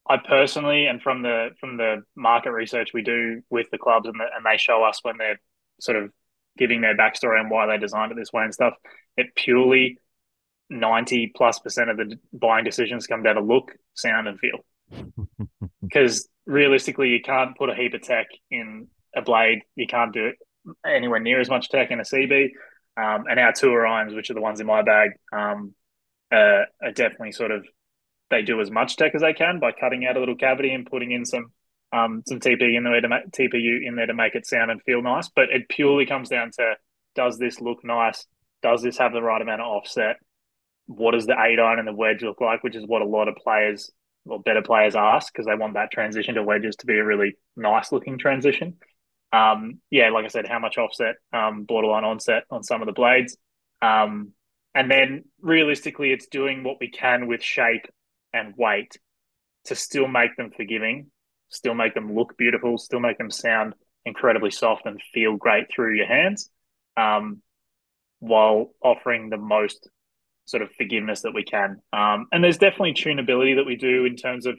I 0.09 0.19
personally 0.19 0.87
and 0.87 1.03
from 1.03 1.23
the 1.23 1.51
from 1.61 1.77
the 1.77 2.03
market 2.17 2.53
research 2.53 2.91
we 2.95 3.03
do 3.03 3.43
with 3.51 3.69
the 3.71 3.79
clubs 3.79 4.09
and 4.09 4.19
the, 4.19 4.25
and 4.37 4.45
they 4.45 4.57
show 4.59 4.83
us 4.85 5.01
when 5.03 5.17
they're 5.19 5.41
sort 5.81 5.97
of 5.97 6.11
giving 6.59 6.81
their 6.81 6.97
backstory 6.97 7.41
and 7.41 7.51
why 7.51 7.67
they 7.67 7.79
designed 7.79 8.13
it 8.13 8.17
this 8.17 8.33
way 8.33 8.45
and 8.45 8.55
stuff. 8.55 8.75
It 9.17 9.35
purely 9.35 9.99
ninety 10.71 11.33
plus 11.35 11.59
percent 11.61 11.91
of 11.91 11.97
the 11.99 12.19
buying 12.33 12.65
decisions 12.65 13.07
come 13.07 13.23
down 13.23 13.37
to 13.37 13.43
look, 13.43 13.73
sound, 13.95 14.29
and 14.29 14.39
feel. 14.39 14.65
Because 15.83 16.29
realistically, 16.47 17.09
you 17.09 17.21
can't 17.23 17.57
put 17.57 17.71
a 17.71 17.75
heap 17.75 17.95
of 17.95 18.03
tech 18.03 18.27
in 18.51 18.89
a 19.15 19.23
blade. 19.23 19.61
You 19.77 19.87
can't 19.87 20.13
do 20.13 20.27
it 20.27 20.37
anywhere 20.87 21.21
near 21.21 21.41
as 21.41 21.49
much 21.49 21.69
tech 21.69 21.91
in 21.91 22.01
a 22.01 22.05
CB. 22.05 22.51
Um, 22.97 23.25
and 23.29 23.41
our 23.41 23.53
tour 23.53 23.87
irons, 23.87 24.15
which 24.15 24.31
are 24.31 24.35
the 24.35 24.41
ones 24.41 24.61
in 24.61 24.67
my 24.67 24.83
bag, 24.83 25.11
um, 25.33 25.75
uh, 26.31 26.65
are 26.83 26.93
definitely 26.95 27.33
sort 27.33 27.51
of 27.51 27.65
they 28.31 28.43
do 28.43 28.61
as 28.61 28.71
much 28.71 28.97
tech 28.97 29.15
as 29.15 29.21
they 29.21 29.35
can 29.35 29.61
by 29.61 29.73
cutting 29.73 30.07
out 30.07 30.17
a 30.17 30.21
little 30.21 30.37
cavity 30.37 30.73
and 30.73 30.87
putting 30.87 31.13
in 31.13 31.25
some 31.25 31.47
um, 31.93 32.23
some 32.27 32.41
TP 32.41 32.75
in 32.75 32.85
there 32.85 33.01
to 33.01 33.09
make 33.09 33.31
TPU 33.31 33.87
in 33.87 33.97
there 33.97 34.07
to 34.07 34.15
make 34.15 34.35
it 34.35 34.47
sound 34.47 34.71
and 34.71 34.83
feel 34.83 35.03
nice. 35.03 35.29
But 35.35 35.51
it 35.51 35.69
purely 35.69 36.07
comes 36.07 36.31
down 36.31 36.51
to 36.59 36.75
does 37.15 37.39
this 37.39 37.61
look 37.61 37.85
nice? 37.85 38.27
Does 38.63 38.83
this 38.83 38.97
have 38.99 39.13
the 39.13 39.23
right 39.23 39.43
amount 39.43 39.61
of 39.61 39.67
offset? 39.67 40.17
What 40.87 41.13
does 41.13 41.27
the 41.27 41.37
eight 41.39 41.59
iron 41.59 41.79
and 41.79 41.87
the 41.87 41.93
wedge 41.93 42.23
look 42.23 42.41
like? 42.41 42.65
Which 42.65 42.77
is 42.77 42.87
what 42.87 43.03
a 43.03 43.07
lot 43.07 43.29
of 43.29 43.37
players 43.37 43.91
or 44.25 44.41
better 44.41 44.63
players 44.63 44.95
ask 44.95 45.33
because 45.33 45.47
they 45.47 45.55
want 45.55 45.75
that 45.75 45.91
transition 45.91 46.35
to 46.35 46.43
wedges 46.43 46.77
to 46.77 46.87
be 46.87 46.99
a 46.99 47.05
really 47.05 47.37
nice 47.57 47.93
looking 47.93 48.19
transition. 48.19 48.77
Um, 49.33 49.81
yeah, 49.91 50.11
like 50.11 50.25
I 50.25 50.29
said, 50.29 50.47
how 50.47 50.59
much 50.59 50.79
offset, 50.79 51.17
um, 51.33 51.65
borderline 51.65 52.05
onset 52.05 52.45
on 52.51 52.63
some 52.63 52.83
of 52.83 52.87
the 52.87 52.93
blades. 52.93 53.37
Um, 53.81 54.33
and 54.75 54.91
then 54.91 55.25
realistically, 55.41 56.13
it's 56.13 56.27
doing 56.27 56.65
what 56.65 56.77
we 56.81 56.89
can 56.89 57.27
with 57.27 57.43
shape 57.43 57.87
and 58.33 58.55
weight 58.57 58.97
to 59.65 59.75
still 59.75 60.09
make 60.09 60.37
them 60.37 60.51
forgiving, 60.51 61.11
still 61.49 61.75
make 61.75 61.95
them 61.95 62.15
look 62.15 62.37
beautiful, 62.37 62.79
still 62.79 63.01
make 63.01 63.19
them 63.19 63.31
sound 63.31 63.75
incredibly 64.05 64.51
soft 64.51 64.87
and 64.87 65.01
feel 65.15 65.37
great 65.37 65.67
through 65.75 65.95
your 65.95 66.07
hands, 66.07 66.51
um, 66.97 67.43
while 68.21 68.73
offering 68.83 69.31
the 69.31 69.37
most 69.37 69.89
sort 70.53 70.63
of 70.63 70.71
forgiveness 70.73 71.23
that 71.23 71.35
we 71.35 71.43
can. 71.43 71.81
Um, 71.93 72.27
and 72.31 72.45
there's 72.45 72.59
definitely 72.59 72.93
tunability 72.93 73.57
that 73.57 73.67
we 73.67 73.75
do 73.75 74.05
in 74.05 74.17
terms 74.17 74.47
of 74.47 74.57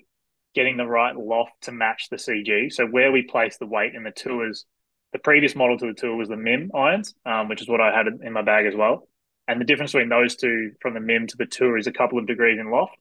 getting 0.55 0.75
the 0.75 0.85
right 0.85 1.15
loft 1.15 1.53
to 1.61 1.71
match 1.71 2.09
the 2.09 2.17
CG. 2.17 2.73
So 2.73 2.85
where 2.85 3.11
we 3.11 3.21
place 3.21 3.57
the 3.57 3.67
weight 3.67 3.93
in 3.93 4.03
the 4.03 4.11
tours, 4.11 4.65
the 5.13 5.19
previous 5.19 5.55
model 5.55 5.77
to 5.77 5.87
the 5.87 5.93
tour 5.93 6.15
was 6.15 6.29
the 6.29 6.35
MIM 6.35 6.71
irons, 6.75 7.13
um, 7.25 7.47
which 7.47 7.61
is 7.61 7.69
what 7.69 7.79
I 7.79 7.95
had 7.95 8.07
in 8.07 8.33
my 8.33 8.41
bag 8.41 8.65
as 8.65 8.75
well. 8.75 9.07
And 9.47 9.61
the 9.61 9.65
difference 9.65 9.91
between 9.91 10.09
those 10.09 10.35
two 10.35 10.71
from 10.81 10.95
the 10.95 10.99
MIM 10.99 11.27
to 11.27 11.37
the 11.37 11.45
tour 11.45 11.77
is 11.77 11.87
a 11.87 11.91
couple 11.91 12.17
of 12.17 12.27
degrees 12.27 12.59
in 12.59 12.71
loft 12.71 12.97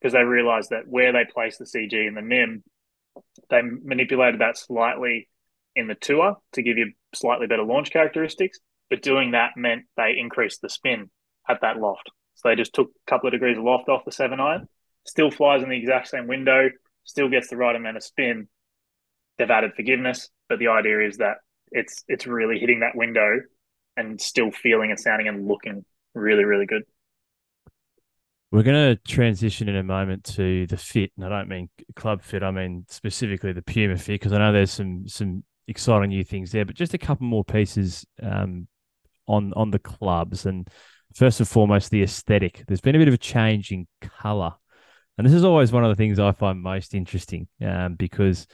because 0.00 0.12
they 0.12 0.24
realized 0.24 0.70
that 0.70 0.88
where 0.88 1.12
they 1.12 1.24
place 1.24 1.58
the 1.58 1.64
CG 1.64 1.92
in 1.92 2.14
the 2.14 2.22
MIM, 2.22 2.64
they 3.50 3.62
manipulated 3.62 4.40
that 4.40 4.58
slightly 4.58 5.28
in 5.76 5.86
the 5.86 5.94
tour 5.94 6.36
to 6.54 6.62
give 6.62 6.76
you 6.76 6.92
slightly 7.14 7.46
better 7.46 7.62
launch 7.62 7.92
characteristics. 7.92 8.58
But 8.90 9.02
doing 9.02 9.30
that 9.30 9.52
meant 9.56 9.84
they 9.96 10.16
increased 10.18 10.60
the 10.60 10.68
spin 10.68 11.10
at 11.48 11.60
that 11.62 11.78
loft. 11.78 12.10
So 12.34 12.48
they 12.48 12.56
just 12.56 12.74
took 12.74 12.88
a 12.88 13.10
couple 13.10 13.28
of 13.28 13.32
degrees 13.32 13.58
of 13.58 13.64
loft 13.64 13.88
off 13.88 14.04
the 14.04 14.12
seven 14.12 14.40
iron, 14.40 14.68
still 15.06 15.30
flies 15.30 15.62
in 15.62 15.68
the 15.68 15.76
exact 15.76 16.08
same 16.08 16.26
window, 16.26 16.70
still 17.04 17.28
gets 17.28 17.48
the 17.48 17.56
right 17.56 17.76
amount 17.76 17.96
of 17.96 18.02
spin. 18.02 18.48
They've 19.38 19.50
added 19.50 19.72
forgiveness, 19.74 20.28
but 20.48 20.58
the 20.58 20.68
idea 20.68 21.06
is 21.06 21.18
that 21.18 21.38
it's 21.70 22.04
it's 22.08 22.26
really 22.26 22.58
hitting 22.58 22.80
that 22.80 22.94
window 22.94 23.40
and 23.96 24.20
still 24.20 24.50
feeling 24.50 24.90
and 24.90 24.98
sounding 24.98 25.28
and 25.28 25.46
looking 25.46 25.84
really, 26.14 26.44
really 26.44 26.66
good. 26.66 26.82
We're 28.50 28.62
going 28.62 28.96
to 28.96 29.02
transition 29.10 29.68
in 29.68 29.76
a 29.76 29.82
moment 29.82 30.24
to 30.36 30.66
the 30.66 30.76
fit, 30.76 31.10
and 31.16 31.24
I 31.24 31.30
don't 31.30 31.48
mean 31.48 31.70
club 31.96 32.22
fit. 32.22 32.42
I 32.42 32.50
mean 32.50 32.84
specifically 32.88 33.52
the 33.52 33.62
Puma 33.62 33.96
fit 33.96 34.20
because 34.20 34.32
I 34.32 34.38
know 34.38 34.52
there's 34.52 34.70
some 34.70 35.08
some 35.08 35.42
exciting 35.68 36.10
new 36.10 36.24
things 36.24 36.52
there. 36.52 36.66
But 36.66 36.76
just 36.76 36.94
a 36.94 36.98
couple 36.98 37.26
more 37.26 37.44
pieces 37.44 38.04
um, 38.22 38.68
on 39.26 39.54
on 39.54 39.70
the 39.70 39.78
clubs, 39.78 40.44
and 40.44 40.68
first 41.14 41.40
and 41.40 41.48
foremost, 41.48 41.90
the 41.90 42.02
aesthetic. 42.02 42.64
There's 42.66 42.80
been 42.80 42.96
a 42.96 42.98
bit 42.98 43.08
of 43.08 43.14
a 43.14 43.18
change 43.18 43.72
in 43.72 43.86
color, 44.00 44.54
and 45.18 45.26
this 45.26 45.34
is 45.34 45.44
always 45.44 45.72
one 45.72 45.84
of 45.84 45.90
the 45.90 45.96
things 45.96 46.18
I 46.18 46.32
find 46.32 46.62
most 46.62 46.94
interesting 46.94 47.48
um, 47.64 47.94
because 47.94 48.46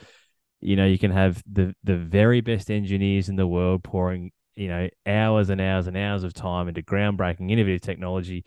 you 0.61 0.77
know 0.77 0.87
you 0.87 0.99
can 0.99 1.11
have 1.11 1.43
the 1.51 1.75
the 1.85 1.97
very 1.97 2.41
best 2.41 2.71
engineers 2.71 3.29
in 3.29 3.37
the 3.37 3.47
world 3.47 3.85
pouring 3.85 4.33
you 4.57 4.69
know 4.69 4.89
hours 5.07 5.51
and 5.51 5.61
hours 5.61 5.87
and 5.87 5.97
hours 5.97 6.25
of 6.25 6.35
time 6.35 6.69
into 6.69 6.83
groundbreaking 6.83 7.51
innovative 7.51 7.81
technology 7.81 8.45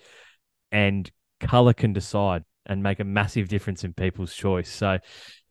and 0.71 1.09
color 1.39 1.73
can 1.73 1.93
decide 1.93 2.43
and 2.65 2.83
make 2.83 2.99
a 2.99 3.03
massive 3.03 3.47
difference 3.47 3.83
in 3.83 3.93
people's 3.93 4.33
choice 4.33 4.69
so 4.69 4.97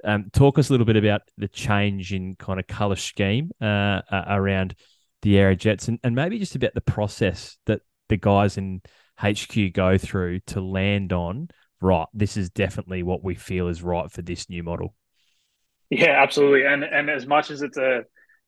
um, 0.04 0.26
talk 0.32 0.58
us 0.58 0.68
a 0.68 0.72
little 0.72 0.86
bit 0.86 0.96
about 0.96 1.22
the 1.38 1.48
change 1.48 2.12
in 2.12 2.36
kind 2.36 2.60
of 2.60 2.66
color 2.66 2.96
scheme 2.96 3.50
uh, 3.60 4.00
uh, 4.10 4.24
around 4.28 4.74
the 5.22 5.34
Aerojets 5.34 5.88
and, 5.88 5.98
and 6.02 6.14
maybe 6.14 6.38
just 6.38 6.54
about 6.54 6.74
the 6.74 6.80
process 6.80 7.58
that 7.66 7.80
the 8.10 8.18
guys 8.18 8.58
in 8.58 8.82
HQ 9.18 9.72
go 9.72 9.96
through 9.96 10.40
to 10.48 10.60
land 10.60 11.14
on 11.14 11.48
right? 11.80 12.06
This 12.12 12.36
is 12.36 12.50
definitely 12.50 13.02
what 13.02 13.24
we 13.24 13.34
feel 13.34 13.68
is 13.68 13.82
right 13.82 14.10
for 14.10 14.22
this 14.22 14.48
new 14.48 14.62
model. 14.62 14.94
Yeah, 15.88 16.22
absolutely. 16.22 16.66
And 16.66 16.84
and 16.84 17.10
as 17.10 17.26
much 17.26 17.50
as 17.50 17.62
it's 17.62 17.76
a, 17.76 18.04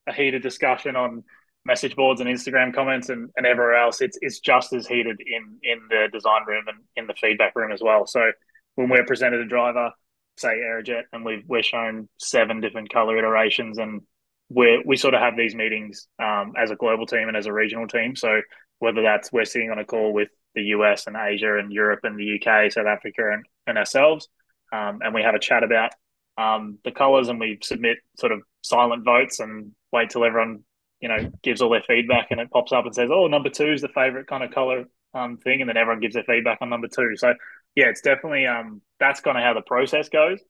a 0.06 0.12
heated 0.12 0.42
discussion 0.42 0.96
on 0.96 1.24
message 1.64 1.96
boards 1.96 2.20
and 2.20 2.28
Instagram 2.28 2.74
comments 2.74 3.08
and, 3.08 3.30
and 3.36 3.46
everywhere 3.46 3.74
else, 3.74 4.00
it's 4.00 4.18
it's 4.20 4.40
just 4.40 4.72
as 4.72 4.86
heated 4.86 5.20
in 5.20 5.58
in 5.62 5.80
the 5.88 6.08
design 6.12 6.42
room 6.46 6.64
and 6.68 6.78
in 6.96 7.06
the 7.06 7.14
feedback 7.14 7.56
room 7.56 7.72
as 7.72 7.80
well. 7.82 8.06
So 8.06 8.30
when 8.76 8.88
we're 8.88 9.04
presented 9.04 9.40
a 9.40 9.46
driver, 9.46 9.90
say 10.38 10.58
Aerojet, 10.58 11.02
and 11.12 11.24
we've 11.24 11.42
we're 11.46 11.62
shown 11.62 12.08
seven 12.18 12.60
different 12.60 12.92
color 12.92 13.18
iterations, 13.18 13.78
and 13.78 14.02
we 14.48 14.82
we 14.86 14.96
sort 14.96 15.14
of 15.14 15.20
have 15.20 15.36
these 15.36 15.54
meetings 15.54 16.06
um, 16.22 16.52
as 16.56 16.70
a 16.70 16.76
global 16.76 17.06
team 17.06 17.26
and 17.26 17.36
as 17.36 17.46
a 17.46 17.52
regional 17.52 17.88
team. 17.88 18.14
So 18.14 18.40
whether 18.82 19.00
that's 19.00 19.32
we're 19.32 19.44
sitting 19.44 19.70
on 19.70 19.78
a 19.78 19.84
call 19.84 20.12
with 20.12 20.28
the 20.56 20.62
US 20.76 21.06
and 21.06 21.16
Asia 21.16 21.56
and 21.56 21.72
Europe 21.72 22.00
and 22.02 22.18
the 22.18 22.34
UK, 22.34 22.72
South 22.72 22.86
Africa, 22.86 23.30
and, 23.32 23.44
and 23.68 23.78
ourselves, 23.78 24.28
um, 24.72 24.98
and 25.02 25.14
we 25.14 25.22
have 25.22 25.36
a 25.36 25.38
chat 25.38 25.62
about 25.62 25.92
um, 26.36 26.78
the 26.84 26.90
colors, 26.90 27.28
and 27.28 27.38
we 27.38 27.58
submit 27.62 27.98
sort 28.18 28.32
of 28.32 28.40
silent 28.62 29.04
votes 29.04 29.38
and 29.38 29.70
wait 29.92 30.10
till 30.10 30.24
everyone 30.24 30.64
you 31.00 31.08
know 31.08 31.30
gives 31.44 31.62
all 31.62 31.70
their 31.70 31.84
feedback, 31.86 32.32
and 32.32 32.40
it 32.40 32.50
pops 32.50 32.72
up 32.72 32.84
and 32.84 32.92
says, 32.92 33.08
"Oh, 33.12 33.28
number 33.28 33.50
two 33.50 33.72
is 33.72 33.82
the 33.82 33.88
favorite 33.88 34.26
kind 34.26 34.42
of 34.42 34.50
color 34.50 34.84
um, 35.14 35.36
thing," 35.38 35.60
and 35.60 35.68
then 35.68 35.76
everyone 35.76 36.00
gives 36.00 36.14
their 36.14 36.24
feedback 36.24 36.58
on 36.60 36.68
number 36.68 36.88
two. 36.88 37.16
So 37.16 37.34
yeah, 37.76 37.86
it's 37.86 38.00
definitely 38.00 38.46
um, 38.46 38.82
that's 38.98 39.20
kind 39.20 39.38
of 39.38 39.44
how 39.44 39.54
the 39.54 39.62
process 39.62 40.08
goes. 40.08 40.40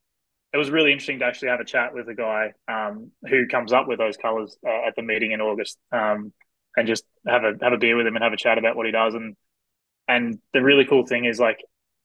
It 0.55 0.57
was 0.57 0.71
really 0.71 0.93
interesting 0.93 1.19
to 1.19 1.27
actually 1.27 1.49
have 1.49 1.61
a 1.61 1.65
chat 1.65 1.93
with 1.93 2.09
a 2.09 2.15
guy 2.15 2.53
um, 2.67 3.11
who 3.29 3.47
comes 3.47 3.75
up 3.75 3.89
with 3.89 3.99
those 3.99 4.17
colors 4.17 4.57
uh, 4.67 4.87
at 4.89 4.97
the 4.97 5.03
meeting 5.03 5.33
in 5.33 5.41
August, 5.43 5.79
um, 5.93 6.33
and 6.77 6.87
just 6.87 7.05
have 7.27 7.45
a 7.45 7.53
have 7.63 7.73
a 7.73 7.79
beer 7.79 7.97
with 7.97 8.07
him 8.07 8.17
and 8.17 8.23
have 8.23 8.33
a 8.33 8.37
chat 8.37 8.59
about 8.59 8.77
what 8.77 8.87
he 8.87 8.93
does. 8.93 9.15
And 9.15 9.37
and 10.09 10.39
the 10.53 10.63
really 10.63 10.85
cool 10.85 11.07
thing 11.07 11.25
is 11.25 11.39
like 11.39 11.59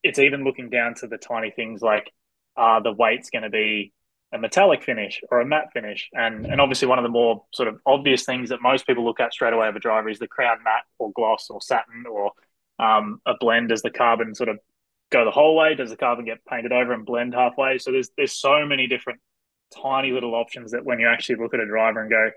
it's 0.04 0.20
even 0.20 0.44
looking 0.44 0.70
down 0.70 0.96
to 0.96 1.08
the 1.08 1.18
tiny 1.18 1.52
things 1.52 1.82
like 1.82 2.12
uh, 2.56 2.80
the 2.80 2.92
weight's 2.92 3.30
going 3.30 3.44
to 3.44 3.50
be 3.50 3.94
a 4.34 4.38
metallic 4.38 4.84
finish 4.84 5.22
or 5.32 5.40
a 5.40 5.46
matte 5.46 5.72
finish. 5.74 6.10
And 6.14 6.46
and 6.46 6.62
obviously 6.62 6.88
one 6.88 7.00
of 7.00 7.04
the 7.04 7.10
more 7.10 7.46
sort 7.54 7.70
of 7.70 7.80
obvious 7.86 8.24
things 8.24 8.50
that 8.50 8.62
most 8.62 8.86
people 8.86 9.06
look 9.06 9.20
at 9.20 9.34
straight 9.34 9.54
away 9.54 9.68
of 9.68 9.76
a 9.76 9.80
driver 9.80 10.10
is 10.10 10.20
the 10.20 10.28
crown 10.28 10.58
matte 10.64 10.86
or 11.00 11.12
gloss 11.14 11.48
or 11.50 11.62
satin 11.62 12.06
or 12.10 12.32
um, 12.80 13.22
a 13.26 13.34
blend 13.40 13.72
as 13.72 13.82
the 13.82 13.90
carbon 13.90 14.36
sort 14.36 14.50
of 14.50 14.60
go 15.12 15.26
the 15.26 15.32
whole 15.32 15.56
way? 15.56 15.76
Does 15.76 15.90
the 15.90 15.98
carbon 15.98 16.26
get 16.26 16.46
painted 16.46 16.72
over 16.72 16.94
and 16.94 17.06
blend 17.06 17.34
halfway? 17.34 17.78
So 17.78 17.92
there's 17.92 18.10
there's 18.18 18.34
so 18.34 18.66
many 18.66 18.88
different 18.88 19.20
tiny 19.82 20.12
little 20.12 20.36
options 20.36 20.72
that 20.72 20.86
when 20.86 21.00
you 21.00 21.08
actually 21.08 21.36
look 21.36 21.54
at 21.54 21.60
a 21.60 21.66
driver 21.66 22.02
and 22.02 22.10
go, 22.10 22.30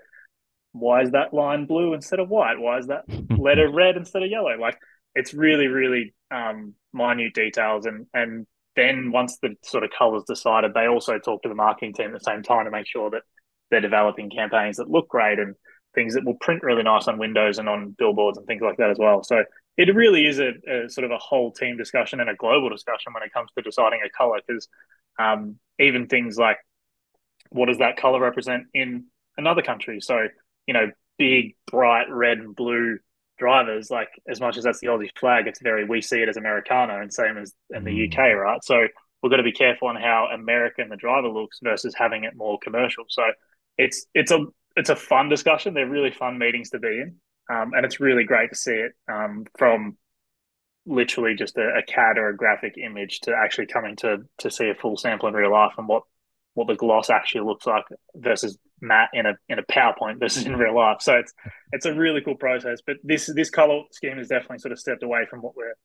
why 0.73 1.01
is 1.01 1.11
that 1.11 1.33
line 1.33 1.65
blue 1.65 1.93
instead 1.93 2.19
of 2.19 2.29
white? 2.29 2.59
Why 2.59 2.77
is 2.77 2.87
that 2.87 3.03
letter 3.37 3.69
red 3.73 3.97
instead 3.97 4.23
of 4.23 4.29
yellow? 4.29 4.57
Like 4.59 4.77
it's 5.15 5.33
really, 5.33 5.67
really 5.67 6.13
um, 6.31 6.75
minute 6.93 7.33
details. 7.33 7.85
And 7.85 8.07
and 8.13 8.47
then 8.75 9.11
once 9.11 9.37
the 9.41 9.55
sort 9.63 9.83
of 9.83 9.91
colors 9.97 10.23
decided, 10.27 10.73
they 10.73 10.87
also 10.87 11.19
talk 11.19 11.43
to 11.43 11.49
the 11.49 11.55
marketing 11.55 11.93
team 11.93 12.07
at 12.07 12.13
the 12.13 12.19
same 12.19 12.43
time 12.43 12.65
to 12.65 12.71
make 12.71 12.87
sure 12.87 13.09
that 13.09 13.23
they're 13.69 13.81
developing 13.81 14.29
campaigns 14.29 14.77
that 14.77 14.89
look 14.89 15.07
great 15.09 15.39
and 15.39 15.55
things 15.93 16.13
that 16.13 16.25
will 16.25 16.35
print 16.35 16.63
really 16.63 16.83
nice 16.83 17.07
on 17.07 17.17
windows 17.17 17.57
and 17.57 17.67
on 17.67 17.95
billboards 17.97 18.37
and 18.37 18.47
things 18.47 18.61
like 18.61 18.77
that 18.77 18.89
as 18.89 18.97
well. 18.97 19.23
So 19.23 19.43
it 19.77 19.93
really 19.93 20.25
is 20.25 20.39
a, 20.39 20.51
a, 20.69 20.89
sort 20.89 21.05
of 21.05 21.11
a 21.11 21.17
whole 21.17 21.51
team 21.51 21.77
discussion 21.77 22.19
and 22.19 22.29
a 22.29 22.35
global 22.35 22.69
discussion 22.69 23.13
when 23.13 23.23
it 23.23 23.33
comes 23.33 23.49
to 23.57 23.61
deciding 23.61 23.99
a 24.05 24.09
color 24.09 24.39
because 24.45 24.67
um, 25.19 25.57
even 25.79 26.07
things 26.07 26.37
like 26.37 26.57
what 27.49 27.67
does 27.67 27.79
that 27.79 27.97
color 27.97 28.21
represent 28.21 28.63
in 28.73 29.05
another 29.37 29.61
country 29.61 29.99
so 29.99 30.27
you 30.67 30.73
know 30.73 30.91
big 31.17 31.55
bright 31.69 32.09
red 32.09 32.39
and 32.39 32.55
blue 32.55 32.97
drivers 33.37 33.89
like 33.89 34.09
as 34.27 34.39
much 34.39 34.57
as 34.57 34.63
that's 34.63 34.79
the 34.79 34.87
aussie 34.87 35.09
flag 35.19 35.47
it's 35.47 35.61
very 35.61 35.83
we 35.83 36.01
see 36.01 36.21
it 36.21 36.29
as 36.29 36.37
americana 36.37 36.99
and 37.01 37.11
same 37.11 37.37
as 37.37 37.53
in 37.71 37.83
the 37.83 38.07
uk 38.07 38.13
mm. 38.13 38.41
right? 38.41 38.63
So 38.63 38.87
we've 39.21 39.29
got 39.29 39.37
to 39.37 39.43
be 39.43 39.51
careful 39.51 39.87
on 39.87 39.95
how 39.95 40.27
american 40.33 40.89
the 40.89 40.95
driver 40.95 41.29
looks 41.29 41.59
versus 41.63 41.95
having 41.97 42.23
it 42.23 42.35
more 42.35 42.59
commercial. 42.59 43.05
So 43.09 43.23
it's 43.77 44.05
it's 44.13 44.31
a 44.31 44.45
it's 44.77 44.89
a 44.89 44.95
fun 44.95 45.27
discussion. 45.27 45.73
They're 45.73 45.89
really 45.89 46.11
fun 46.11 46.37
meetings 46.37 46.69
to 46.69 46.79
be 46.79 46.87
in 46.87 47.15
um, 47.51 47.73
and 47.73 47.85
it's 47.85 47.99
really 47.99 48.23
great 48.23 48.49
to 48.51 48.55
see 48.55 48.71
it 48.71 48.93
um, 49.11 49.45
from 49.57 49.97
literally 50.85 51.35
just 51.35 51.57
a, 51.57 51.77
a, 51.77 51.83
CAD 51.83 52.17
or 52.17 52.29
a 52.29 52.35
graphic 52.35 52.77
image 52.77 53.19
to 53.21 53.33
actually 53.35 53.67
coming 53.67 53.95
to 53.97 54.17
to 54.39 54.49
see 54.49 54.69
a 54.69 54.75
full 54.75 54.97
sample 54.97 55.27
in 55.27 55.35
real 55.35 55.51
life 55.51 55.73
and 55.77 55.87
what 55.87 56.03
what 56.53 56.67
the 56.67 56.75
gloss 56.75 57.09
actually 57.09 57.41
looks 57.41 57.65
like 57.65 57.83
versus 58.15 58.57
matte 58.81 59.09
in 59.13 59.25
a 59.25 59.33
in 59.49 59.59
a 59.59 59.63
PowerPoint 59.63 60.19
versus 60.19 60.45
in 60.45 60.55
real 60.55 60.75
life. 60.75 60.97
So 61.01 61.15
it's 61.15 61.33
it's 61.71 61.85
a 61.85 61.93
really 61.93 62.21
cool 62.21 62.35
process. 62.35 62.79
But 62.85 62.97
this 63.03 63.31
this 63.33 63.49
color 63.49 63.83
scheme 63.91 64.17
has 64.17 64.27
definitely 64.27 64.59
sort 64.59 64.71
of 64.71 64.79
stepped 64.79 65.03
away 65.03 65.25
from 65.29 65.41
what 65.41 65.55
we're 65.55 65.75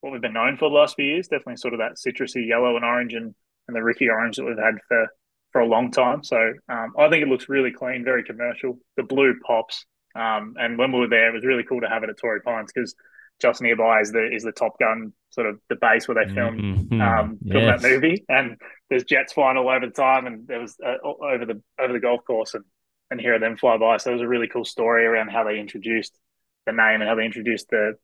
what 0.00 0.12
we've 0.12 0.22
been 0.22 0.32
known 0.32 0.56
for 0.56 0.68
the 0.68 0.74
last 0.74 0.96
few 0.96 1.06
years. 1.06 1.28
Definitely 1.28 1.56
sort 1.56 1.74
of 1.74 1.80
that 1.80 1.96
citrusy 1.96 2.46
yellow 2.46 2.76
and 2.76 2.84
orange 2.84 3.14
and 3.14 3.34
and 3.68 3.76
the 3.76 3.82
Rickie 3.82 4.08
orange 4.08 4.36
that 4.36 4.44
we've 4.44 4.56
had 4.58 4.74
for 4.88 5.08
for 5.52 5.60
a 5.60 5.66
long 5.66 5.90
time. 5.90 6.24
So 6.24 6.36
um, 6.68 6.92
I 6.98 7.08
think 7.08 7.22
it 7.22 7.28
looks 7.28 7.48
really 7.48 7.72
clean, 7.72 8.04
very 8.04 8.24
commercial. 8.24 8.78
The 8.96 9.02
blue 9.02 9.34
pops. 9.46 9.84
Um, 10.14 10.54
and 10.58 10.76
when 10.76 10.92
we 10.92 11.00
were 11.00 11.08
there, 11.08 11.28
it 11.28 11.34
was 11.34 11.44
really 11.44 11.64
cool 11.64 11.80
to 11.80 11.88
have 11.88 12.02
it 12.02 12.10
at 12.10 12.18
Torrey 12.18 12.40
Pines 12.42 12.70
because 12.74 12.94
just 13.42 13.60
nearby 13.60 14.00
is 14.00 14.12
the 14.12 14.30
is 14.32 14.44
the 14.44 14.52
Top 14.52 14.78
Gun 14.78 15.12
sort 15.30 15.48
of 15.48 15.58
the 15.68 15.76
base 15.76 16.06
where 16.06 16.24
they 16.24 16.32
filmed 16.32 16.60
mm-hmm. 16.60 17.00
um, 17.00 17.38
yes. 17.42 17.82
that 17.82 17.88
movie, 17.88 18.24
and 18.28 18.56
there's 18.88 19.04
jets 19.04 19.32
flying 19.32 19.56
all 19.58 19.68
over 19.68 19.86
the 19.86 19.92
time, 19.92 20.26
and 20.26 20.46
there 20.46 20.60
was 20.60 20.76
uh, 20.84 20.96
over 21.04 21.44
the 21.44 21.60
over 21.78 21.92
the 21.92 22.00
golf 22.00 22.24
course, 22.24 22.54
and 22.54 22.64
and 23.10 23.20
hear 23.20 23.38
them 23.38 23.56
fly 23.56 23.76
by. 23.76 23.98
So 23.98 24.10
it 24.10 24.14
was 24.14 24.22
a 24.22 24.28
really 24.28 24.48
cool 24.48 24.64
story 24.64 25.04
around 25.04 25.28
how 25.28 25.44
they 25.44 25.58
introduced 25.58 26.18
the 26.64 26.72
name 26.72 27.00
and 27.00 27.08
how 27.08 27.14
they 27.14 27.24
introduced 27.24 27.68
the 27.68 27.94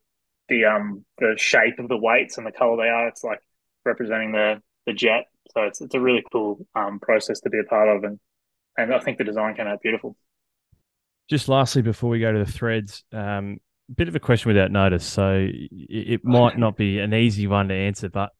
the 0.48 0.64
um 0.64 1.04
the 1.18 1.34
shape 1.38 1.78
of 1.78 1.88
the 1.88 1.96
weights 1.96 2.36
and 2.36 2.46
the 2.46 2.52
color 2.52 2.76
they 2.76 2.88
are. 2.88 3.08
It's 3.08 3.24
like 3.24 3.40
representing 3.84 4.32
the 4.32 4.60
the 4.86 4.92
jet. 4.92 5.24
So 5.52 5.62
it's 5.62 5.80
it's 5.80 5.94
a 5.94 6.00
really 6.00 6.24
cool 6.32 6.66
um 6.74 6.98
process 7.00 7.40
to 7.40 7.50
be 7.50 7.58
a 7.58 7.68
part 7.68 7.88
of, 7.88 8.04
and 8.04 8.18
and 8.76 8.94
I 8.94 8.98
think 8.98 9.18
the 9.18 9.24
design 9.24 9.54
came 9.54 9.66
out 9.66 9.80
beautiful. 9.80 10.16
Just 11.28 11.48
lastly, 11.48 11.82
before 11.82 12.08
we 12.08 12.20
go 12.20 12.32
to 12.32 12.38
the 12.38 12.50
threads, 12.50 13.04
um, 13.12 13.58
bit 13.94 14.08
of 14.08 14.14
a 14.14 14.20
question 14.20 14.48
without 14.48 14.70
notice. 14.70 15.04
So 15.04 15.48
it, 15.50 16.24
might 16.24 16.58
not 16.58 16.76
be 16.76 16.98
an 16.98 17.14
easy 17.14 17.46
one 17.46 17.68
to 17.68 17.74
answer, 17.74 18.08
but 18.08 18.30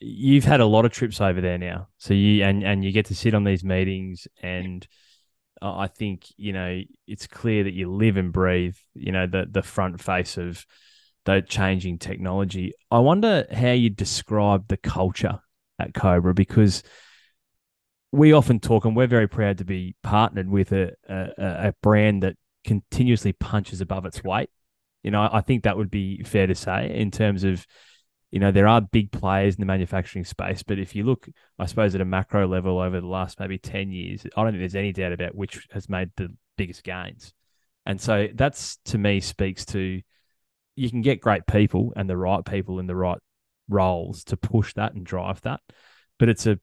you've 0.00 0.44
had 0.44 0.60
a 0.60 0.66
lot 0.66 0.84
of 0.84 0.92
trips 0.92 1.20
over 1.20 1.40
there 1.40 1.58
now. 1.58 1.88
So 1.98 2.14
you 2.14 2.44
and 2.44 2.62
and 2.62 2.84
you 2.84 2.92
get 2.92 3.06
to 3.06 3.14
sit 3.14 3.34
on 3.34 3.44
these 3.44 3.64
meetings, 3.64 4.28
and 4.42 4.86
I 5.62 5.88
think 5.88 6.26
you 6.36 6.52
know 6.52 6.80
it's 7.06 7.26
clear 7.26 7.64
that 7.64 7.74
you 7.74 7.90
live 7.90 8.16
and 8.16 8.32
breathe. 8.32 8.76
You 8.94 9.12
know 9.12 9.26
the 9.26 9.46
the 9.50 9.62
front 9.62 10.00
face 10.00 10.36
of 10.36 10.64
the 11.24 11.42
changing 11.42 11.98
technology. 11.98 12.72
I 12.90 12.98
wonder 13.00 13.46
how 13.52 13.72
you 13.72 13.90
describe 13.90 14.68
the 14.68 14.76
culture 14.76 15.40
at 15.78 15.94
Cobra 15.94 16.34
because 16.34 16.82
we 18.12 18.32
often 18.32 18.60
talk, 18.60 18.84
and 18.84 18.96
we're 18.96 19.06
very 19.06 19.28
proud 19.28 19.58
to 19.58 19.64
be 19.64 19.94
partnered 20.02 20.48
with 20.48 20.72
a, 20.72 20.92
a, 21.08 21.30
a 21.38 21.74
brand 21.82 22.22
that 22.22 22.36
continuously 22.64 23.32
punches 23.32 23.80
above 23.80 24.06
its 24.06 24.24
weight. 24.24 24.50
You 25.02 25.10
know, 25.10 25.28
I 25.30 25.40
think 25.40 25.62
that 25.62 25.76
would 25.76 25.90
be 25.90 26.22
fair 26.24 26.46
to 26.46 26.54
say 26.54 26.94
in 26.94 27.10
terms 27.10 27.44
of, 27.44 27.66
you 28.30 28.40
know, 28.40 28.50
there 28.50 28.68
are 28.68 28.80
big 28.80 29.10
players 29.12 29.54
in 29.54 29.60
the 29.60 29.66
manufacturing 29.66 30.24
space, 30.24 30.62
but 30.62 30.78
if 30.78 30.94
you 30.94 31.04
look, 31.04 31.28
I 31.58 31.66
suppose, 31.66 31.94
at 31.94 32.00
a 32.00 32.04
macro 32.04 32.46
level 32.46 32.78
over 32.78 33.00
the 33.00 33.06
last 33.06 33.40
maybe 33.40 33.58
10 33.58 33.90
years, 33.90 34.26
I 34.36 34.42
don't 34.42 34.52
think 34.52 34.60
there's 34.60 34.74
any 34.74 34.92
doubt 34.92 35.12
about 35.12 35.34
which 35.34 35.66
has 35.72 35.88
made 35.88 36.10
the 36.16 36.34
biggest 36.56 36.82
gains. 36.82 37.32
And 37.86 38.00
so 38.00 38.28
that's 38.34 38.76
to 38.86 38.98
me 38.98 39.20
speaks 39.20 39.64
to 39.66 40.02
you 40.76 40.90
can 40.90 41.00
get 41.00 41.20
great 41.20 41.46
people 41.46 41.92
and 41.96 42.08
the 42.08 42.16
right 42.16 42.44
people 42.44 42.78
in 42.78 42.86
the 42.86 42.94
right 42.94 43.18
roles 43.68 44.24
to 44.24 44.36
push 44.36 44.74
that 44.74 44.94
and 44.94 45.04
drive 45.04 45.40
that. 45.42 45.60
But 46.18 46.28
it's 46.28 46.46
a 46.46 46.58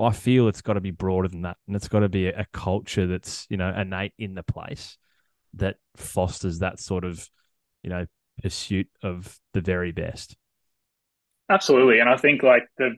I 0.00 0.12
feel 0.12 0.48
it's 0.48 0.62
got 0.62 0.74
to 0.74 0.80
be 0.80 0.92
broader 0.92 1.28
than 1.28 1.42
that, 1.42 1.56
and 1.66 1.76
it's 1.76 1.88
got 1.88 2.00
to 2.00 2.08
be 2.08 2.28
a, 2.28 2.46
culture 2.52 3.06
that's 3.06 3.46
you 3.50 3.56
know 3.56 3.68
innate 3.68 4.12
in 4.18 4.34
the 4.34 4.42
place 4.42 4.96
that 5.54 5.76
fosters 5.96 6.60
that 6.60 6.78
sort 6.78 7.04
of 7.04 7.28
you 7.82 7.90
know 7.90 8.06
pursuit 8.42 8.88
of 9.02 9.38
the 9.52 9.60
very 9.60 9.92
best. 9.92 10.36
Absolutely, 11.48 12.00
and 12.00 12.08
I 12.08 12.16
think 12.16 12.42
like 12.42 12.68
the 12.78 12.94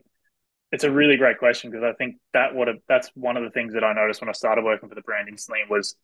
it's 0.71 0.83
a 0.83 0.91
really 0.91 1.17
great 1.17 1.37
question 1.37 1.69
because 1.69 1.83
I 1.83 1.93
think 1.93 2.15
that 2.33 2.55
what 2.55 2.67
a, 2.67 2.73
that's 2.89 3.09
one 3.13 3.37
of 3.37 3.43
the 3.43 3.51
things 3.51 3.73
that 3.73 3.83
I 3.83 3.93
noticed 3.93 4.21
when 4.21 4.29
I 4.29 4.33
started 4.33 4.63
working 4.65 4.89
for 4.89 4.95
the 4.95 5.01
brand 5.01 5.29
instantly 5.29 5.61
was 5.69 5.95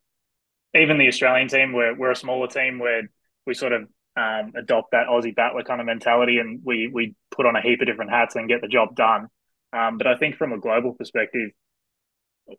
even 0.76 1.00
the 1.00 1.08
Australian 1.08 1.48
team 1.48 1.74
where 1.74 1.96
we're 1.96 2.12
a 2.12 2.16
smaller 2.16 2.48
team 2.48 2.78
where 2.78 3.10
we 3.48 3.56
sort 3.56 3.74
of 3.74 3.88
um, 4.16 4.54
adopt 4.56 4.92
that 4.92 5.08
Aussie 5.08 5.36
battler 5.36 5.64
kind 5.64 5.82
of 5.82 5.88
mentality 5.88 6.38
and 6.38 6.62
we 6.64 6.88
we 6.94 7.16
put 7.32 7.46
on 7.48 7.56
a 7.56 7.62
heap 7.62 7.82
of 7.82 7.88
different 7.88 8.12
hats 8.12 8.36
and 8.36 8.48
get 8.48 8.62
the 8.62 8.68
job 8.68 8.96
done. 8.96 9.28
Um, 9.74 9.98
but 9.98 10.08
I 10.08 10.18
think 10.18 10.36
from 10.36 10.52
a 10.52 10.60
global 10.60 10.94
perspective, 10.94 11.50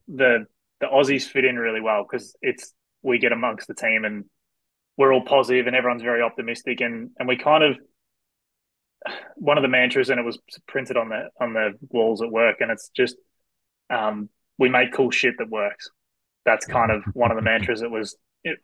the 0.09 0.47
the 0.81 0.87
Aussies 0.87 1.29
fit 1.29 1.45
in 1.45 1.57
really 1.57 1.81
well 1.81 2.05
because 2.11 2.35
it's 2.43 2.73
we 3.03 3.19
get 3.19 3.33
amongst 3.33 3.69
the 3.69 3.75
team 3.75 4.05
and 4.05 4.25
we're 5.01 5.15
all 5.15 5.25
positive 5.25 5.67
and 5.67 5.75
everyone's 5.75 6.03
very 6.03 6.21
optimistic 6.21 6.83
and 6.83 7.09
and 7.19 7.27
we 7.27 7.35
kind 7.35 7.65
of 7.65 7.79
one 9.37 9.57
of 9.57 9.63
the 9.63 9.69
mantras 9.69 10.11
and 10.11 10.21
it 10.21 10.27
was 10.27 10.39
printed 10.69 10.99
on 10.99 11.09
the 11.09 11.31
on 11.41 11.55
the 11.55 11.73
walls 11.89 12.21
at 12.21 12.31
work 12.31 12.57
and 12.61 12.71
it's 12.71 12.91
just 12.91 13.17
um, 13.89 14.29
we 14.59 14.69
make 14.69 14.93
cool 14.93 15.11
shit 15.11 15.35
that 15.39 15.49
works. 15.49 15.89
That's 16.45 16.67
kind 16.67 16.93
of 16.93 17.03
one 17.15 17.31
of 17.31 17.39
the 17.39 17.43
mantras 17.43 17.81
that 17.81 17.91
was 17.91 18.15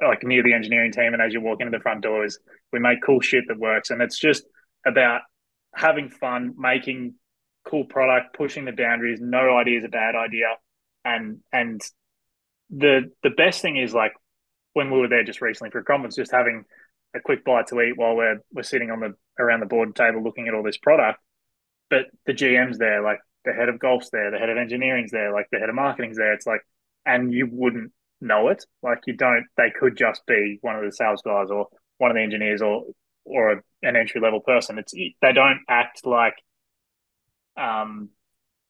like 0.07 0.25
near 0.25 0.43
the 0.43 0.53
engineering 0.53 0.93
team 0.93 1.15
and 1.15 1.23
as 1.23 1.33
you 1.33 1.41
walk 1.41 1.63
into 1.63 1.75
the 1.77 1.83
front 1.83 2.03
doors, 2.03 2.39
we 2.71 2.81
make 2.81 2.99
cool 3.03 3.23
shit 3.23 3.45
that 3.49 3.59
works 3.59 3.89
and 3.89 4.03
it's 4.03 4.19
just 4.19 4.45
about 4.85 5.23
having 5.75 6.11
fun, 6.11 6.53
making 6.59 7.15
cool 7.65 7.87
product, 7.87 8.37
pushing 8.37 8.67
the 8.67 8.73
boundaries. 8.73 9.21
No 9.23 9.57
idea 9.57 9.79
is 9.79 9.85
a 9.85 9.89
bad 9.89 10.15
idea, 10.15 10.49
and 11.03 11.39
and 11.51 11.81
the 12.69 13.11
the 13.23 13.31
best 13.31 13.63
thing 13.63 13.79
is 13.79 13.95
like 13.95 14.13
when 14.77 14.91
we 14.91 14.99
were 14.99 15.09
there 15.09 15.25
just 15.25 15.41
recently 15.41 15.71
for 15.71 15.79
a 15.79 15.85
conference, 15.85 16.17
just 16.17 16.31
having 16.31 16.67
a 17.15 17.21
quick 17.21 17.47
bite 17.47 17.67
to 17.69 17.81
eat 17.81 17.97
while 17.97 18.15
we're 18.15 18.41
we're 18.53 18.63
sitting 18.63 18.91
on 18.91 19.01
the 19.01 19.15
around 19.39 19.61
the 19.61 19.67
board 19.67 19.97
table 19.97 20.23
looking 20.23 20.49
at 20.49 20.55
all 20.55 20.63
this 20.63 20.77
product. 20.77 21.19
But 21.89 22.05
the 22.27 22.35
GM's 22.35 22.77
there, 22.77 23.03
like 23.03 23.21
the 23.47 23.55
head 23.55 23.71
of 23.71 23.79
golf's 23.79 24.11
there, 24.11 24.31
the 24.31 24.39
head 24.39 24.51
of 24.51 24.59
engineering's 24.59 25.13
there, 25.13 25.33
like 25.33 25.47
the 25.51 25.59
head 25.59 25.71
of 25.71 25.75
marketing's 25.75 26.19
there. 26.19 26.35
It's 26.35 26.47
like, 26.47 26.61
and 27.07 27.33
you 27.33 27.49
wouldn't 27.51 27.91
know 28.21 28.49
it. 28.49 28.67
Like 28.83 28.99
you 29.07 29.17
don't. 29.17 29.47
They 29.57 29.71
could 29.71 29.97
just 29.97 30.21
be 30.27 30.59
one 30.61 30.77
of 30.77 30.85
the 30.85 30.93
sales 30.93 31.23
guys 31.25 31.49
or 31.51 31.69
one 31.97 32.11
of 32.11 32.17
the 32.17 32.23
engineers 32.23 32.61
or 32.61 32.85
or 33.25 33.63
an 33.83 33.97
entry 33.97 34.21
level 34.21 34.41
person. 34.41 34.79
It's 34.79 34.93
they 34.93 35.33
don't 35.33 35.61
act 35.71 36.05
like 36.05 36.35
um 37.57 38.11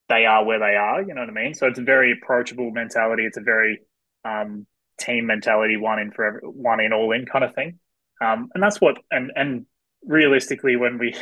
they 0.09 0.25
are 0.25 0.45
where 0.45 0.61
they 0.61 0.77
are. 0.77 1.03
You 1.03 1.15
know 1.15 1.23
what 1.23 1.31
I 1.31 1.33
mean? 1.33 1.55
So 1.55 1.67
it's 1.67 1.81
a 1.81 1.83
very 1.83 2.13
approachable 2.13 2.71
mentality. 2.71 3.25
It's 3.25 3.39
a 3.39 3.41
very 3.41 3.81
um, 4.25 4.69
team 4.99 5.27
mentality, 5.27 5.77
one 5.77 5.99
in 5.99 6.11
for 6.11 6.25
every, 6.25 6.41
one 6.41 6.81
in, 6.81 6.93
all 6.93 7.13
in 7.13 7.27
kind 7.27 7.45
of 7.45 7.55
thing. 7.55 7.79
Um, 8.21 8.51
and 8.55 8.63
that's 8.63 8.81
what 8.81 8.97
and 9.11 9.31
and 9.35 9.67
realistically, 10.05 10.77
when 10.77 10.99
we 10.99 11.15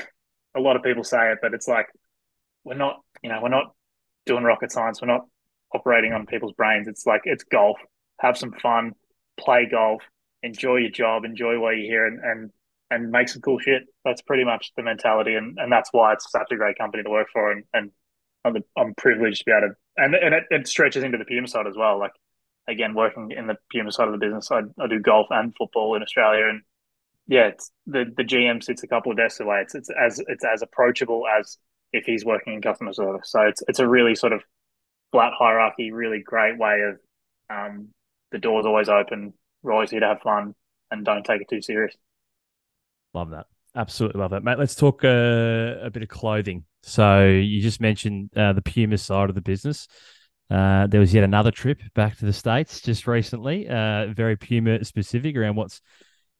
a 0.56 0.60
lot 0.60 0.76
of 0.76 0.82
people 0.82 1.04
say 1.04 1.32
it, 1.32 1.38
but 1.42 1.54
it's 1.54 1.66
like 1.68 1.86
we're 2.64 2.74
not, 2.74 3.00
you 3.22 3.28
know, 3.28 3.40
we're 3.42 3.48
not 3.48 3.74
doing 4.26 4.44
rocket 4.44 4.72
science. 4.72 5.02
We're 5.02 5.08
not 5.08 5.26
operating 5.74 6.12
on 6.12 6.26
people's 6.26 6.52
brains. 6.52 6.88
It's 6.88 7.06
like 7.06 7.22
it's 7.24 7.44
golf. 7.44 7.78
Have 8.20 8.38
some 8.38 8.52
fun, 8.52 8.92
play 9.38 9.66
golf, 9.70 10.02
enjoy 10.42 10.76
your 10.76 10.90
job, 10.90 11.24
enjoy 11.24 11.58
why 11.58 11.72
you're 11.72 11.86
here, 11.86 12.06
and 12.06 12.20
and 12.22 12.50
and 12.90 13.10
make 13.10 13.28
some 13.28 13.42
cool 13.42 13.58
shit. 13.58 13.82
That's 14.04 14.22
pretty 14.22 14.44
much 14.44 14.72
the 14.76 14.82
mentality, 14.82 15.34
and 15.34 15.58
and 15.58 15.72
that's 15.72 15.90
why 15.92 16.12
it's 16.12 16.30
such 16.30 16.48
a 16.52 16.56
great 16.56 16.78
company 16.78 17.02
to 17.02 17.10
work 17.10 17.28
for, 17.32 17.50
and 17.50 17.64
and 17.72 17.90
I'm, 18.44 18.56
I'm 18.76 18.94
privileged 18.94 19.38
to 19.38 19.44
be 19.46 19.52
able 19.52 19.68
to, 19.68 19.74
and 19.96 20.14
and 20.14 20.34
it, 20.34 20.44
it 20.50 20.68
stretches 20.68 21.02
into 21.02 21.18
the 21.18 21.24
Puma 21.24 21.48
side 21.48 21.66
as 21.66 21.76
well. 21.76 21.98
Like 21.98 22.12
again, 22.68 22.94
working 22.94 23.30
in 23.30 23.46
the 23.46 23.56
Puma 23.70 23.92
side 23.92 24.08
of 24.08 24.12
the 24.12 24.18
business, 24.18 24.50
I, 24.50 24.60
I 24.80 24.86
do 24.86 25.00
golf 25.00 25.26
and 25.30 25.54
football 25.56 25.94
in 25.94 26.02
Australia, 26.02 26.48
and 26.48 26.62
yeah, 27.26 27.48
it's 27.48 27.70
the 27.86 28.04
the 28.16 28.24
GM 28.24 28.62
sits 28.62 28.82
a 28.82 28.88
couple 28.88 29.12
of 29.12 29.18
desks 29.18 29.40
away. 29.40 29.60
It's 29.62 29.74
it's 29.74 29.90
as 29.90 30.20
it's 30.26 30.44
as 30.44 30.62
approachable 30.62 31.24
as 31.26 31.58
if 31.92 32.04
he's 32.04 32.24
working 32.24 32.54
in 32.54 32.62
customer 32.62 32.92
service. 32.92 33.30
So 33.30 33.42
it's 33.42 33.62
it's 33.68 33.78
a 33.78 33.88
really 33.88 34.14
sort 34.14 34.32
of 34.32 34.42
flat 35.12 35.32
hierarchy, 35.38 35.92
really 35.92 36.20
great 36.20 36.58
way 36.58 36.80
of 36.82 36.98
um, 37.48 37.88
the 38.32 38.38
door's 38.38 38.66
always 38.66 38.88
open. 38.88 39.32
We're 39.62 39.72
always 39.72 39.90
here 39.90 40.00
to 40.00 40.06
have 40.06 40.20
fun 40.20 40.54
and 40.90 41.04
don't 41.04 41.24
take 41.24 41.40
it 41.40 41.48
too 41.48 41.62
serious. 41.62 41.96
Love 43.14 43.30
that. 43.30 43.46
Absolutely 43.76 44.20
love 44.20 44.32
that, 44.32 44.44
mate. 44.44 44.58
Let's 44.58 44.74
talk 44.74 45.04
uh, 45.04 45.78
a 45.82 45.90
bit 45.90 46.02
of 46.02 46.08
clothing. 46.08 46.64
So 46.82 47.26
you 47.26 47.60
just 47.60 47.80
mentioned 47.80 48.30
uh, 48.36 48.52
the 48.52 48.62
Puma 48.62 48.98
side 48.98 49.28
of 49.28 49.34
the 49.34 49.40
business. 49.40 49.88
Uh, 50.50 50.86
there 50.86 51.00
was 51.00 51.14
yet 51.14 51.24
another 51.24 51.50
trip 51.50 51.80
back 51.94 52.16
to 52.18 52.26
the 52.26 52.32
states 52.32 52.80
just 52.80 53.06
recently, 53.06 53.68
uh, 53.68 54.06
very 54.08 54.36
Puma 54.36 54.84
specific 54.84 55.36
around 55.36 55.56
what's 55.56 55.80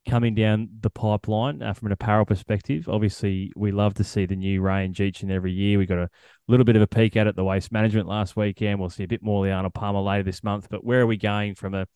coming 0.09 0.35
down 0.35 0.69
the 0.81 0.91
pipeline 0.91 1.63
uh, 1.63 1.73
from 1.73 1.87
an 1.87 1.93
apparel 1.93 2.27
perspective. 2.27 2.89
Obviously, 2.89 3.51
we 3.57 3.73
love 3.73 3.95
to 3.95 4.05
see 4.05 4.27
the 4.27 4.37
new 4.37 4.61
range 4.61 5.01
each 5.01 5.23
and 5.23 5.33
every 5.33 5.53
year. 5.53 5.79
We 5.79 5.87
got 5.87 5.99
a 5.99 6.11
little 6.47 6.65
bit 6.65 6.77
of 6.77 6.83
a 6.83 6.87
peek 6.87 7.17
at 7.17 7.27
it 7.27 7.37
the 7.37 7.45
waste 7.45 7.73
management 7.73 8.07
last 8.07 8.37
weekend. 8.37 8.79
We'll 8.79 8.91
see 8.91 9.05
a 9.05 9.09
bit 9.09 9.23
more 9.23 9.49
Arnold 9.49 9.75
Palmer 9.75 10.01
later 10.01 10.25
this 10.25 10.45
month. 10.45 10.69
But 10.71 10.85
where 10.85 11.01
are 11.01 11.07
we 11.07 11.17
going 11.17 11.55
from 11.55 11.75
a 11.75 11.87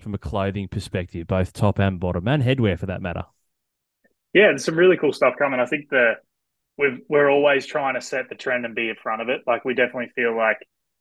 from 0.00 0.14
a 0.14 0.18
clothing 0.18 0.68
perspective, 0.68 1.26
both 1.26 1.52
top 1.52 1.80
and 1.80 1.98
bottom, 1.98 2.28
and 2.28 2.42
headwear 2.42 2.78
for 2.78 2.86
that 2.86 3.02
matter? 3.02 3.24
Yeah, 4.32 4.48
there's 4.48 4.64
some 4.64 4.76
really 4.76 4.96
cool 4.96 5.12
stuff 5.12 5.34
coming. 5.36 5.58
I 5.58 5.66
think 5.66 5.88
the 5.90 6.12
we've 6.76 7.00
we're 7.08 7.28
always 7.28 7.66
trying 7.66 7.94
to 7.94 8.00
set 8.00 8.28
the 8.28 8.36
trend 8.36 8.64
and 8.64 8.74
be 8.74 8.88
in 8.88 8.96
front 9.02 9.22
of 9.22 9.28
it. 9.28 9.40
Like 9.46 9.64
we 9.64 9.74
definitely 9.74 10.12
feel 10.14 10.36
like 10.36 10.58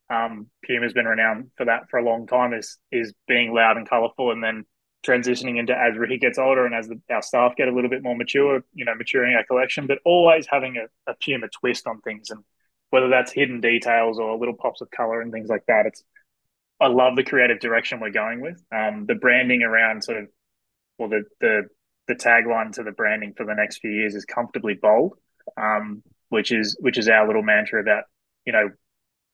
um, 0.09 0.47
Puma's 0.63 0.93
been 0.93 1.05
renowned 1.05 1.51
for 1.57 1.65
that 1.65 1.89
for 1.89 1.99
a 1.99 2.03
long 2.03 2.27
time. 2.27 2.53
Is 2.53 2.77
is 2.91 3.13
being 3.27 3.53
loud 3.53 3.77
and 3.77 3.87
colourful, 3.87 4.31
and 4.31 4.43
then 4.43 4.65
transitioning 5.05 5.57
into 5.57 5.77
as 5.77 5.97
Rickie 5.97 6.17
gets 6.17 6.37
older 6.37 6.65
and 6.65 6.75
as 6.75 6.87
the, 6.87 6.99
our 7.09 7.21
staff 7.21 7.55
get 7.55 7.67
a 7.67 7.73
little 7.73 7.89
bit 7.89 8.03
more 8.03 8.15
mature, 8.15 8.61
you 8.73 8.85
know, 8.85 8.95
maturing 8.95 9.35
our 9.35 9.43
collection, 9.45 9.87
but 9.87 9.99
always 10.03 10.47
having 10.49 10.77
a, 10.77 11.11
a 11.11 11.15
Puma 11.23 11.47
twist 11.49 11.87
on 11.87 12.01
things, 12.01 12.29
and 12.29 12.43
whether 12.89 13.09
that's 13.09 13.31
hidden 13.31 13.61
details 13.61 14.19
or 14.19 14.37
little 14.37 14.55
pops 14.55 14.81
of 14.81 14.89
color 14.91 15.21
and 15.21 15.31
things 15.31 15.49
like 15.49 15.65
that. 15.67 15.85
It's 15.85 16.03
I 16.79 16.87
love 16.87 17.15
the 17.15 17.23
creative 17.23 17.59
direction 17.59 17.99
we're 17.99 18.11
going 18.11 18.41
with. 18.41 18.61
Um, 18.71 19.05
the 19.07 19.15
branding 19.15 19.63
around 19.63 20.03
sort 20.03 20.19
of, 20.19 20.27
well, 20.97 21.09
the 21.09 21.23
the 21.41 21.63
the 22.07 22.15
tagline 22.15 22.71
to 22.73 22.83
the 22.83 22.91
branding 22.91 23.33
for 23.35 23.45
the 23.45 23.55
next 23.55 23.79
few 23.79 23.91
years 23.91 24.15
is 24.15 24.25
comfortably 24.25 24.75
bold, 24.75 25.15
um, 25.57 26.03
which 26.29 26.51
is 26.51 26.77
which 26.79 26.97
is 26.97 27.09
our 27.09 27.27
little 27.27 27.43
mantra 27.43 27.81
about 27.81 28.05
you 28.45 28.53
know 28.53 28.69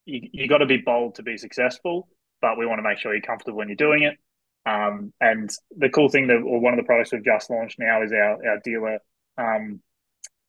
you, 0.06 0.30
you 0.32 0.48
got 0.48 0.60
to 0.60 0.66
be 0.66 0.78
bold 0.78 1.16
to 1.16 1.24
be 1.24 1.38
successful, 1.38 2.08
but 2.42 2.58
we 2.58 2.66
want 2.66 2.80
to 2.80 2.84
make 2.88 2.98
sure 2.98 3.14
you're 3.14 3.22
comfortable 3.22 3.58
when 3.58 3.70
you're 3.70 3.76
doing 3.76 4.04
it. 4.04 4.18
Um, 4.66 5.14
and 5.20 5.50
the 5.76 5.90
cool 5.90 6.10
thing 6.10 6.28
that, 6.28 6.38
or 6.38 6.60
one 6.60 6.74
of 6.74 6.78
the 6.78 6.86
products 6.86 7.12
we've 7.12 7.24
just 7.24 7.50
launched 7.50 7.80
now 7.80 8.02
is 8.04 8.12
our, 8.12 8.48
our 8.48 8.60
dealer 8.64 9.00
um, 9.38 9.82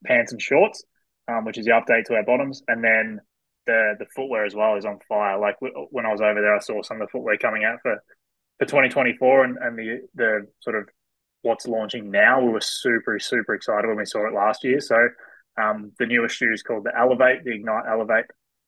pants 0.04 0.32
and 0.32 0.40
shorts, 0.40 0.84
um, 1.28 1.44
which 1.44 1.58
is 1.58 1.66
the 1.66 1.72
update 1.72 2.04
to 2.04 2.14
our 2.14 2.24
bottoms. 2.24 2.62
And 2.68 2.82
then 2.82 3.20
the 3.66 3.94
the 3.98 4.06
footwear 4.14 4.44
as 4.44 4.54
well 4.54 4.76
is 4.76 4.84
on 4.84 4.98
fire. 5.08 5.38
Like 5.38 5.56
when 5.60 6.06
I 6.06 6.12
was 6.12 6.20
over 6.20 6.40
there, 6.40 6.54
I 6.54 6.60
saw 6.60 6.82
some 6.82 7.00
of 7.00 7.08
the 7.08 7.10
footwear 7.10 7.38
coming 7.38 7.64
out 7.64 7.78
for, 7.82 8.02
for 8.58 8.66
2024 8.66 9.44
and, 9.44 9.58
and 9.58 9.78
the, 9.78 10.00
the 10.14 10.46
sort 10.60 10.76
of 10.76 10.88
what's 11.42 11.66
launching 11.66 12.10
now. 12.10 12.40
We 12.40 12.52
were 12.52 12.60
super, 12.60 13.18
super 13.18 13.54
excited 13.54 13.86
when 13.88 13.96
we 13.96 14.04
saw 14.04 14.28
it 14.28 14.34
last 14.34 14.64
year. 14.64 14.80
So 14.80 14.96
um, 15.60 15.92
the 15.98 16.06
newest 16.06 16.36
shoe 16.36 16.52
is 16.52 16.62
called 16.62 16.84
the 16.84 16.96
Elevate, 16.96 17.44
the 17.44 17.54
Ignite 17.54 17.84
Elevate 17.88 18.26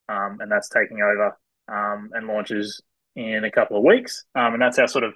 um, 0.09 0.37
and 0.39 0.51
that's 0.51 0.69
taking 0.69 1.01
over 1.01 1.37
um, 1.67 2.09
and 2.13 2.27
launches 2.27 2.81
in 3.15 3.43
a 3.43 3.51
couple 3.51 3.77
of 3.77 3.83
weeks. 3.83 4.23
Um, 4.35 4.53
and 4.53 4.61
that's 4.61 4.79
our 4.79 4.87
sort 4.87 5.03
of 5.03 5.13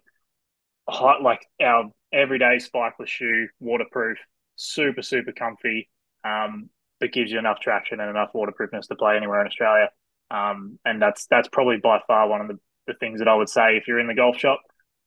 hot, 0.89 1.21
like 1.21 1.45
our 1.61 1.85
everyday 2.13 2.57
spikeless 2.57 3.07
shoe, 3.07 3.47
waterproof, 3.59 4.17
super 4.55 5.01
super 5.01 5.31
comfy, 5.31 5.89
um, 6.23 6.69
but 6.99 7.11
gives 7.11 7.31
you 7.31 7.39
enough 7.39 7.59
traction 7.59 7.99
and 7.99 8.09
enough 8.09 8.29
waterproofness 8.33 8.87
to 8.87 8.95
play 8.95 9.15
anywhere 9.15 9.41
in 9.41 9.47
Australia. 9.47 9.89
Um, 10.29 10.79
and 10.85 11.01
that's 11.01 11.27
that's 11.27 11.49
probably 11.49 11.77
by 11.77 11.99
far 12.07 12.27
one 12.27 12.41
of 12.41 12.47
the, 12.47 12.57
the 12.87 12.93
things 12.99 13.19
that 13.19 13.27
I 13.27 13.35
would 13.35 13.49
say 13.49 13.77
if 13.77 13.87
you're 13.87 13.99
in 13.99 14.07
the 14.07 14.15
golf 14.15 14.37
shop. 14.37 14.61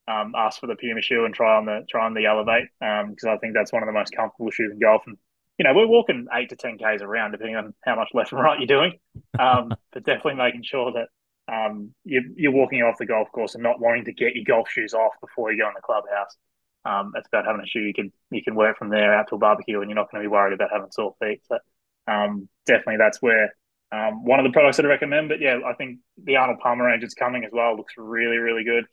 Um, 0.07 0.35
ask 0.37 0.61
for 0.61 0.67
the 0.67 0.77
Puma 0.77 1.01
shoe 1.01 1.25
and 1.25 1.35
try 1.35 1.57
on 1.57 1.65
the 1.65 1.81
try 1.89 2.05
on 2.05 2.13
the 2.13 2.27
Elevate 2.27 2.69
because 2.79 3.25
I 3.27 3.39
think 3.39 3.55
that's 3.55 3.73
one 3.73 3.83
of 3.83 3.87
the 3.87 3.93
most 3.93 4.15
comfortable 4.15 4.51
shoes 4.51 4.71
in 4.71 4.79
golf. 4.79 5.03
And 5.07 5.17
you 5.59 5.65
know, 5.65 5.73
we're 5.75 5.87
walking 5.87 6.27
eight 6.33 6.51
to 6.51 6.57
10 6.57 6.79
Ks 6.79 7.03
around, 7.03 7.33
depending 7.33 7.57
on 7.57 7.75
how 7.85 7.95
much 7.95 8.09
left 8.13 8.33
and 8.33 8.41
right 8.41 8.59
you're 8.59 8.67
doing. 8.67 8.99
Um, 9.39 9.73
but 9.93 10.05
definitely 10.05 10.35
making 10.35 10.63
sure 10.65 10.93
that 10.93 11.09
um, 11.53 11.95
you're, 12.05 12.23
you're 12.37 12.53
walking 12.53 12.83
off 12.83 12.99
the 12.99 13.07
golf 13.07 13.31
course 13.33 13.55
and 13.55 13.63
not 13.63 13.81
wanting 13.81 14.05
to 14.07 14.13
get 14.13 14.35
your 14.35 14.45
golf 14.45 14.69
shoes 14.69 14.95
off 14.95 15.13
before 15.21 15.53
you 15.53 15.59
go 15.59 15.69
in 15.69 15.75
the 15.75 15.83
clubhouse. 15.83 16.37
Um, 16.85 17.13
it's 17.17 17.29
about 17.29 17.47
having 17.47 17.63
a 17.63 17.67
shoe 17.67 17.81
you 17.81 17.95
can 17.95 18.13
you 18.31 18.43
can 18.43 18.55
wear 18.55 18.75
from 18.75 18.91
there 18.91 19.15
out 19.15 19.29
to 19.29 19.37
a 19.37 19.39
barbecue, 19.39 19.81
and 19.81 19.89
you're 19.89 19.97
not 19.97 20.11
going 20.11 20.23
to 20.23 20.29
be 20.29 20.31
worried 20.31 20.53
about 20.53 20.69
having 20.71 20.91
sore 20.91 21.15
feet. 21.19 21.41
So 21.49 21.59
um, 22.07 22.47
definitely, 22.67 22.99
that's 22.99 23.23
where 23.23 23.55
um, 23.91 24.23
one 24.25 24.39
of 24.39 24.45
the 24.45 24.53
products 24.53 24.77
that 24.77 24.85
I 24.85 24.91
recommend. 24.91 25.31
But 25.31 25.41
yeah, 25.41 25.61
I 25.65 25.73
think 25.75 26.01
the 26.23 26.37
Arnold 26.37 26.59
Palmer 26.59 26.85
range 26.85 27.03
is 27.03 27.15
coming 27.15 27.43
as 27.45 27.53
well. 27.55 27.75
Looks 27.75 27.95
really 27.97 28.37
really 28.37 28.65
good. 28.65 28.85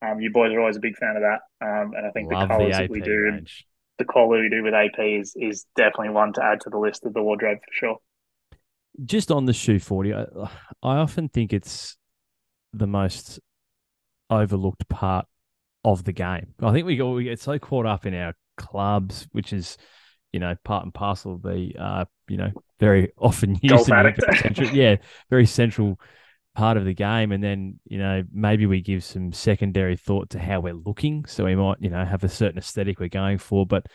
Um, 0.00 0.20
you 0.20 0.30
boys 0.30 0.52
are 0.52 0.60
always 0.60 0.76
a 0.76 0.80
big 0.80 0.96
fan 0.96 1.16
of 1.16 1.22
that, 1.22 1.40
um, 1.66 1.92
and 1.94 2.06
I 2.06 2.10
think 2.10 2.30
Love 2.30 2.48
the 2.48 2.54
colors 2.54 2.76
the 2.76 2.82
that 2.82 2.90
we 2.90 3.00
do, 3.00 3.16
range 3.16 3.66
the 4.00 4.04
quality 4.04 4.42
we 4.42 4.48
do 4.48 4.64
with 4.64 4.74
AP 4.74 4.98
is 4.98 5.34
is 5.36 5.66
definitely 5.76 6.08
one 6.08 6.32
to 6.32 6.42
add 6.42 6.60
to 6.62 6.70
the 6.70 6.78
list 6.78 7.04
of 7.04 7.14
the 7.14 7.22
wardrobe 7.22 7.58
for 7.58 7.72
sure. 7.72 7.96
Just 9.04 9.30
on 9.30 9.44
the 9.44 9.52
shoe 9.52 9.78
Fordy, 9.78 10.12
I, 10.12 10.24
I 10.82 10.96
often 10.96 11.28
think 11.28 11.52
it's 11.52 11.96
the 12.72 12.88
most 12.88 13.38
overlooked 14.28 14.88
part 14.88 15.26
of 15.84 16.04
the 16.04 16.12
game. 16.12 16.54
I 16.60 16.72
think 16.72 16.86
we 16.86 16.96
go 16.96 17.12
we 17.12 17.24
get 17.24 17.40
so 17.40 17.58
caught 17.58 17.86
up 17.86 18.06
in 18.06 18.14
our 18.14 18.34
clubs, 18.56 19.28
which 19.32 19.52
is 19.52 19.76
you 20.32 20.40
know 20.40 20.54
part 20.64 20.84
and 20.84 20.94
parcel 20.94 21.34
of 21.34 21.42
the 21.42 21.74
uh, 21.78 22.04
you 22.28 22.38
know 22.38 22.50
very 22.78 23.12
often 23.18 23.58
used 23.62 23.90
yeah 24.72 24.96
very 25.28 25.46
central 25.46 26.00
part 26.54 26.76
of 26.76 26.84
the 26.84 26.94
game. 26.94 27.32
And 27.32 27.42
then 27.42 27.80
you 27.84 27.98
know 27.98 28.22
maybe 28.32 28.66
we 28.66 28.80
give 28.80 29.04
some 29.04 29.32
secondary 29.32 29.96
thought 29.96 30.30
to 30.30 30.38
how 30.38 30.60
we're 30.60 30.74
looking. 30.74 31.24
So 31.26 31.44
we 31.44 31.54
might 31.54 31.78
you 31.80 31.90
know 31.90 32.04
have 32.04 32.24
a 32.24 32.28
certain 32.28 32.58
aesthetic 32.58 33.00
we're 33.00 33.08
going 33.08 33.38
for. 33.38 33.66
But 33.66 33.86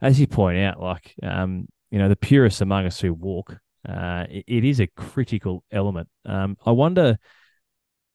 as 0.00 0.20
you 0.20 0.26
point 0.26 0.58
out 0.58 0.80
like 0.80 1.14
um 1.22 1.66
you 1.90 1.98
know 1.98 2.08
the 2.08 2.16
purists 2.16 2.60
among 2.60 2.86
us 2.86 3.00
who 3.00 3.14
walk 3.14 3.58
uh 3.88 4.24
it, 4.28 4.44
it 4.46 4.64
is 4.64 4.80
a 4.80 4.86
critical 4.88 5.64
element. 5.70 6.08
Um 6.24 6.56
i 6.64 6.70
wonder 6.70 7.18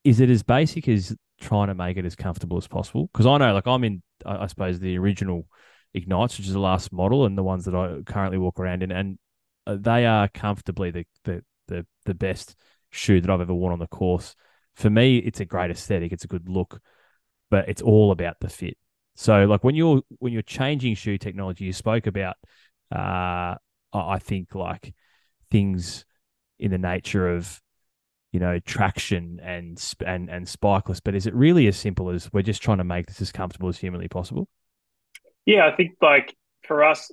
is 0.04 0.20
it 0.20 0.30
as 0.30 0.44
basic 0.44 0.88
as 0.88 1.16
trying 1.40 1.68
to 1.68 1.76
make 1.76 1.98
it 1.98 2.06
as 2.06 2.16
comfortable 2.16 2.58
as 2.58 2.68
possible? 2.68 3.10
Because 3.12 3.26
i 3.26 3.38
know 3.38 3.54
like 3.54 3.68
i'm 3.68 3.84
in 3.84 4.04
I, 4.26 4.44
I 4.44 4.48
suppose 4.48 4.80
the 4.80 4.98
original 4.98 5.48
ignites 5.94 6.38
which 6.38 6.48
is 6.48 6.54
the 6.54 6.60
last 6.60 6.94
model 6.94 7.26
and 7.26 7.38
the 7.38 7.44
ones 7.44 7.66
that 7.66 7.76
i 7.76 8.02
currently 8.06 8.38
walk 8.38 8.60
around 8.60 8.84
in. 8.84 8.92
And 8.92 9.20
uh, 9.68 9.78
they 9.80 10.06
are 10.06 10.28
comfortably 10.28 10.92
the 10.92 11.06
the 11.24 11.44
the, 11.68 11.86
the 12.06 12.14
best 12.14 12.56
shoe 12.92 13.22
that 13.22 13.30
I've 13.30 13.42
ever 13.42 13.54
worn 13.54 13.74
on 13.74 13.80
the 13.80 13.88
course. 13.88 14.36
For 14.76 14.90
me, 14.90 15.18
it's 15.18 15.40
a 15.40 15.46
great 15.46 15.72
aesthetic. 15.72 16.12
It's 16.12 16.24
a 16.24 16.28
good 16.28 16.48
look, 16.48 16.80
but 17.50 17.68
it's 17.68 17.82
all 17.82 18.12
about 18.12 18.40
the 18.40 18.50
fit. 18.50 18.78
So, 19.16 19.46
like 19.46 19.64
when 19.64 19.76
you're 19.76 20.02
when 20.20 20.34
you're 20.34 20.42
changing 20.42 20.96
shoe 20.96 21.18
technology, 21.18 21.66
you 21.66 21.74
spoke 21.74 22.08
about 22.08 22.38
uh, 22.94 23.56
I 23.94 24.20
think 24.20 24.56
like 24.56 24.94
things 25.50 26.06
in 26.60 26.72
the 26.72 26.78
nature 26.78 27.36
of 27.36 27.62
you 28.32 28.40
know 28.40 28.60
traction 28.60 29.40
and 29.44 29.82
and 30.06 30.30
and 30.30 30.46
spikeless. 30.46 31.02
But 31.04 31.16
is 31.16 31.28
it 31.28 31.34
really 31.34 31.68
as 31.68 31.78
simple 31.78 32.10
as 32.10 32.32
we're 32.32 32.42
just 32.42 32.62
trying 32.62 32.78
to 32.78 32.84
make 32.84 33.08
this 33.08 33.22
as 33.22 33.32
comfortable 33.32 33.70
as 33.70 33.78
humanly 33.78 34.08
possible? 34.08 34.48
Yeah, 35.46 35.68
I 35.68 35.76
think 35.76 35.92
like 36.02 36.36
for 36.68 36.84
us, 36.84 37.12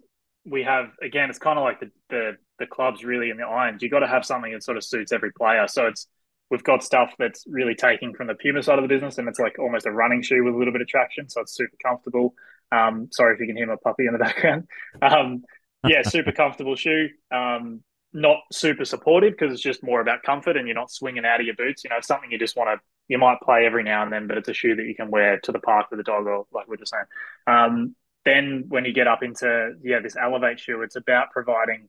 we 0.49 0.63
have 0.63 0.91
again, 1.03 1.31
it's 1.31 1.39
kind 1.39 1.59
of 1.59 1.65
like 1.65 1.81
the 1.81 1.91
the 2.11 2.33
the 2.59 2.67
clubs 2.67 3.05
really 3.05 3.31
in 3.31 3.37
the 3.37 3.45
irons. 3.45 3.83
You 3.83 3.91
got 3.91 4.01
to 4.01 4.09
have 4.09 4.25
something 4.25 4.53
that 4.53 4.63
sort 4.63 4.77
of 4.77 4.85
suits 4.85 5.13
every 5.13 5.33
player. 5.33 5.67
So 5.69 5.87
it's 5.87 6.07
we've 6.51 6.65
got 6.65 6.83
stuff 6.83 7.13
that's 7.19 7.45
really 7.47 7.75
taking 7.75 8.15
from 8.15 8.27
the 8.27 8.35
Puma 8.35 8.63
side 8.63 8.79
of 8.79 8.83
the 8.83 8.89
business, 8.89 9.19
and 9.19 9.29
it's 9.29 9.39
like 9.39 9.59
almost 9.59 9.87
a 9.87 9.91
running 9.91 10.23
shoe 10.23 10.45
with 10.45 10.55
a 10.55 10.57
little 10.59 10.73
bit 10.73 10.83
of 10.83 10.89
traction, 10.89 11.29
so 11.29 11.41
it's 11.41 11.55
super 11.55 11.77
comfortable. 11.85 12.35
Um, 12.73 13.09
sorry 13.13 13.35
if 13.35 13.41
you 13.41 13.47
can 13.47 13.57
hear 13.57 13.67
my 13.67 13.77
puppy 13.83 14.07
in 14.07 14.13
the 14.13 14.19
background. 14.25 14.67
Um, 15.03 15.45
yeah, 15.87 16.03
super 16.03 16.33
comfortable 16.37 16.77
shoe. 16.77 17.09
Um, 17.31 17.83
not 18.13 18.39
super 18.53 18.85
supportive 18.85 19.33
because 19.33 19.53
it's 19.53 19.63
just 19.63 19.83
more 19.83 20.01
about 20.01 20.23
comfort 20.23 20.57
and 20.57 20.67
you're 20.67 20.75
not 20.75 20.91
swinging 20.91 21.25
out 21.25 21.41
of 21.41 21.47
your 21.47 21.55
boots. 21.55 21.85
You 21.85 21.91
know, 21.91 21.97
it's 21.97 22.07
something 22.07 22.31
you 22.31 22.39
just 22.39 22.57
want 22.57 22.71
to, 22.71 22.85
you 23.07 23.19
might 23.19 23.39
play 23.43 23.67
every 23.67 23.83
now 23.85 24.03
and 24.03 24.13
then, 24.13 24.27
but 24.27 24.39
it's 24.39 24.49
a 24.49 24.55
shoe 24.55 24.75
that 24.77 24.87
you 24.87 24.95
can 24.95 25.11
wear 25.11 25.39
to 25.41 25.53
the 25.53 25.59
park 25.59 25.91
with 25.91 25.99
the 25.99 26.05
dog 26.05 26.27
or 26.27 26.47
like 26.53 26.69
we're 26.69 26.77
just 26.77 26.93
saying. 26.93 27.95
Then 28.29 28.65
when 28.69 28.85
you 28.85 28.93
get 28.93 29.07
up 29.07 29.23
into, 29.23 29.73
yeah, 29.83 30.01
this 30.03 30.15
elevate 30.23 30.61
shoe, 30.61 30.83
it's 30.83 30.97
about 30.97 31.31
providing 31.31 31.89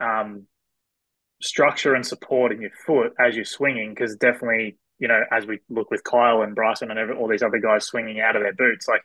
um, 0.00 0.48
structure 1.40 1.94
and 1.94 2.04
support 2.04 2.50
in 2.50 2.60
your 2.60 2.72
foot 2.84 3.12
as 3.24 3.36
you're 3.36 3.44
swinging 3.44 3.94
because 3.94 4.16
definitely, 4.16 4.76
you 4.98 5.06
know, 5.06 5.20
as 5.30 5.46
we 5.46 5.60
look 5.70 5.88
with 5.88 6.02
Kyle 6.02 6.42
and 6.42 6.56
Bryson 6.56 6.90
and 6.90 7.12
all 7.12 7.28
these 7.28 7.44
other 7.44 7.60
guys 7.60 7.84
swinging 7.84 8.20
out 8.20 8.34
of 8.34 8.42
their 8.42 8.54
boots, 8.54 8.88
like 8.88 9.02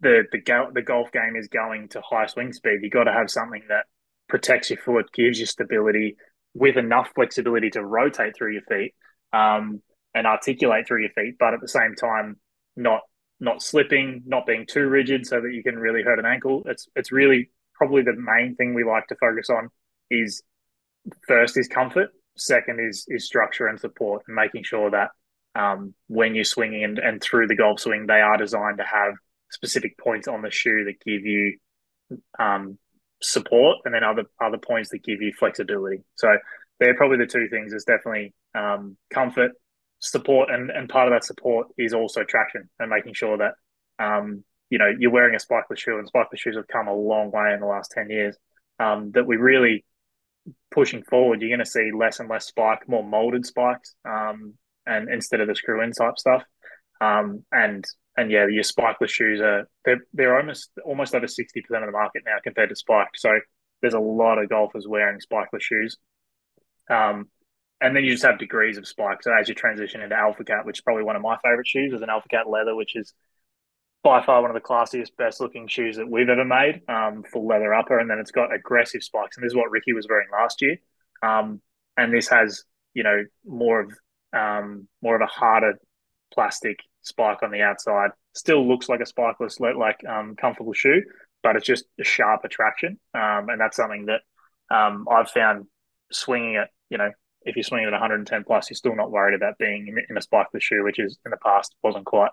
the 0.00 0.24
the, 0.32 0.40
the 0.72 0.80
golf 0.80 1.12
game 1.12 1.36
is 1.36 1.48
going 1.48 1.88
to 1.88 2.00
high 2.00 2.26
swing 2.26 2.54
speed. 2.54 2.78
You 2.82 2.88
got 2.88 3.04
to 3.04 3.12
have 3.12 3.30
something 3.30 3.64
that 3.68 3.84
protects 4.26 4.70
your 4.70 4.78
foot, 4.78 5.12
gives 5.12 5.38
you 5.38 5.44
stability 5.44 6.16
with 6.54 6.78
enough 6.78 7.10
flexibility 7.14 7.68
to 7.70 7.84
rotate 7.84 8.34
through 8.34 8.54
your 8.54 8.62
feet 8.62 8.94
um, 9.34 9.82
and 10.14 10.26
articulate 10.26 10.88
through 10.88 11.02
your 11.02 11.10
feet, 11.10 11.36
but 11.38 11.52
at 11.52 11.60
the 11.60 11.68
same 11.68 11.94
time, 11.94 12.36
not 12.74 13.02
not 13.40 13.62
slipping, 13.62 14.22
not 14.26 14.46
being 14.46 14.66
too 14.66 14.86
rigid, 14.86 15.26
so 15.26 15.40
that 15.40 15.52
you 15.52 15.62
can 15.62 15.78
really 15.78 16.02
hurt 16.02 16.18
an 16.18 16.26
ankle. 16.26 16.62
It's 16.66 16.88
it's 16.94 17.10
really 17.10 17.50
probably 17.74 18.02
the 18.02 18.16
main 18.16 18.54
thing 18.56 18.74
we 18.74 18.84
like 18.84 19.06
to 19.08 19.16
focus 19.16 19.48
on 19.50 19.70
is 20.10 20.42
first 21.26 21.56
is 21.56 21.68
comfort, 21.68 22.10
second 22.36 22.80
is 22.80 23.06
is 23.08 23.26
structure 23.26 23.66
and 23.66 23.80
support, 23.80 24.22
and 24.26 24.36
making 24.36 24.64
sure 24.64 24.90
that 24.90 25.10
um, 25.54 25.94
when 26.06 26.34
you're 26.34 26.44
swinging 26.44 26.84
and, 26.84 26.98
and 26.98 27.22
through 27.22 27.46
the 27.46 27.56
golf 27.56 27.80
swing, 27.80 28.06
they 28.06 28.20
are 28.20 28.36
designed 28.36 28.78
to 28.78 28.84
have 28.84 29.14
specific 29.50 29.98
points 29.98 30.28
on 30.28 30.42
the 30.42 30.50
shoe 30.50 30.84
that 30.84 31.00
give 31.04 31.26
you 31.26 31.58
um, 32.38 32.78
support 33.22 33.78
and 33.84 33.94
then 33.94 34.04
other 34.04 34.24
other 34.40 34.58
points 34.58 34.90
that 34.90 35.02
give 35.02 35.20
you 35.20 35.32
flexibility. 35.38 36.02
So 36.14 36.28
they're 36.78 36.96
probably 36.96 37.18
the 37.18 37.26
two 37.26 37.48
things. 37.48 37.72
It's 37.72 37.84
definitely 37.84 38.34
um, 38.54 38.96
comfort, 39.12 39.52
support, 40.00 40.50
and 40.50 40.70
and 40.70 40.88
part 40.88 41.08
of 41.08 41.14
that 41.14 41.24
support 41.24 41.68
is 41.78 41.94
also 41.94 42.24
traction 42.24 42.68
and 42.78 42.90
making 42.90 43.14
sure 43.14 43.38
that 43.38 43.54
um, 44.04 44.44
you 44.70 44.78
know 44.78 44.92
you're 44.98 45.12
wearing 45.12 45.34
a 45.34 45.38
spikeless 45.38 45.78
shoe, 45.78 45.98
and 45.98 46.10
spikeless 46.10 46.38
shoes 46.38 46.56
have 46.56 46.68
come 46.68 46.88
a 46.88 46.94
long 46.94 47.30
way 47.30 47.52
in 47.54 47.60
the 47.60 47.66
last 47.66 47.92
ten 47.92 48.10
years. 48.10 48.36
Um, 48.78 49.12
that 49.12 49.26
we 49.26 49.36
really 49.36 49.84
pushing 50.70 51.02
forward, 51.02 51.40
you're 51.40 51.50
going 51.50 51.64
to 51.64 51.70
see 51.70 51.90
less 51.94 52.18
and 52.18 52.28
less 52.28 52.46
spike, 52.46 52.88
more 52.88 53.04
molded 53.04 53.44
spikes, 53.44 53.94
um, 54.08 54.54
and 54.86 55.10
instead 55.10 55.40
of 55.40 55.48
the 55.48 55.54
screw 55.54 55.82
in 55.82 55.92
type 55.92 56.18
stuff. 56.18 56.42
Um, 57.00 57.44
and 57.52 57.84
and 58.16 58.30
yeah, 58.30 58.46
your 58.48 58.64
spikeless 58.64 59.10
shoes 59.10 59.40
are 59.40 59.68
they're 59.84 60.00
they're 60.12 60.36
almost 60.36 60.70
almost 60.84 61.14
over 61.14 61.28
sixty 61.28 61.60
percent 61.62 61.84
of 61.84 61.88
the 61.88 61.98
market 61.98 62.22
now 62.26 62.36
compared 62.42 62.70
to 62.70 62.76
spike. 62.76 63.08
So 63.16 63.30
there's 63.80 63.94
a 63.94 64.00
lot 64.00 64.38
of 64.38 64.48
golfers 64.48 64.86
wearing 64.88 65.18
spikeless 65.20 65.62
shoes. 65.62 65.96
Um, 66.90 67.28
and 67.80 67.96
then 67.96 68.04
you 68.04 68.12
just 68.12 68.24
have 68.24 68.38
degrees 68.38 68.78
of 68.78 68.86
spike. 68.86 69.22
So 69.22 69.32
as 69.32 69.48
you 69.48 69.54
transition 69.54 70.02
into 70.02 70.16
Alpha 70.16 70.44
Cat, 70.44 70.66
which 70.66 70.78
is 70.78 70.82
probably 70.82 71.04
one 71.04 71.16
of 71.16 71.22
my 71.22 71.36
favorite 71.42 71.66
shoes, 71.66 71.92
is 71.92 72.02
an 72.02 72.10
Alpha 72.10 72.28
Cat 72.28 72.48
leather, 72.48 72.74
which 72.74 72.94
is 72.94 73.14
by 74.02 74.24
far 74.24 74.40
one 74.40 74.50
of 74.50 74.54
the 74.54 74.60
classiest, 74.60 75.16
best 75.16 75.40
looking 75.40 75.66
shoes 75.68 75.96
that 75.96 76.08
we've 76.08 76.28
ever 76.28 76.44
made. 76.44 76.82
Um, 76.88 77.22
full 77.30 77.46
leather 77.46 77.74
upper, 77.74 77.98
and 77.98 78.08
then 78.08 78.18
it's 78.18 78.30
got 78.30 78.52
aggressive 78.52 79.02
spikes, 79.02 79.36
and 79.36 79.44
this 79.44 79.52
is 79.52 79.56
what 79.56 79.70
Rickie 79.70 79.92
was 79.92 80.06
wearing 80.08 80.28
last 80.32 80.62
year. 80.62 80.76
Um, 81.22 81.60
and 81.96 82.12
this 82.12 82.28
has 82.28 82.64
you 82.94 83.02
know 83.02 83.24
more 83.44 83.80
of 83.80 83.92
um, 84.32 84.88
more 85.02 85.16
of 85.16 85.22
a 85.22 85.26
harder 85.26 85.78
plastic 86.32 86.78
spike 87.02 87.42
on 87.42 87.50
the 87.50 87.62
outside. 87.62 88.10
Still 88.34 88.66
looks 88.66 88.88
like 88.88 89.00
a 89.00 89.04
spikeless, 89.04 89.58
like 89.60 90.00
um, 90.08 90.36
comfortable 90.36 90.72
shoe, 90.72 91.02
but 91.42 91.56
it's 91.56 91.66
just 91.66 91.84
a 91.98 92.04
sharp 92.04 92.44
attraction, 92.44 92.98
um, 93.14 93.48
and 93.48 93.60
that's 93.60 93.76
something 93.76 94.06
that 94.06 94.20
um, 94.74 95.06
I've 95.10 95.30
found 95.30 95.66
swinging 96.10 96.54
it. 96.54 96.68
You 96.88 96.98
know, 96.98 97.10
if 97.42 97.56
you're 97.56 97.62
swinging 97.62 97.86
at 97.86 97.92
110 97.92 98.44
plus, 98.44 98.70
you're 98.70 98.76
still 98.76 98.96
not 98.96 99.10
worried 99.10 99.34
about 99.34 99.58
being 99.58 99.88
in, 99.88 99.98
in 100.08 100.16
a 100.16 100.20
spikeless 100.20 100.62
shoe, 100.62 100.84
which 100.84 100.98
is 100.98 101.18
in 101.24 101.30
the 101.30 101.36
past 101.38 101.74
wasn't 101.82 102.04
quite 102.04 102.30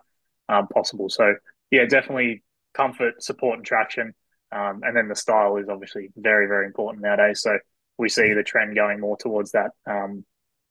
um, 0.50 0.68
possible. 0.68 1.10
So 1.10 1.36
yeah, 1.72 1.86
definitely 1.86 2.44
comfort, 2.74 3.24
support, 3.24 3.58
and 3.58 3.66
traction, 3.66 4.14
um, 4.52 4.82
and 4.84 4.96
then 4.96 5.08
the 5.08 5.16
style 5.16 5.58
is 5.58 5.70
obviously 5.70 6.10
very 6.16 6.48
very 6.48 6.66
important 6.66 7.04
nowadays. 7.04 7.42
So 7.42 7.58
we 7.98 8.10
see 8.10 8.34
the 8.34 8.44
trend 8.44 8.76
going 8.76 9.00
more 9.00 9.18
towards 9.18 9.52
that. 9.52 9.72
Um, 9.86 10.26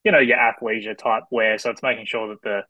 you 0.04 0.12
know, 0.12 0.18
your 0.18 0.38
athleisure 0.38 0.96
type 0.96 1.24
wear. 1.30 1.58
So 1.58 1.70
it's 1.70 1.82
making 1.82 2.06
sure 2.06 2.28
that 2.28 2.42
the 2.42 2.60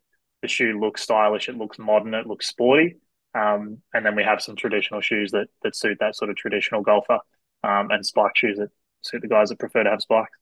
the 0.42 0.48
shoe 0.48 0.78
looks 0.78 1.02
stylish, 1.02 1.48
it 1.48 1.56
looks 1.56 1.78
modern, 1.78 2.14
it 2.14 2.26
looks 2.26 2.46
sporty. 2.46 2.96
Um, 3.34 3.78
and 3.92 4.04
then 4.04 4.16
we 4.16 4.22
have 4.22 4.40
some 4.40 4.56
traditional 4.56 5.00
shoes 5.00 5.32
that 5.32 5.48
that 5.62 5.76
suit 5.76 5.98
that 6.00 6.16
sort 6.16 6.30
of 6.30 6.36
traditional 6.36 6.82
golfer, 6.82 7.18
um, 7.62 7.90
and 7.90 8.04
spike 8.04 8.36
shoes 8.36 8.58
that 8.58 8.70
suit 9.02 9.22
the 9.22 9.28
guys 9.28 9.50
that 9.50 9.58
prefer 9.58 9.84
to 9.84 9.90
have 9.90 10.00
spikes. 10.00 10.38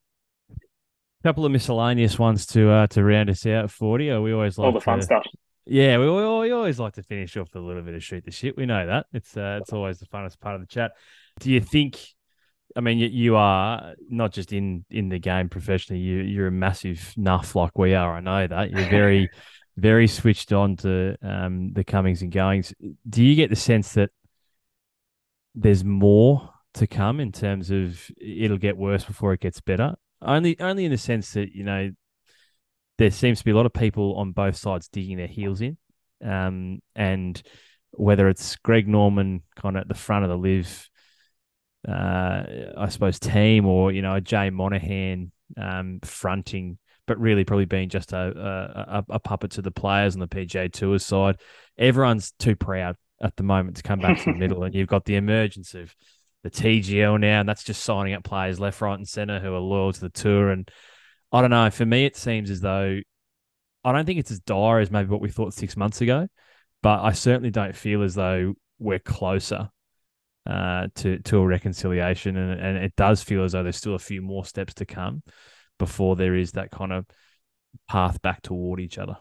Couple 1.25 1.47
of 1.47 1.53
miscellaneous 1.53 2.19
ones 2.19 2.45
to 2.49 2.71
uh, 2.71 2.87
to 2.89 3.03
round 3.03 3.31
us 3.31 3.47
out. 3.47 3.71
Fordy. 3.71 4.11
We 4.19 4.35
always 4.35 4.59
like 4.59 4.67
all 4.67 4.73
the 4.73 4.81
fun 4.81 4.99
to, 4.99 5.05
stuff. 5.07 5.27
Yeah, 5.65 5.97
we, 5.97 6.05
we 6.05 6.51
always 6.53 6.79
like 6.79 6.93
to 6.95 7.03
finish 7.03 7.35
off 7.39 7.49
with 7.55 7.63
a 7.63 7.67
little 7.67 7.81
bit 7.81 7.95
of 7.95 8.05
shoot 8.05 8.27
the 8.27 8.31
shit. 8.31 8.59
We 8.59 8.67
know 8.67 8.87
that 8.87 9.07
it's 9.15 9.35
uh, 9.35 9.61
it's 9.63 9.73
always 9.73 9.99
the 9.99 10.07
funnest 10.07 10.39
part 10.39 10.55
of 10.55 10.61
the 10.61 10.67
chat. 10.67 10.93
Do 11.41 11.51
you 11.51 11.63
think? 11.63 11.99
I 12.77 12.81
mean, 12.81 12.99
you, 12.99 13.09
you 13.09 13.37
are 13.37 13.95
not 14.11 14.33
just 14.33 14.53
in 14.53 14.85
in 14.91 15.09
the 15.09 15.19
game 15.19 15.49
professionally. 15.49 16.03
You 16.03 16.19
you're 16.19 16.49
a 16.49 16.53
massive 16.53 17.15
nuff 17.17 17.57
like 17.57 17.79
we 17.79 17.95
are. 17.95 18.15
I 18.15 18.21
know 18.21 18.47
that 18.47 18.71
you're 18.71 18.91
very 18.91 19.31
very 19.79 20.07
switched 20.07 20.53
on 20.53 20.77
to 20.77 21.17
um, 21.23 21.73
the 21.73 21.85
comings 21.85 22.21
and 22.21 22.31
goings. 22.31 22.75
Do 23.09 23.25
you 23.25 23.35
get 23.35 23.49
the 23.49 23.57
sense 23.57 23.95
that 23.95 24.11
there's 25.55 25.85
more 25.85 26.51
to 26.75 26.87
come 26.87 27.19
in 27.19 27.33
terms 27.33 27.71
of 27.71 27.99
it'll 28.21 28.59
get 28.59 28.77
worse 28.77 29.05
before 29.05 29.33
it 29.33 29.41
gets 29.41 29.63
better? 29.63 29.95
Only, 30.25 30.59
only 30.61 30.85
in 30.85 30.91
the 30.91 30.99
sense 30.99 31.33
that 31.33 31.55
you 31.55 31.65
know 31.65 31.91
there 32.99 33.11
seems 33.11 33.39
to 33.39 33.45
be 33.45 33.51
a 33.51 33.57
lot 33.57 33.67
of 33.67 33.73
people 33.73 34.17
on 34.17 34.33
both 34.33 34.57
sides 34.57 34.89
digging 34.89 35.17
their 35.17 35.27
heels 35.27 35.61
in, 35.61 35.77
um, 36.25 36.81
and 36.95 37.41
whether 37.93 38.29
it's 38.29 38.57
Greg 38.57 38.89
Norman 38.89 39.43
kind 39.57 39.77
of 39.77 39.83
at 39.83 39.89
the 39.89 39.95
front 39.95 40.25
of 40.25 40.31
the 40.31 40.39
LIV, 40.39 40.89
uh, 41.89 42.43
I 42.77 42.89
suppose 42.89 43.19
team, 43.19 43.67
or 43.67 43.93
you 43.93 44.03
know 44.03 44.19
Jay 44.21 44.51
Monahan 44.51 45.33
um, 45.57 46.01
fronting 46.03 46.79
but 47.07 47.21
really 47.21 47.45
probably 47.45 47.67
being 47.67 47.89
just 47.89 48.13
a, 48.13 49.05
a, 49.09 49.15
a 49.15 49.21
puppet 49.21 49.53
to 49.53 49.63
the 49.63 49.71
players 49.71 50.15
on 50.15 50.21
the 50.21 50.29
PGA 50.29 50.73
Tour 50.73 50.99
side. 50.99 51.37
Everyone's 51.77 52.33
too 52.39 52.57
proud 52.57 52.97
at 53.23 53.37
the 53.37 53.43
moment 53.43 53.77
to 53.77 53.83
come 53.83 54.01
back 54.01 54.19
to 54.19 54.33
the 54.33 54.39
middle, 54.39 54.63
and 54.65 54.75
you've 54.75 54.89
got 54.89 55.05
the 55.05 55.17
emergence 55.17 55.75
of 55.75 55.95
the 56.45 56.51
TGL 56.51 57.19
now, 57.21 57.41
and 57.41 57.49
that's 57.49 57.65
just 57.65 57.83
signing 57.83 58.13
up 58.13 58.23
players 58.23 58.61
left, 58.61 58.81
right, 58.83 58.95
and 58.95 59.09
centre 59.09 59.41
who 59.41 59.55
are 59.55 59.59
loyal 59.59 59.95
to 59.95 60.01
the 60.01 60.11
tour. 60.11 60.51
And 60.51 60.71
I 61.33 61.41
don't 61.41 61.51
know. 61.51 61.71
For 61.71 61.87
me, 61.87 62.05
it 62.05 62.17
seems 62.17 62.51
as 62.51 62.61
though 62.61 63.01
I 63.83 63.93
don't 63.93 64.05
think 64.05 64.21
it's 64.21 64.31
as 64.31 64.41
dire 64.41 64.79
as 64.79 64.91
maybe 64.91 65.09
what 65.09 65.23
we 65.23 65.31
thought 65.31 65.55
six 65.55 65.75
months 65.75 66.03
ago, 66.03 66.29
but 66.83 67.03
I 67.03 67.13
certainly 67.13 67.51
don't 67.51 67.75
feel 67.75 68.03
as 68.03 68.15
though 68.15 68.53
we're 68.79 68.99
closer 68.99 69.71
uh, 70.47 70.89
to 70.97 71.19
to 71.21 71.39
a 71.39 71.47
reconciliation, 71.47 72.37
and 72.37 72.61
and 72.61 72.77
it 72.77 72.95
does 72.95 73.23
feel 73.23 73.43
as 73.43 73.53
though 73.53 73.63
there's 73.63 73.79
still 73.79 73.95
a 73.95 73.99
few 73.99 74.21
more 74.21 74.45
steps 74.45 74.75
to 74.75 74.85
come 74.85 75.23
before 75.79 76.15
there 76.15 76.35
is 76.35 76.53
that 76.53 76.71
kind 76.71 76.93
of 76.93 77.07
path 77.89 78.21
back 78.21 78.43
toward 78.43 78.81
each 78.81 78.99
other? 78.99 79.17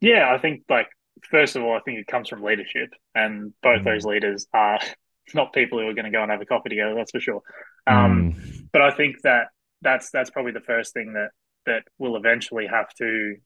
Yeah, 0.00 0.32
I 0.34 0.38
think 0.38 0.62
like 0.70 0.88
first 1.30 1.56
of 1.56 1.62
all, 1.62 1.76
I 1.76 1.80
think 1.80 1.98
it 1.98 2.06
comes 2.06 2.30
from 2.30 2.42
leadership, 2.42 2.88
and 3.14 3.52
both 3.62 3.82
mm. 3.82 3.84
those 3.84 4.06
leaders 4.06 4.46
are 4.54 4.80
not 5.34 5.52
people 5.52 5.78
who 5.78 5.88
are 5.88 5.94
going 5.94 6.04
to 6.04 6.10
go 6.10 6.22
and 6.22 6.30
have 6.30 6.40
a 6.40 6.46
coffee 6.46 6.68
together. 6.68 6.94
That's 6.94 7.10
for 7.10 7.20
sure. 7.20 7.42
Um, 7.86 8.34
mm. 8.34 8.68
But 8.72 8.82
I 8.82 8.90
think 8.92 9.22
that 9.22 9.48
that's 9.80 10.10
that's 10.10 10.30
probably 10.30 10.52
the 10.52 10.60
first 10.60 10.92
thing 10.92 11.14
that 11.14 11.30
that 11.66 11.84
will 11.98 12.16
eventually 12.16 12.66
have 12.66 12.92
to 12.94 13.36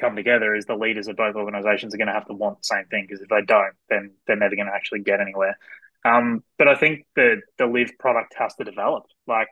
come 0.00 0.16
together 0.16 0.54
is 0.54 0.64
the 0.66 0.76
leaders 0.76 1.08
of 1.08 1.16
both 1.16 1.34
organizations 1.34 1.94
are 1.94 1.98
going 1.98 2.08
to 2.08 2.14
have 2.14 2.26
to 2.26 2.34
want 2.34 2.58
the 2.58 2.64
same 2.64 2.84
thing 2.86 3.06
because 3.08 3.20
if 3.22 3.28
they 3.28 3.42
don't, 3.42 3.74
then 3.88 4.12
they're 4.26 4.36
never 4.36 4.54
going 4.54 4.68
to 4.68 4.74
actually 4.74 5.00
get 5.00 5.20
anywhere. 5.20 5.58
Um, 6.04 6.44
but 6.56 6.68
I 6.68 6.76
think 6.76 7.06
the 7.16 7.40
the 7.58 7.66
LIV 7.66 7.98
product 7.98 8.34
has 8.38 8.54
to 8.56 8.64
develop. 8.64 9.04
Like 9.26 9.48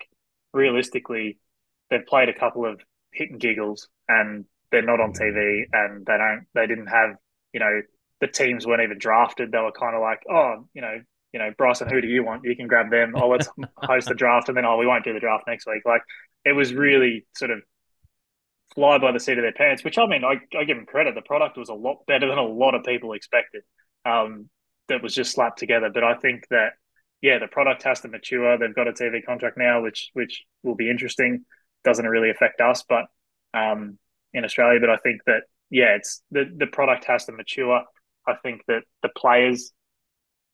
realistically, 0.52 1.38
they've 1.90 2.06
played 2.06 2.28
a 2.28 2.38
couple 2.38 2.64
of 2.64 2.80
hit 3.12 3.30
and 3.30 3.40
giggles 3.40 3.88
and 4.08 4.44
they're 4.70 4.82
not 4.82 5.00
on 5.00 5.12
TV 5.12 5.64
and 5.72 6.04
they 6.04 6.16
don't 6.16 6.46
they 6.54 6.66
didn't 6.66 6.88
have 6.88 7.16
you 7.52 7.60
know 7.60 7.82
the 8.20 8.26
teams 8.26 8.66
weren't 8.66 8.82
even 8.82 8.98
drafted 8.98 9.52
they 9.52 9.58
were 9.58 9.72
kind 9.72 9.94
of 9.94 10.02
like 10.02 10.20
oh 10.30 10.66
you 10.74 10.82
know 10.82 11.00
you 11.36 11.42
know, 11.42 11.52
Bryson, 11.58 11.90
who 11.90 12.00
do 12.00 12.08
you 12.08 12.24
want? 12.24 12.44
You 12.44 12.56
can 12.56 12.66
grab 12.66 12.90
them. 12.90 13.12
Oh, 13.14 13.28
let's 13.28 13.46
host 13.76 14.08
the 14.08 14.14
draft, 14.14 14.48
and 14.48 14.56
then 14.56 14.64
oh, 14.64 14.78
we 14.78 14.86
won't 14.86 15.04
do 15.04 15.12
the 15.12 15.20
draft 15.20 15.44
next 15.46 15.66
week. 15.66 15.82
Like 15.84 16.00
it 16.46 16.52
was 16.52 16.72
really 16.72 17.26
sort 17.36 17.50
of 17.50 17.58
fly 18.74 18.96
by 18.96 19.12
the 19.12 19.20
seat 19.20 19.36
of 19.36 19.42
their 19.42 19.52
pants. 19.52 19.84
Which 19.84 19.98
I 19.98 20.06
mean, 20.06 20.24
I, 20.24 20.40
I 20.58 20.64
give 20.64 20.78
them 20.78 20.86
credit. 20.86 21.14
The 21.14 21.20
product 21.20 21.58
was 21.58 21.68
a 21.68 21.74
lot 21.74 21.98
better 22.06 22.26
than 22.26 22.38
a 22.38 22.42
lot 22.42 22.74
of 22.74 22.84
people 22.84 23.12
expected. 23.12 23.64
Um, 24.06 24.48
that 24.88 25.02
was 25.02 25.14
just 25.14 25.32
slapped 25.32 25.58
together. 25.58 25.90
But 25.92 26.04
I 26.04 26.14
think 26.14 26.46
that 26.48 26.70
yeah, 27.20 27.38
the 27.38 27.48
product 27.48 27.82
has 27.82 28.00
to 28.00 28.08
mature. 28.08 28.56
They've 28.56 28.74
got 28.74 28.88
a 28.88 28.92
TV 28.92 29.22
contract 29.22 29.58
now, 29.58 29.82
which 29.82 30.08
which 30.14 30.42
will 30.62 30.74
be 30.74 30.88
interesting. 30.88 31.44
Doesn't 31.84 32.08
really 32.08 32.30
affect 32.30 32.62
us, 32.62 32.82
but 32.88 33.04
um, 33.52 33.98
in 34.32 34.42
Australia. 34.42 34.80
But 34.80 34.88
I 34.88 34.96
think 34.96 35.20
that 35.26 35.42
yeah, 35.68 35.96
it's 35.96 36.22
the 36.30 36.50
the 36.56 36.66
product 36.66 37.04
has 37.04 37.26
to 37.26 37.32
mature. 37.32 37.82
I 38.26 38.36
think 38.42 38.62
that 38.68 38.84
the 39.02 39.10
players, 39.14 39.74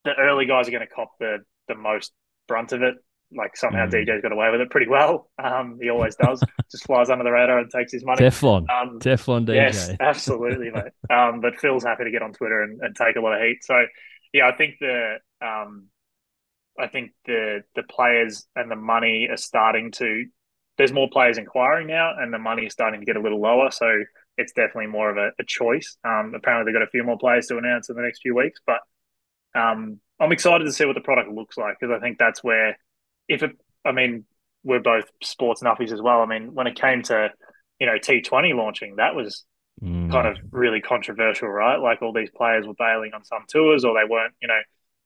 the 0.05 0.13
early 0.19 0.47
guys, 0.47 0.69
are 0.69 0.73
going 0.73 0.87
to 0.87 0.93
cop 0.93 1.13
the 1.19 1.39
the 1.69 1.75
most 1.75 2.13
brunt 2.49 2.73
of 2.73 2.83
it. 2.83 2.95
Like 3.35 3.57
somehow 3.57 3.87
mm. 3.87 3.93
DJ's 3.93 4.21
got 4.21 4.33
away 4.33 4.51
with 4.51 4.61
it 4.61 4.71
pretty 4.71 4.89
well. 4.89 5.31
Um, 5.43 5.79
he 5.81 5.89
always 5.89 6.15
does. 6.17 6.43
Just 6.71 6.85
flies 6.85 7.09
under 7.09 7.25
the 7.25 7.31
radar 7.31 7.59
and 7.61 7.71
takes 7.71 7.93
his 7.93 8.05
money. 8.05 8.21
Teflon, 8.21 8.67
um, 8.71 8.99
Teflon 9.01 9.47
DJ. 9.47 9.55
Yes, 9.55 9.91
absolutely, 10.01 10.71
mate. 10.71 10.93
Um, 11.09 11.41
but 11.41 11.57
Phil's 11.57 11.85
happy 11.85 12.05
to 12.05 12.11
get 12.11 12.23
on 12.23 12.35
Twitter 12.35 12.63
and, 12.63 12.81
and 12.83 12.95
take 12.95 13.17
a 13.17 13.21
lot 13.21 13.33
of 13.33 13.41
heat. 13.41 13.65
So 13.65 13.75
yeah, 14.33 14.49
I 14.49 14.57
think 14.57 14.75
the 14.81 15.17
um, 15.41 15.89
I 16.79 16.89
think 16.89 17.13
the 17.27 17.63
the 17.75 17.83
players 17.83 18.47
and 18.55 18.71
the 18.71 18.77
money 18.77 19.29
are 19.31 19.37
starting 19.37 19.93
to. 19.93 20.27
There's 20.79 20.93
more 20.93 21.09
players 21.11 21.39
inquiring 21.39 21.87
now, 21.87 22.13
and 22.19 22.33
the 22.33 22.39
money 22.39 22.65
is 22.67 22.73
starting 22.73 23.01
to 23.01 23.07
get 23.07 23.17
a 23.17 23.21
little 23.21 23.41
lower. 23.41 23.71
So 23.71 23.87
it's 24.39 24.53
definitely 24.53 24.87
more 24.87 25.11
of 25.11 25.17
a, 25.17 25.31
a 25.39 25.45
choice. 25.47 25.97
Um, 26.05 26.33
apparently, 26.35 26.71
they've 26.71 26.79
got 26.79 26.87
a 26.87 26.91
few 26.91 27.05
more 27.05 27.19
players 27.19 27.47
to 27.49 27.59
announce 27.59 27.89
in 27.89 27.97
the 27.97 28.03
next 28.03 28.21
few 28.23 28.35
weeks, 28.35 28.61
but 28.67 28.79
um, 29.55 30.01
I'm 30.21 30.33
excited 30.33 30.65
to 30.65 30.73
see 30.73 30.85
what 30.85 30.95
the 30.95 31.01
product 31.01 31.31
looks 31.31 31.57
like 31.57 31.77
because 31.79 31.95
I 31.95 32.01
think 32.01 32.19
that's 32.19 32.43
where, 32.43 32.79
if 33.29 33.43
it, 33.43 33.53
I 33.85 33.93
mean, 33.93 34.25
we're 34.65 34.81
both 34.81 35.05
sports 35.23 35.63
nuffies 35.63 35.93
as 35.93 36.01
well. 36.01 36.21
I 36.21 36.27
mean, 36.27 36.55
when 36.55 36.67
it 36.67 36.77
came 36.77 37.03
to, 37.05 37.31
you 37.81 37.87
know, 37.87 37.95
T20 37.95 38.55
launching, 38.55 38.97
that 38.97 39.15
was 39.15 39.45
mm. 39.83 40.11
kind 40.11 40.29
of 40.29 40.37
really 40.51 40.81
controversial, 40.81 41.49
right? 41.49 41.77
Like 41.77 42.03
all 42.03 42.13
these 42.13 42.31
players 42.31 42.67
were 42.67 42.75
bailing 42.75 43.13
on 43.15 43.25
some 43.25 43.45
tours 43.49 43.85
or 43.85 43.95
they 43.95 44.09
weren't, 44.09 44.35
you 44.41 44.49
know, 44.49 44.61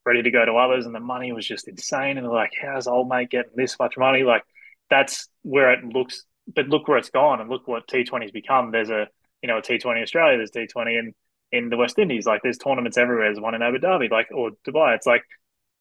ready 0.07 0.23
to 0.23 0.31
go 0.31 0.45
to 0.45 0.53
others, 0.53 0.87
and 0.87 0.95
the 0.95 1.01
money 1.01 1.33
was 1.33 1.47
just 1.47 1.69
insane. 1.69 2.17
And 2.17 2.25
they're 2.25 2.33
like, 2.33 2.53
"How's 2.61 2.87
old 2.87 3.09
mate 3.09 3.29
getting 3.29 3.53
this 3.57 3.77
much 3.79 3.99
money?" 3.99 4.23
Like 4.23 4.43
that's 4.89 5.29
where 5.43 5.73
it 5.73 5.85
looks. 5.85 6.25
But 6.55 6.69
look 6.69 6.87
where 6.87 6.97
it's 6.97 7.11
gone, 7.11 7.41
and 7.41 7.51
look 7.51 7.67
what 7.67 7.89
T20's 7.89 8.31
become. 8.31 8.71
There's 8.71 8.89
a 8.89 9.09
you 9.43 9.49
know 9.49 9.59
a 9.59 9.63
T20 9.63 10.03
Australia, 10.03 10.39
there's 10.39 10.53
T20 10.53 10.99
in 10.99 11.15
in 11.53 11.69
the 11.69 11.77
West 11.77 11.99
Indies. 11.99 12.27
Like 12.27 12.43
there's 12.43 12.59
tournaments 12.59 12.99
everywhere. 12.99 13.27
There's 13.27 13.41
one 13.41 13.55
in 13.55 13.63
Abu 13.63 13.79
Dhabi, 13.79 14.11
like 14.11 14.29
or 14.35 14.51
Dubai. 14.67 14.97
It's 14.97 15.07
like 15.07 15.23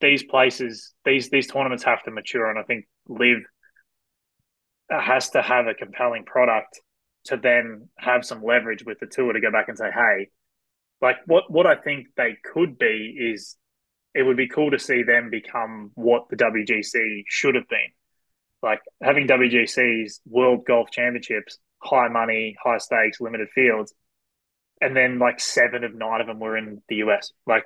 these 0.02 0.24
places, 0.24 0.94
these 1.06 1.30
these 1.30 1.48
tournaments 1.48 1.84
have 1.84 2.04
to 2.04 2.12
mature, 2.12 2.50
and 2.50 2.60
I 2.60 2.64
think 2.64 2.86
LIV 3.08 3.44
has 4.90 5.30
to 5.32 5.42
have 5.42 5.68
a 5.68 5.74
compelling 5.74 6.26
product 6.26 6.80
to 7.26 7.38
then 7.38 7.90
have 7.98 8.24
some 8.24 8.44
leverage 8.44 8.84
with 8.86 9.00
the 9.00 9.08
tour 9.08 9.34
to 9.34 9.42
go 9.42 9.52
back 9.52 9.68
and 9.68 9.78
say, 9.78 9.90
hey, 9.92 10.30
like 11.02 11.18
what 11.26 11.50
what 11.50 11.66
I 11.66 11.76
think 11.76 12.08
they 12.16 12.38
could 12.44 12.78
be 12.78 13.16
is 13.34 13.58
it 14.14 14.24
would 14.24 14.38
be 14.38 14.48
cool 14.48 14.72
to 14.72 14.80
see 14.80 15.04
them 15.04 15.30
become 15.30 15.92
what 15.96 16.30
the 16.30 16.38
WGC 16.38 17.24
should 17.28 17.56
have 17.56 17.68
been. 17.68 17.92
Like 18.64 18.80
having 19.02 19.28
WGC's 19.28 20.22
World 20.26 20.66
Golf 20.66 20.90
Championships, 20.90 21.60
high 21.80 22.08
money, 22.08 22.56
high 22.64 22.78
stakes, 22.78 23.20
limited 23.20 23.50
fields, 23.54 23.94
and 24.86 24.96
then 24.96 25.18
like 25.18 25.40
seven 25.40 25.84
of 25.84 25.96
nine 25.96 26.22
of 26.22 26.28
them 26.28 26.40
were 26.40 26.56
in 26.56 26.82
the 26.88 26.98
US. 26.98 27.32
Like 27.48 27.66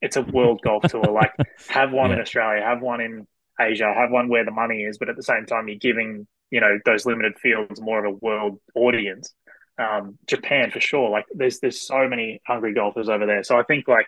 it's 0.00 0.16
a 0.16 0.22
world 0.22 0.60
golf 0.64 0.82
tour. 0.84 1.04
Like 1.04 1.32
have 1.68 1.92
one 1.92 2.08
yeah. 2.08 2.16
in 2.16 2.22
Australia, 2.22 2.62
have 2.64 2.80
one 2.80 3.02
in 3.02 3.26
Asia, 3.60 3.92
have 3.94 4.10
one 4.10 4.28
where 4.28 4.46
the 4.46 4.50
money 4.50 4.82
is, 4.82 4.96
but 4.96 5.10
at 5.10 5.16
the 5.16 5.22
same 5.22 5.44
time 5.44 5.68
you're 5.68 5.76
giving, 5.78 6.26
you 6.50 6.60
know, 6.60 6.78
those 6.86 7.04
limited 7.04 7.38
fields 7.38 7.82
more 7.82 8.02
of 8.02 8.14
a 8.14 8.16
world 8.16 8.58
audience. 8.74 9.34
Um, 9.78 10.18
Japan 10.26 10.70
for 10.70 10.80
sure. 10.80 11.10
Like 11.10 11.26
there's 11.34 11.60
there's 11.60 11.86
so 11.86 12.08
many 12.08 12.40
hungry 12.46 12.72
golfers 12.72 13.10
over 13.10 13.26
there. 13.26 13.44
So 13.44 13.58
I 13.58 13.62
think 13.62 13.86
like 13.86 14.06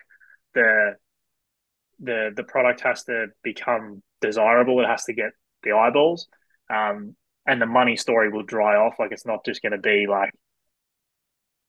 the 0.54 0.94
the 2.00 2.30
the 2.34 2.44
product 2.44 2.80
has 2.80 3.04
to 3.04 3.26
become 3.42 4.02
desirable. 4.22 4.80
It 4.80 4.86
has 4.86 5.04
to 5.04 5.12
get 5.12 5.32
the 5.62 5.72
eyeballs, 5.72 6.26
um, 6.70 7.14
and 7.46 7.60
the 7.60 7.66
money 7.66 7.96
story 7.96 8.30
will 8.30 8.42
dry 8.42 8.76
off. 8.76 8.94
Like 8.98 9.12
it's 9.12 9.26
not 9.26 9.44
just 9.44 9.60
going 9.60 9.72
to 9.72 9.78
be 9.78 10.06
like 10.08 10.32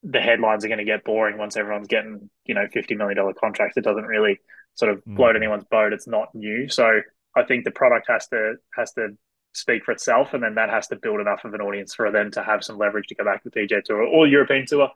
the 0.04 0.20
headlines 0.20 0.66
are 0.66 0.68
going 0.68 0.80
to 0.80 0.86
get 0.86 1.04
boring 1.04 1.38
once 1.38 1.56
everyone's 1.56 1.88
getting 1.88 2.30
you 2.45 2.56
know 2.56 2.66
fifty 2.74 2.95
million 2.95 3.18
dollar 3.18 3.34
contracts. 3.34 3.78
It 3.78 3.84
doesn't 3.84 4.06
really 4.06 4.39
sort 4.76 4.91
of 4.91 5.04
mm. 5.06 5.16
float 5.16 5.36
anyone's 5.36 5.66
boat. 5.66 5.93
It's 5.93 6.08
not 6.08 6.34
new, 6.34 6.70
so 6.70 7.02
I 7.36 7.43
think 7.43 7.66
the 7.66 7.72
product 7.72 8.08
has 8.10 8.28
to 8.28 8.56
has 8.76 8.93
to 8.93 9.10
speak 9.54 9.84
for 9.84 9.91
itself, 9.91 10.34
and 10.34 10.43
then 10.43 10.56
that 10.56 10.70
has 10.70 10.88
to 10.88 10.95
build 10.95 11.20
enough 11.20 11.43
of 11.43 11.54
an 11.54 11.62
audience 11.62 11.93
for 11.93 12.12
them 12.12 12.32
to 12.32 12.43
have 12.43 12.64
some 12.64 12.78
leverage 12.78 13.08
to 13.08 13.16
go 13.16 13.26
back 13.26 13.43
to 13.43 13.49
the 13.49 13.60
PGA 13.60 13.84
Tour 13.84 14.04
or 14.04 14.28
European 14.28 14.66
Tour, 14.66 14.89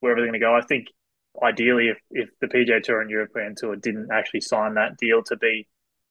wherever 0.00 0.20
they're 0.20 0.28
going 0.28 0.40
to 0.40 0.44
go. 0.44 0.54
I 0.54 0.62
think 0.62 0.88
ideally, 1.42 1.88
if, 1.88 1.98
if 2.10 2.28
the 2.40 2.46
PGA 2.46 2.82
Tour 2.82 3.00
and 3.00 3.10
European 3.10 3.54
Tour 3.56 3.76
didn't 3.76 4.08
actually 4.12 4.42
sign 4.42 4.74
that 4.74 4.96
deal 4.98 5.22
to 5.24 5.36
be, 5.36 5.66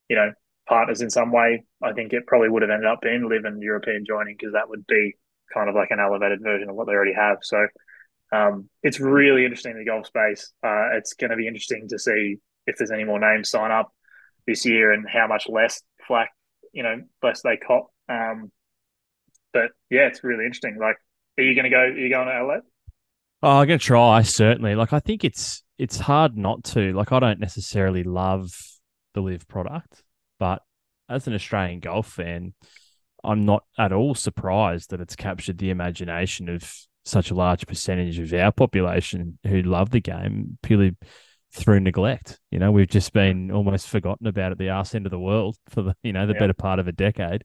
you 0.10 0.16
know, 0.16 0.34
partners 0.68 1.02
in 1.02 1.10
some 1.10 1.32
way, 1.32 1.64
I 1.84 1.94
think 1.94 2.14
it 2.14 2.26
probably 2.28 2.50
would 2.50 2.64
have 2.64 2.72
ended 2.72 2.90
up 2.90 3.02
being 3.02 3.28
LIV 3.28 3.46
and 3.46 3.62
European 3.62 4.06
joining 4.06 4.36
because 4.38 4.54
that 4.54 4.70
would 4.70 4.86
be 4.88 5.14
kind 5.54 5.70
of 5.70 5.76
like 5.76 5.92
an 5.92 6.00
elevated 6.00 6.42
version 6.42 6.70
of 6.70 6.76
what 6.76 6.88
they 6.88 6.94
already 6.94 7.14
have. 7.14 7.38
So 7.42 7.68
um, 8.32 8.70
it's 8.84 9.00
really 9.00 9.44
interesting 9.44 9.72
in 9.72 9.80
the 9.80 9.86
golf 9.86 10.08
space. 10.08 10.54
Uh, 10.64 10.98
it's 10.98 11.14
going 11.14 11.32
to 11.32 11.38
be 11.38 11.48
interesting 11.48 11.88
to 11.90 12.00
see 12.00 12.38
if 12.68 12.78
there's 12.78 12.92
any 12.92 13.04
more 13.04 13.20
names 13.20 13.50
sign 13.50 13.72
up 13.72 13.92
this 14.48 14.66
year 14.66 14.92
and 14.92 15.06
how 15.08 15.28
much 15.28 15.48
less 15.50 15.82
flack, 16.08 16.30
you 16.74 16.84
know, 16.84 17.02
less 17.22 17.42
they 17.42 17.58
cop. 17.58 17.88
Um, 18.10 18.52
but 19.54 19.72
yeah, 19.90 20.08
it's 20.08 20.24
really 20.24 20.46
interesting. 20.46 20.78
Like, 20.80 20.96
are 21.38 21.44
you 21.44 21.56
going 21.56 21.66
to 21.66 21.70
go? 21.70 21.80
Are 21.80 21.98
you 21.98 22.10
going 22.10 22.28
to 22.28 22.46
LA? 22.46 22.58
Oh, 23.44 23.58
I'm 23.58 23.68
gonna 23.68 23.80
try 23.80 24.22
certainly. 24.22 24.76
Like 24.76 24.94
I 24.94 25.00
think 25.00 25.24
it's 25.24 25.64
it's 25.78 25.98
hard 25.98 26.38
not 26.38 26.64
to. 26.66 26.94
Like 26.94 27.12
I 27.12 27.20
don't 27.20 27.40
necessarily 27.40 28.04
love 28.04 28.52
the 29.14 29.22
LIV 29.22 29.48
product, 29.48 30.04
but 30.40 30.62
as 31.10 31.28
an 31.28 31.34
Australian 31.34 31.80
golf 31.80 32.08
fan, 32.08 32.54
I'm 33.24 33.46
not 33.46 33.64
at 33.80 33.92
all 33.92 34.14
surprised 34.14 34.92
that 34.92 35.02
it's 35.02 35.16
captured 35.16 35.58
the 35.58 35.72
imagination 35.72 36.50
of 36.50 36.72
such 37.04 37.32
a 37.32 37.36
large 37.36 37.66
percentage 37.66 38.20
of 38.20 38.34
our 38.34 38.52
population 38.52 39.40
who 39.46 39.62
love 39.62 39.90
the 39.90 40.00
game 40.00 40.58
purely 40.62 40.96
through 41.52 41.80
neglect. 41.80 42.40
You 42.52 42.60
know, 42.60 42.72
we've 42.72 42.88
just 42.88 43.14
been 43.14 43.52
almost 43.52 43.88
forgotten 43.88 44.28
about 44.28 44.52
at 44.52 44.58
the 44.58 44.70
arse 44.70 44.96
end 44.96 45.06
of 45.06 45.12
the 45.12 45.20
world 45.20 45.58
for 45.70 45.82
the 45.82 45.96
you 46.04 46.14
know 46.14 46.26
the 46.26 46.34
yeah. 46.34 46.40
better 46.40 46.54
part 46.54 46.80
of 46.80 46.88
a 46.88 46.92
decade, 46.92 47.44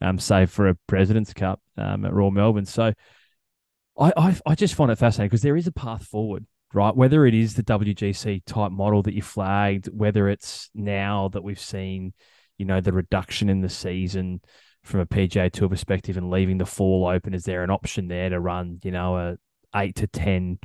um, 0.00 0.18
save 0.18 0.50
for 0.50 0.68
a 0.68 0.76
President's 0.86 1.32
Cup 1.32 1.60
um, 1.76 2.04
at 2.04 2.12
Royal 2.12 2.30
Melbourne. 2.30 2.66
So 2.66 2.92
I, 3.98 4.12
I, 4.16 4.40
I 4.46 4.54
just 4.54 4.74
find 4.74 4.90
it 4.90 4.98
fascinating 4.98 5.28
because 5.28 5.42
there 5.42 5.56
is 5.56 5.66
a 5.66 5.72
path 5.72 6.04
forward, 6.04 6.46
right? 6.72 6.94
Whether 6.94 7.26
it 7.26 7.34
is 7.34 7.54
the 7.54 7.64
WGC 7.64 8.44
type 8.44 8.72
model 8.72 9.02
that 9.02 9.14
you 9.14 9.22
flagged, 9.22 9.86
whether 9.86 10.28
it's 10.28 10.70
now 10.74 11.28
that 11.32 11.42
we've 11.42 11.60
seen, 11.60 12.12
you 12.58 12.66
know, 12.66 12.80
the 12.80 12.92
reduction 12.92 13.48
in 13.48 13.60
the 13.60 13.68
season 13.68 14.40
from 14.82 15.00
a 15.00 15.06
PGA 15.06 15.50
Tour 15.50 15.68
perspective 15.68 16.16
and 16.16 16.30
leaving 16.30 16.58
the 16.58 16.66
fall 16.66 17.06
open, 17.06 17.34
is 17.34 17.44
there 17.44 17.62
an 17.62 17.70
option 17.70 18.08
there 18.08 18.30
to 18.30 18.40
run, 18.40 18.80
you 18.82 18.90
know, 18.90 19.16
a 19.16 19.38
eight 19.74 19.96
to 19.96 20.06
ten 20.06 20.58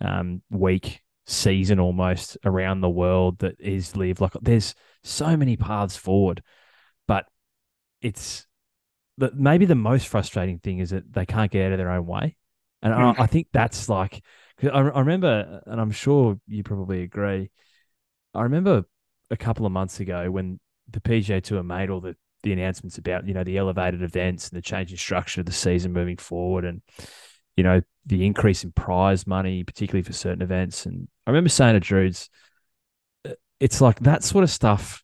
um, 0.00 0.42
week 0.50 1.02
season 1.26 1.78
almost 1.78 2.38
around 2.44 2.80
the 2.80 2.88
world 2.88 3.38
that 3.38 3.56
is 3.60 3.94
LIV? 3.96 4.20
like 4.20 4.32
there's 4.40 4.74
so 5.02 5.36
many 5.36 5.56
paths 5.56 5.96
forward, 5.96 6.42
but 7.06 7.26
it's 8.00 8.46
that 9.18 9.36
maybe 9.36 9.66
the 9.66 9.74
most 9.74 10.08
frustrating 10.08 10.58
thing 10.58 10.78
is 10.78 10.90
that 10.90 11.12
they 11.12 11.26
can't 11.26 11.50
get 11.50 11.66
out 11.66 11.72
of 11.72 11.78
their 11.78 11.90
own 11.90 12.06
way. 12.06 12.36
And 12.82 12.94
I, 12.94 13.14
I, 13.18 13.26
think 13.26 13.48
that's 13.52 13.88
like, 13.88 14.22
I, 14.62 14.68
I 14.68 15.00
remember, 15.00 15.60
and 15.66 15.80
I'm 15.80 15.90
sure 15.90 16.38
you 16.46 16.62
probably 16.62 17.02
agree. 17.02 17.50
I 18.32 18.42
remember 18.42 18.84
a 19.30 19.36
couple 19.36 19.66
of 19.66 19.72
months 19.72 19.98
ago 19.98 20.30
when 20.30 20.60
the 20.88 21.00
PGA 21.00 21.42
Tour 21.42 21.64
made 21.64 21.90
all 21.90 22.00
the, 22.00 22.14
the 22.42 22.52
announcements 22.52 22.98
about, 22.98 23.26
you 23.26 23.34
know, 23.34 23.44
the 23.44 23.58
elevated 23.58 24.02
events 24.02 24.48
and 24.48 24.56
the 24.56 24.62
changing 24.62 24.96
structure 24.96 25.40
of 25.40 25.46
the 25.46 25.52
season 25.52 25.92
moving 25.92 26.16
forward 26.16 26.64
and, 26.64 26.82
you 27.56 27.64
know, 27.64 27.80
the 28.06 28.24
increase 28.24 28.64
in 28.64 28.72
prize 28.72 29.26
money, 29.26 29.64
particularly 29.64 30.02
for 30.02 30.12
certain 30.12 30.42
events. 30.42 30.86
And 30.86 31.08
I 31.26 31.30
remember 31.30 31.50
saying 31.50 31.74
to 31.74 31.80
Drudes, 31.80 32.28
uh, 33.26 33.32
it's 33.60 33.80
like 33.80 34.00
that 34.00 34.22
sort 34.24 34.44
of 34.44 34.50
stuff 34.50 35.02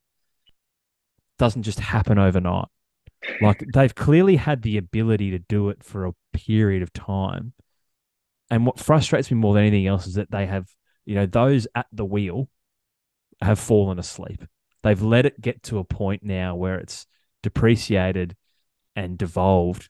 doesn't 1.38 1.64
just 1.64 1.80
happen 1.80 2.18
overnight. 2.18 2.68
Like 3.40 3.64
they've 3.72 3.94
clearly 3.94 4.36
had 4.36 4.62
the 4.62 4.76
ability 4.76 5.30
to 5.32 5.38
do 5.38 5.70
it 5.70 5.82
for 5.82 6.06
a 6.06 6.14
period 6.32 6.82
of 6.82 6.92
time. 6.92 7.52
And 8.50 8.66
what 8.66 8.78
frustrates 8.78 9.30
me 9.30 9.36
more 9.36 9.54
than 9.54 9.64
anything 9.64 9.86
else 9.86 10.06
is 10.06 10.14
that 10.14 10.30
they 10.30 10.46
have, 10.46 10.68
you 11.06 11.14
know, 11.14 11.26
those 11.26 11.66
at 11.74 11.86
the 11.92 12.04
wheel 12.04 12.48
have 13.40 13.58
fallen 13.58 13.98
asleep. 13.98 14.44
They've 14.82 15.00
let 15.00 15.26
it 15.26 15.40
get 15.40 15.62
to 15.64 15.78
a 15.78 15.84
point 15.84 16.22
now 16.22 16.54
where 16.54 16.78
it's 16.78 17.06
depreciated 17.44 18.34
and 18.96 19.16
devolved, 19.16 19.88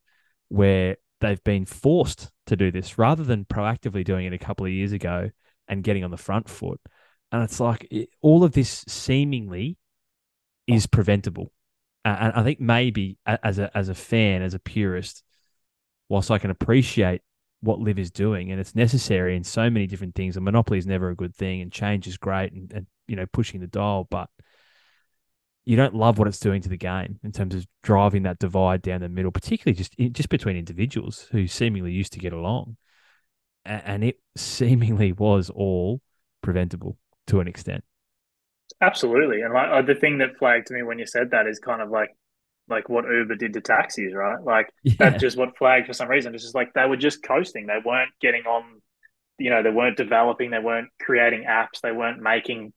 where 0.49 0.97
they've 1.21 1.43
been 1.45 1.65
forced 1.65 2.31
to 2.47 2.57
do 2.57 2.71
this 2.71 2.99
rather 2.99 3.25
than 3.25 3.47
proactively 3.47 4.05
doing 4.05 4.27
it 4.27 4.35
a 4.35 4.39
couple 4.39 4.67
of 4.67 4.73
years 4.73 4.93
ago 4.93 5.31
and 5.69 5.83
getting 5.83 6.05
on 6.05 6.11
the 6.11 6.17
front 6.19 6.49
foot. 6.49 6.81
And 7.33 7.43
it's 7.43 7.61
like 7.61 7.87
it, 7.91 8.11
all 8.21 8.45
of 8.45 8.53
this 8.53 8.85
seemingly 8.87 9.79
is 10.67 10.87
preventable. 10.87 11.53
And 12.05 12.35
I 12.35 12.43
think 12.43 12.61
maybe 12.61 13.17
as 13.25 13.59
a 13.59 13.75
as 13.77 13.89
a 13.89 13.95
fan, 13.95 14.43
as 14.43 14.53
a 14.53 14.59
purist, 14.59 15.23
whilst 16.11 16.31
I 16.31 16.39
can 16.39 16.51
appreciate 16.51 17.23
what 17.63 17.81
LIV 17.81 17.99
is 17.99 18.11
doing 18.11 18.51
and 18.51 18.61
it's 18.61 18.75
necessary 18.75 19.37
in 19.37 19.43
so 19.43 19.71
many 19.71 19.87
different 19.87 20.15
things, 20.15 20.37
a 20.37 20.41
monopoly 20.41 20.77
is 20.77 20.87
never 20.87 21.09
a 21.09 21.17
good 21.17 21.35
thing 21.35 21.63
and 21.63 21.73
change 21.73 22.07
is 22.07 22.19
great 22.19 22.53
and, 22.53 22.71
and 22.75 22.87
you 23.09 23.17
know 23.17 23.25
pushing 23.33 23.61
the 23.61 23.67
dial, 23.67 24.07
but 24.11 24.29
you 25.65 25.77
don't 25.77 25.95
love 25.95 26.19
what 26.19 26.29
it's 26.29 26.39
doing 26.39 26.61
to 26.63 26.69
the 26.69 26.77
game 26.77 27.19
in 27.23 27.33
terms 27.33 27.55
of 27.55 27.67
driving 27.83 28.25
that 28.25 28.39
divide 28.39 28.83
down 28.83 29.01
the 29.01 29.09
middle, 29.09 29.33
particularly 29.33 29.77
just 29.77 29.95
just 30.13 30.29
between 30.29 30.57
individuals 30.57 31.27
who 31.33 31.47
seemingly 31.47 31.93
used 31.93 32.13
to 32.13 32.19
get 32.19 32.33
along, 32.33 32.77
and 33.65 34.05
it 34.05 34.21
seemingly 34.37 35.13
was 35.13 35.51
all 35.51 36.01
preventable 36.43 36.99
to 37.27 37.41
an 37.41 37.49
extent. 37.49 37.85
Absolutely, 38.81 39.43
and 39.43 39.55
like 39.55 39.71
uh, 39.71 39.83
the 39.83 39.95
thing 39.95 40.19
that 40.19 40.37
flagged 40.39 40.67
to 40.67 40.75
me 40.75 40.83
when 40.83 40.99
you 40.99 41.07
said 41.07 41.31
that 41.31 41.47
is 41.47 41.59
kind 41.59 41.81
of 41.81 41.91
like 41.91 42.11
like 42.69 42.89
what 42.89 43.05
Uber 43.05 43.37
did 43.37 43.53
to 43.55 43.61
taxis, 43.61 44.15
right? 44.15 44.43
Like 44.43 44.71
yeah. 44.83 44.95
that's 44.99 45.21
just 45.21 45.37
what 45.37 45.57
flagged 45.57 45.87
for 45.87 45.93
some 45.93 46.09
reason. 46.09 46.35
It's 46.35 46.45
just 46.45 46.55
like 46.55 46.73
they 46.75 46.87
were 46.87 46.97
just 46.97 47.23
coasting. 47.23 47.67
They 47.67 47.79
weren't 47.85 48.11
getting 48.21 48.45
on, 48.45 48.81
you 49.39 49.51
know, 49.51 49.63
they 49.63 49.71
weren't 49.71 49.97
developing. 49.97 50.51
They 50.51 50.59
weren't 50.59 50.89
creating 51.01 51.45
apps. 51.49 51.81
They 51.83 51.93
weren't 51.93 52.21
making. 52.21 52.73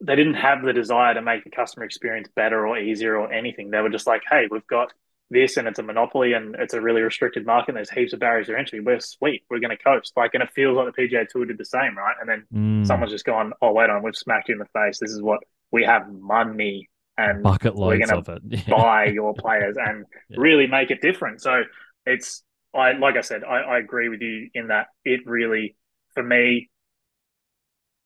They 0.00 0.16
didn't 0.16 0.34
have 0.34 0.62
the 0.62 0.72
desire 0.72 1.14
to 1.14 1.22
make 1.22 1.44
the 1.44 1.50
customer 1.50 1.84
experience 1.84 2.28
better 2.34 2.66
or 2.66 2.78
easier 2.78 3.16
or 3.16 3.32
anything. 3.32 3.70
They 3.70 3.80
were 3.80 3.88
just 3.88 4.06
like, 4.06 4.22
hey, 4.30 4.46
we've 4.50 4.66
got 4.66 4.92
this 5.30 5.56
and 5.56 5.68
it's 5.68 5.78
a 5.78 5.82
monopoly 5.82 6.32
and 6.32 6.54
it's 6.58 6.74
a 6.74 6.80
really 6.80 7.02
restricted 7.02 7.44
market 7.44 7.70
and 7.70 7.76
there's 7.76 7.90
heaps 7.90 8.12
of 8.12 8.20
barriers 8.20 8.46
to 8.46 8.56
entry. 8.56 8.80
We're 8.80 9.00
sweet. 9.00 9.44
We're 9.50 9.60
going 9.60 9.76
to 9.76 9.82
coast. 9.82 10.12
Like, 10.16 10.34
and 10.34 10.42
it 10.42 10.50
feels 10.54 10.76
like 10.76 10.94
the 10.94 11.02
PGA 11.02 11.28
Tour 11.28 11.44
did 11.44 11.58
the 11.58 11.64
same, 11.64 11.96
right? 11.96 12.14
And 12.20 12.28
then 12.28 12.46
mm. 12.54 12.86
someone's 12.86 13.12
just 13.12 13.24
gone, 13.24 13.52
oh, 13.60 13.72
wait 13.72 13.90
on, 13.90 14.02
we've 14.02 14.16
smacked 14.16 14.48
you 14.48 14.54
in 14.54 14.58
the 14.58 14.66
face. 14.66 14.98
This 14.98 15.10
is 15.10 15.20
what 15.20 15.40
we 15.70 15.84
have 15.84 16.08
money 16.10 16.88
and 17.18 17.42
bucket 17.42 17.74
loads 17.74 17.98
we're 17.98 18.06
going 18.06 18.24
to 18.24 18.40
yeah. 18.44 18.62
buy 18.70 19.06
your 19.06 19.34
players 19.34 19.76
and 19.78 20.06
yeah. 20.30 20.36
really 20.38 20.66
make 20.66 20.90
it 20.90 21.02
different. 21.02 21.42
So 21.42 21.64
it's, 22.06 22.42
I 22.74 22.92
like 22.92 23.16
I 23.16 23.22
said, 23.22 23.44
I, 23.44 23.60
I 23.60 23.78
agree 23.78 24.08
with 24.08 24.20
you 24.20 24.50
in 24.54 24.68
that 24.68 24.86
it 25.04 25.26
really, 25.26 25.76
for 26.14 26.22
me, 26.22 26.70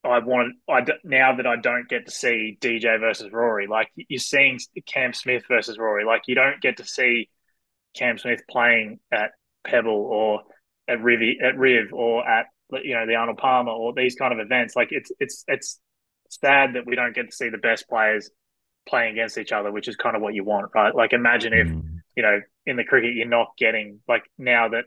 I 0.05 0.19
want 0.19 0.55
I 0.69 0.85
now 1.05 1.37
that 1.37 1.47
I 1.47 1.57
don't 1.57 1.89
get 1.89 2.07
to 2.07 2.13
see 2.13 2.59
DJ 2.61 2.99
versus 2.99 3.33
Rory, 3.33 3.67
like 3.69 3.89
you're 3.95 4.19
seeing 4.19 4.59
Cam 4.87 5.13
Smith 5.13 5.45
versus 5.49 5.79
Rory, 5.79 6.05
like 6.05 6.23
you 6.27 6.35
don't 6.35 6.61
get 6.61 6.79
to 6.79 6.85
see 6.85 7.29
Cam 7.95 8.19
Smith 8.19 8.41
playing 8.51 8.99
at 9.13 9.31
Pebble 9.65 9.93
or 9.93 10.43
at 10.89 11.01
Riv 11.03 11.21
at 11.43 11.57
Riv 11.57 11.93
or 11.93 12.29
at 12.29 12.47
you 12.83 12.95
know 12.95 13.07
the 13.07 13.15
Arnold 13.15 13.39
Palmer 13.39 13.71
or 13.71 13.93
these 13.95 14.17
kind 14.17 14.33
of 14.33 14.41
events. 14.45 14.75
Like 14.75 14.89
it's 14.91 15.13
it's 15.21 15.45
it's 15.47 15.79
sad 16.29 16.75
that 16.75 16.87
we 16.87 16.97
don't 16.97 17.15
get 17.15 17.31
to 17.31 17.37
see 17.37 17.49
the 17.49 17.59
best 17.59 17.89
players 17.89 18.31
playing 18.89 19.13
against 19.13 19.39
each 19.39 19.53
other, 19.53 19.71
which 19.71 19.87
is 19.87 19.95
kind 19.95 20.17
of 20.17 20.23
what 20.23 20.35
you 20.35 20.43
want, 20.43 20.71
right? 20.75 20.95
Like 20.95 21.13
imagine 21.13 21.53
if 21.53 21.69
mm. 21.69 22.01
you 22.17 22.25
know 22.25 22.41
in 22.67 22.77
the 22.77 22.85
cricket 22.85 23.15
you're 23.15 23.29
not 23.29 23.53
getting 23.57 24.01
like 24.09 24.25
now 24.37 24.69
that 24.71 24.85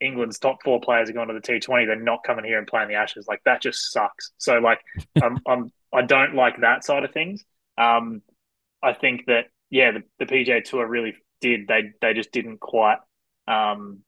England's 0.00 0.38
top 0.38 0.62
four 0.62 0.80
players 0.80 1.10
are 1.10 1.12
going 1.12 1.28
to 1.28 1.34
the 1.34 1.40
T20, 1.40 1.86
they're 1.86 1.96
not 1.96 2.24
coming 2.24 2.44
here 2.44 2.58
and 2.58 2.66
playing 2.66 2.88
the 2.88 2.94
Ashes. 2.94 3.26
Like 3.28 3.42
that 3.44 3.62
just 3.62 3.92
sucks. 3.92 4.32
So 4.38 4.58
like 4.58 4.80
I'm, 5.22 5.38
I'm 5.46 5.72
I 5.92 6.02
don't 6.02 6.34
like 6.34 6.60
that 6.60 6.84
side 6.84 7.04
of 7.04 7.12
things. 7.12 7.44
Um, 7.76 8.22
I 8.82 8.92
think 8.92 9.26
that 9.26 9.46
yeah, 9.70 9.92
the, 9.92 10.02
the 10.18 10.26
PGA 10.26 10.62
Tour 10.64 10.86
really 10.86 11.14
did. 11.40 11.66
They 11.66 11.92
they 12.00 12.14
just 12.14 12.32
didn't 12.32 12.60
quite 12.60 12.98
um, 13.46 14.00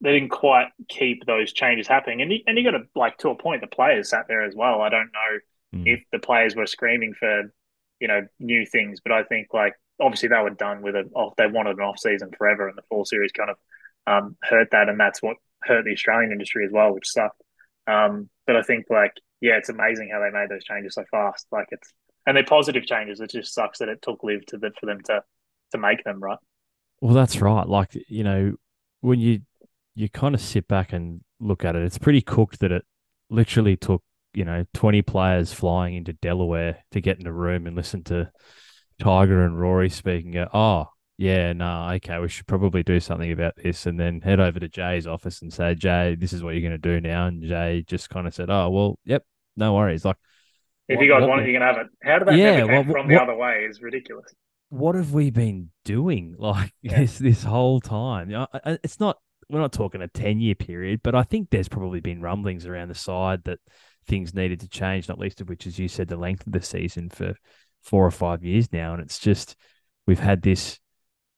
they 0.00 0.12
didn't 0.12 0.30
quite 0.30 0.68
keep 0.88 1.24
those 1.26 1.52
changes 1.52 1.88
happening. 1.88 2.22
And 2.22 2.32
you, 2.32 2.38
and 2.46 2.58
you 2.58 2.64
got 2.64 2.76
to 2.76 2.84
like 2.94 3.18
to 3.18 3.30
a 3.30 3.34
point, 3.34 3.60
the 3.60 3.66
players 3.66 4.10
sat 4.10 4.26
there 4.28 4.44
as 4.44 4.54
well. 4.54 4.80
I 4.82 4.88
don't 4.88 5.10
know 5.12 5.78
mm. 5.78 5.84
if 5.86 6.02
the 6.12 6.18
players 6.18 6.54
were 6.54 6.66
screaming 6.66 7.14
for 7.14 7.52
you 8.00 8.08
know 8.08 8.26
new 8.38 8.66
things, 8.66 9.00
but 9.00 9.12
I 9.12 9.22
think 9.24 9.48
like 9.52 9.74
obviously 10.00 10.28
they 10.28 10.40
were 10.40 10.50
done 10.50 10.82
with 10.82 10.96
it. 10.96 11.06
Off 11.14 11.34
they 11.36 11.46
wanted 11.46 11.78
an 11.78 11.84
off 11.84 11.98
season 11.98 12.30
forever, 12.36 12.68
and 12.68 12.76
the 12.76 12.82
full 12.88 13.04
series 13.04 13.32
kind 13.32 13.50
of 13.50 13.56
um, 14.06 14.36
hurt 14.42 14.68
that, 14.72 14.88
and 14.88 14.98
that's 14.98 15.22
what 15.22 15.36
hurt 15.62 15.84
the 15.84 15.92
Australian 15.92 16.32
industry 16.32 16.64
as 16.64 16.72
well, 16.72 16.92
which 16.92 17.08
sucked. 17.08 17.40
Um, 17.86 18.28
but 18.46 18.56
I 18.56 18.62
think 18.62 18.86
like 18.90 19.12
yeah, 19.40 19.56
it's 19.56 19.68
amazing 19.68 20.10
how 20.10 20.20
they 20.20 20.30
made 20.30 20.48
those 20.48 20.64
changes 20.64 20.94
so 20.94 21.04
fast. 21.10 21.46
Like 21.52 21.66
it's 21.70 21.92
and 22.26 22.36
they're 22.36 22.44
positive 22.44 22.86
changes. 22.86 23.20
It 23.20 23.30
just 23.30 23.52
sucks 23.52 23.78
that 23.78 23.88
it 23.88 24.00
took 24.00 24.22
LIV 24.22 24.46
to 24.46 24.58
the, 24.58 24.70
for 24.78 24.86
them 24.86 25.00
to 25.06 25.22
to 25.72 25.78
make 25.78 26.02
them 26.04 26.20
right. 26.20 26.38
Well, 27.00 27.14
that's 27.14 27.40
right. 27.40 27.66
Like 27.66 27.90
you 28.08 28.24
know, 28.24 28.54
when 29.00 29.20
you 29.20 29.40
you 29.94 30.08
kind 30.08 30.34
of 30.34 30.40
sit 30.40 30.66
back 30.66 30.92
and 30.92 31.20
look 31.40 31.64
at 31.64 31.76
it, 31.76 31.82
it's 31.82 31.98
pretty 31.98 32.22
cooked 32.22 32.60
that 32.60 32.72
it 32.72 32.84
literally 33.30 33.76
took 33.76 34.02
you 34.32 34.44
know 34.44 34.64
twenty 34.72 35.02
players 35.02 35.52
flying 35.52 35.94
into 35.94 36.12
Delaware 36.14 36.78
to 36.92 37.00
get 37.00 37.18
in 37.18 37.24
the 37.24 37.32
room 37.32 37.66
and 37.66 37.76
listen 37.76 38.02
to 38.04 38.30
Tiger 38.98 39.44
and 39.44 39.60
Rory 39.60 39.90
speaking. 39.90 40.38
Oh, 40.54 40.86
yeah, 41.16 41.52
no, 41.52 41.90
okay, 41.94 42.18
we 42.18 42.28
should 42.28 42.46
probably 42.46 42.82
do 42.82 42.98
something 42.98 43.30
about 43.30 43.54
this, 43.56 43.86
and 43.86 43.98
then 43.98 44.20
head 44.20 44.40
over 44.40 44.58
to 44.58 44.68
Jay's 44.68 45.06
office 45.06 45.42
and 45.42 45.52
say, 45.52 45.74
Jay, 45.74 46.16
this 46.18 46.32
is 46.32 46.42
what 46.42 46.54
you're 46.54 46.68
going 46.68 46.72
to 46.72 46.78
do 46.78 47.00
now. 47.00 47.26
And 47.26 47.42
Jay 47.42 47.84
just 47.86 48.10
kind 48.10 48.26
of 48.26 48.34
said, 48.34 48.50
oh, 48.50 48.70
well, 48.70 48.98
yep, 49.04 49.24
no 49.56 49.74
worries. 49.74 50.04
Like, 50.04 50.16
if 50.88 50.96
what, 50.96 51.04
you 51.04 51.12
guys 51.12 51.20
what, 51.20 51.30
want 51.30 51.42
it, 51.42 51.46
you 51.48 51.54
can 51.54 51.62
have 51.62 51.76
it. 51.76 51.86
How 52.02 52.18
did 52.18 52.28
that 52.28 52.36
yeah, 52.36 52.56
never 52.56 52.82
came 52.82 52.92
from 52.92 53.08
the 53.08 53.20
other 53.20 53.34
way 53.34 53.66
is 53.68 53.80
ridiculous. 53.80 54.34
What 54.70 54.96
have 54.96 55.12
we 55.12 55.30
been 55.30 55.70
doing 55.84 56.34
like 56.38 56.72
yeah. 56.82 57.00
this 57.00 57.18
this 57.18 57.42
whole 57.42 57.80
time? 57.80 58.34
It's 58.82 59.00
not. 59.00 59.18
We're 59.50 59.60
not 59.60 59.72
talking 59.72 60.00
a 60.00 60.08
ten 60.08 60.40
year 60.40 60.54
period, 60.54 61.00
but 61.04 61.14
I 61.14 61.22
think 61.22 61.50
there's 61.50 61.68
probably 61.68 62.00
been 62.00 62.22
rumblings 62.22 62.66
around 62.66 62.88
the 62.88 62.94
side 62.94 63.44
that 63.44 63.60
things 64.06 64.34
needed 64.34 64.60
to 64.60 64.68
change. 64.68 65.08
Not 65.08 65.18
least 65.18 65.40
of 65.40 65.48
which, 65.48 65.66
as 65.66 65.78
you 65.78 65.86
said, 65.86 66.08
the 66.08 66.16
length 66.16 66.46
of 66.46 66.52
the 66.52 66.62
season 66.62 67.08
for 67.08 67.34
four 67.82 68.04
or 68.04 68.10
five 68.10 68.42
years 68.42 68.72
now, 68.72 68.94
and 68.94 69.02
it's 69.02 69.18
just 69.18 69.56
we've 70.06 70.18
had 70.18 70.42
this 70.42 70.80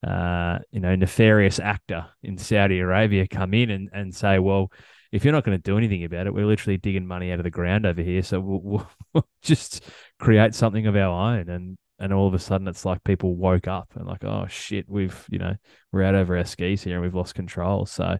uh, 0.06 0.58
you 0.70 0.80
know, 0.80 0.94
nefarious 0.94 1.58
actor 1.58 2.06
in 2.22 2.38
Saudi 2.38 2.80
Arabia 2.80 3.26
come 3.26 3.54
in 3.54 3.70
and, 3.70 3.88
and 3.92 4.14
say, 4.14 4.38
well, 4.38 4.70
if 5.12 5.24
you're 5.24 5.32
not 5.32 5.44
going 5.44 5.56
to 5.56 5.62
do 5.62 5.78
anything 5.78 6.04
about 6.04 6.26
it, 6.26 6.34
we're 6.34 6.46
literally 6.46 6.76
digging 6.76 7.06
money 7.06 7.32
out 7.32 7.38
of 7.38 7.44
the 7.44 7.50
ground 7.50 7.86
over 7.86 8.02
here. 8.02 8.22
So 8.22 8.40
we'll, 8.40 8.86
we'll 9.14 9.28
just 9.42 9.84
create 10.18 10.54
something 10.54 10.86
of 10.86 10.96
our 10.96 11.36
own. 11.36 11.48
And, 11.48 11.78
and 11.98 12.12
all 12.12 12.26
of 12.26 12.34
a 12.34 12.38
sudden 12.38 12.68
it's 12.68 12.84
like 12.84 13.02
people 13.04 13.34
woke 13.34 13.68
up 13.68 13.88
and 13.94 14.06
like, 14.06 14.24
oh 14.24 14.46
shit, 14.48 14.86
we've, 14.88 15.24
you 15.30 15.38
know, 15.38 15.54
we're 15.92 16.02
out 16.02 16.14
over 16.14 16.36
our 16.36 16.44
skis 16.44 16.82
here 16.82 16.94
and 16.94 17.02
we've 17.02 17.14
lost 17.14 17.34
control. 17.34 17.86
So 17.86 18.18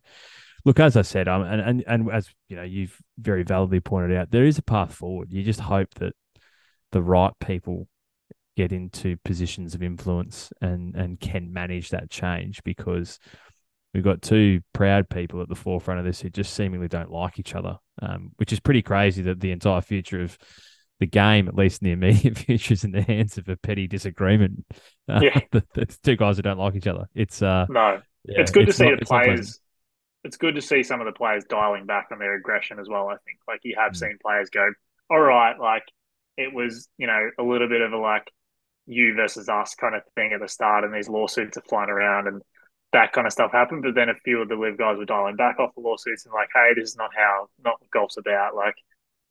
look, 0.65 0.81
as 0.81 0.97
I 0.97 1.03
said, 1.03 1.29
um, 1.29 1.43
and, 1.43 1.61
and, 1.61 1.85
and 1.87 2.11
as 2.11 2.29
you 2.49 2.57
know, 2.57 2.63
you've 2.63 2.99
very 3.19 3.43
validly 3.43 3.81
pointed 3.81 4.17
out, 4.17 4.31
there 4.31 4.47
is 4.47 4.59
a 4.59 4.63
path 4.63 4.95
forward. 4.95 5.31
You 5.31 5.43
just 5.43 5.61
hope 5.61 5.93
that 5.95 6.15
the 6.93 7.03
right 7.03 7.33
people 7.39 7.87
get 8.57 8.73
into 8.73 9.17
positions 9.25 9.75
of 9.75 9.83
influence 9.83 10.53
and 10.61 10.95
and 10.97 11.21
can 11.21 11.53
manage 11.53 11.91
that 11.91 12.11
change 12.11 12.63
because 12.65 13.19
we've 13.93 14.05
got 14.05 14.23
two 14.23 14.61
proud 14.73 15.09
people 15.09 15.41
at 15.41 15.49
the 15.49 15.55
forefront 15.55 16.01
of 16.01 16.07
this 16.07 16.21
who 16.21 16.31
just 16.31 16.55
seemingly 16.55 16.89
don't 16.89 17.11
like 17.11 17.39
each 17.39 17.55
other, 17.55 17.79
um, 18.03 18.33
which 18.37 18.53
is 18.53 18.61
pretty 18.61 18.83
crazy 18.83 19.23
that 19.23 19.41
the 19.41 19.51
entire 19.51 19.81
future 19.81 20.23
of 20.23 20.37
the 21.01 21.07
game, 21.07 21.49
at 21.49 21.55
least 21.55 21.83
in 21.83 21.87
the 21.87 21.93
immediate 22.07 22.39
future, 22.39 22.75
is 22.75 22.85
in 22.85 22.93
the 22.93 23.03
hands 23.03 23.39
of 23.39 23.49
a 23.49 23.57
petty 23.57 23.87
disagreement. 23.87 24.65
Uh, 25.09 25.21
yeah, 25.23 25.41
the, 25.53 25.63
the, 25.75 25.87
two 26.03 26.17
guys 26.17 26.37
who 26.37 26.43
don't 26.43 26.59
like 26.59 26.75
each 26.75 26.87
other. 26.87 27.07
It's 27.15 27.43
uh, 27.43 27.67
no, 27.69 28.01
yeah, 28.25 28.41
it's 28.41 28.51
good 28.51 28.69
it's 28.69 28.79
to 28.79 28.85
see 28.85 28.91
not, 28.91 29.01
the 29.01 29.07
players. 29.07 29.61
It's 30.25 30.37
good 30.37 30.57
to 30.57 30.63
see 30.63 30.83
some 30.83 31.01
of 31.01 31.07
the 31.07 31.13
players 31.13 31.45
dialing 31.49 31.87
back 31.87 32.09
on 32.11 32.19
their 32.19 32.35
aggression 32.35 32.79
as 32.81 32.89
well. 32.89 33.09
I 33.09 33.17
think, 33.25 33.39
like 33.47 33.61
you 33.63 33.77
have 33.79 33.93
mm. 33.93 33.97
seen 33.97 34.19
players 34.21 34.51
go, 34.51 34.69
all 35.09 35.21
right, 35.21 35.59
like 35.59 35.85
it 36.37 36.53
was, 36.53 36.89
you 36.99 37.07
know, 37.07 37.31
a 37.39 37.43
little 37.43 37.69
bit 37.69 37.81
of 37.81 37.93
a 37.93 37.97
like 37.97 38.31
you 38.87 39.15
versus 39.15 39.49
us 39.49 39.75
kind 39.75 39.95
of 39.95 40.03
thing 40.15 40.33
at 40.33 40.41
the 40.41 40.49
start, 40.49 40.85
and 40.85 40.95
these 40.95 41.09
lawsuits 41.09 41.57
are 41.57 41.63
flying 41.63 41.91
around 41.91 42.29
and 42.29 42.43
that 42.93 43.13
kind 43.13 43.27
of 43.27 43.33
stuff 43.33 43.53
happened. 43.53 43.83
But 43.83 43.95
then 43.95 44.09
a 44.09 44.15
few 44.25 44.41
of 44.41 44.49
the 44.49 44.57
LIV 44.57 44.79
guys 44.79 44.97
were 44.97 45.05
dialing 45.05 45.37
back 45.37 45.59
off 45.59 45.75
the 45.75 45.81
lawsuits 45.81 46.25
and 46.25 46.35
like, 46.35 46.49
hey, 46.55 46.73
this 46.75 46.91
is 46.91 46.97
not 46.97 47.11
how 47.15 47.49
not 47.63 47.81
golf's 47.93 48.17
about. 48.17 48.55
Like, 48.55 48.77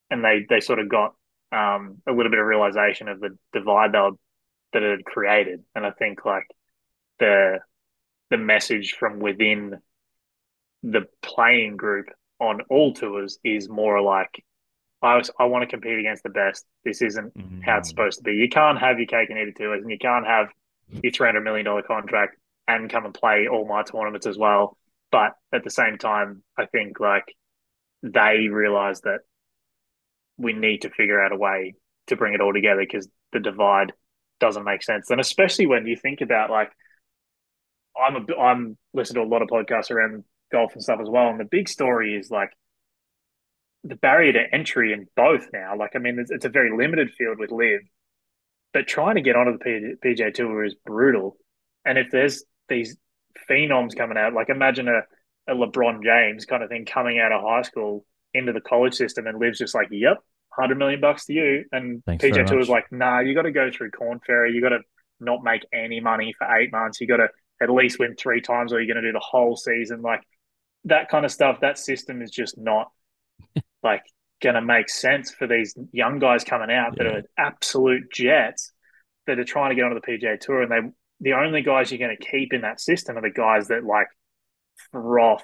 and 0.09 0.23
they 0.23 0.45
they 0.47 0.59
sort 0.59 0.79
of 0.79 0.89
got 0.89 1.15
um, 1.51 2.01
a 2.07 2.11
little 2.11 2.29
bit 2.29 2.39
of 2.39 2.45
realization 2.45 3.07
of 3.07 3.19
the 3.19 3.37
divide 3.53 3.91
were, 3.91 4.19
that 4.73 4.83
it 4.83 4.91
had 4.91 5.05
created. 5.05 5.63
And 5.73 5.85
I 5.85 5.91
think 5.91 6.25
like 6.25 6.47
the 7.19 7.59
the 8.29 8.37
message 8.37 8.95
from 8.99 9.19
within 9.19 9.79
the 10.83 11.05
playing 11.21 11.77
group 11.77 12.07
on 12.39 12.61
all 12.69 12.93
tours 12.93 13.39
is 13.43 13.69
more 13.69 14.01
like 14.01 14.43
I, 15.05 15.15
was, 15.17 15.31
I 15.39 15.45
want 15.45 15.63
to 15.63 15.67
compete 15.67 15.99
against 15.99 16.23
the 16.23 16.29
best. 16.29 16.65
This 16.83 17.01
isn't 17.01 17.37
mm-hmm. 17.37 17.61
how 17.61 17.77
it's 17.77 17.89
supposed 17.89 18.17
to 18.17 18.23
be. 18.23 18.33
You 18.33 18.49
can't 18.49 18.79
have 18.79 18.97
your 18.97 19.07
cake 19.07 19.29
and 19.29 19.39
eat 19.39 19.49
it 19.49 19.55
too, 19.57 19.71
and 19.73 19.89
you 19.89 19.97
can't 19.97 20.25
have 20.25 20.47
your 20.89 21.11
three 21.11 21.27
hundred 21.27 21.43
million 21.43 21.65
dollar 21.65 21.81
contract 21.81 22.37
and 22.67 22.89
come 22.89 23.05
and 23.05 23.13
play 23.13 23.47
all 23.47 23.67
my 23.67 23.83
tournaments 23.83 24.25
as 24.25 24.37
well. 24.37 24.77
But 25.11 25.33
at 25.53 25.63
the 25.63 25.69
same 25.69 25.97
time, 25.97 26.43
I 26.57 26.65
think 26.65 26.99
like 26.99 27.25
they 28.03 28.47
realize 28.51 29.01
that 29.01 29.19
we 30.37 30.53
need 30.53 30.81
to 30.81 30.89
figure 30.89 31.21
out 31.21 31.31
a 31.31 31.37
way 31.37 31.75
to 32.07 32.15
bring 32.15 32.33
it 32.33 32.41
all 32.41 32.53
together 32.53 32.81
because 32.81 33.07
the 33.31 33.39
divide 33.39 33.93
doesn't 34.39 34.63
make 34.63 34.83
sense. 34.83 35.09
And 35.09 35.21
especially 35.21 35.65
when 35.65 35.87
you 35.87 35.95
think 35.95 36.21
about 36.21 36.49
like, 36.49 36.71
I'm 37.97 38.15
a, 38.15 38.35
I'm 38.37 38.77
listening 38.93 39.23
to 39.23 39.27
a 39.27 39.31
lot 39.31 39.41
of 39.41 39.47
podcasts 39.47 39.91
around 39.91 40.23
golf 40.51 40.73
and 40.73 40.83
stuff 40.83 40.99
as 41.01 41.09
well, 41.09 41.29
and 41.29 41.39
the 41.39 41.45
big 41.45 41.69
story 41.69 42.15
is 42.15 42.29
like 42.29 42.51
the 43.85 43.95
barrier 43.95 44.33
to 44.33 44.43
entry 44.53 44.93
in 44.93 45.07
both 45.15 45.47
now. 45.53 45.77
Like, 45.77 45.91
I 45.95 45.99
mean, 45.99 46.17
it's, 46.19 46.31
it's 46.31 46.45
a 46.45 46.49
very 46.49 46.75
limited 46.75 47.11
field 47.11 47.37
with 47.39 47.51
LIV, 47.51 47.81
but 48.73 48.87
trying 48.87 49.15
to 49.15 49.21
get 49.21 49.35
onto 49.35 49.57
the 49.57 49.95
PGA 50.03 50.33
Tour 50.33 50.65
is 50.65 50.75
brutal. 50.85 51.37
And 51.85 51.97
if 51.97 52.07
there's 52.11 52.43
these 52.67 52.97
phenoms 53.49 53.95
coming 53.95 54.17
out, 54.17 54.33
like 54.33 54.49
imagine 54.49 54.87
a, 54.87 55.01
a 55.47 55.55
LeBron 55.55 56.03
James 56.03 56.45
kind 56.45 56.63
of 56.63 56.69
thing 56.69 56.85
coming 56.85 57.19
out 57.19 57.31
of 57.31 57.41
high 57.43 57.61
school 57.61 58.05
into 58.33 58.53
the 58.53 58.61
college 58.61 58.95
system 58.95 59.27
and 59.27 59.39
LIV's 59.39 59.59
just 59.59 59.75
like, 59.75 59.87
yep, 59.91 60.17
hundred 60.49 60.79
million 60.79 60.99
bucks 60.99 61.25
to 61.25 61.33
you. 61.33 61.65
And 61.71 62.03
Thanks 62.05 62.25
PGA 62.25 62.45
Tour 62.45 62.59
is 62.59 62.69
like, 62.69 62.91
nah, 62.91 63.19
you 63.19 63.35
got 63.35 63.43
to 63.43 63.51
go 63.51 63.69
through 63.71 63.91
Korn 63.91 64.19
Ferry. 64.25 64.51
You 64.51 64.61
got 64.61 64.69
to 64.69 64.79
not 65.19 65.43
make 65.43 65.61
any 65.71 65.99
money 65.99 66.33
for 66.37 66.47
eight 66.57 66.71
months. 66.71 66.99
You 66.99 67.07
got 67.07 67.17
to 67.17 67.27
at 67.61 67.69
least 67.69 67.99
win 67.99 68.15
three 68.15 68.41
times, 68.41 68.73
or 68.73 68.81
you're 68.81 68.93
going 68.93 69.03
to 69.03 69.09
do 69.09 69.13
the 69.13 69.23
whole 69.23 69.55
season. 69.55 70.01
Like 70.01 70.21
that 70.85 71.09
kind 71.09 71.23
of 71.23 71.31
stuff. 71.31 71.59
That 71.61 71.77
system 71.77 72.21
is 72.21 72.31
just 72.31 72.57
not 72.57 72.91
like 73.83 74.03
going 74.41 74.55
to 74.55 74.61
make 74.61 74.89
sense 74.89 75.31
for 75.31 75.47
these 75.47 75.75
young 75.91 76.19
guys 76.19 76.43
coming 76.43 76.71
out 76.71 76.97
that 76.97 77.07
are 77.07 77.23
absolute 77.37 78.11
jets 78.11 78.71
that 79.27 79.39
are 79.39 79.43
trying 79.45 79.69
to 79.71 79.75
get 79.75 79.85
onto 79.85 79.99
the 79.99 80.05
PGA 80.07 80.39
Tour, 80.39 80.61
and 80.61 80.71
they 80.71 80.89
the 81.21 81.33
only 81.33 81.61
guys 81.61 81.91
you're 81.91 82.05
going 82.05 82.15
to 82.15 82.25
keep 82.31 82.51
in 82.53 82.61
that 82.61 82.81
system 82.81 83.17
are 83.17 83.21
the 83.21 83.29
guys 83.29 83.69
that 83.69 83.83
like 83.85 84.07
froth 84.91 85.43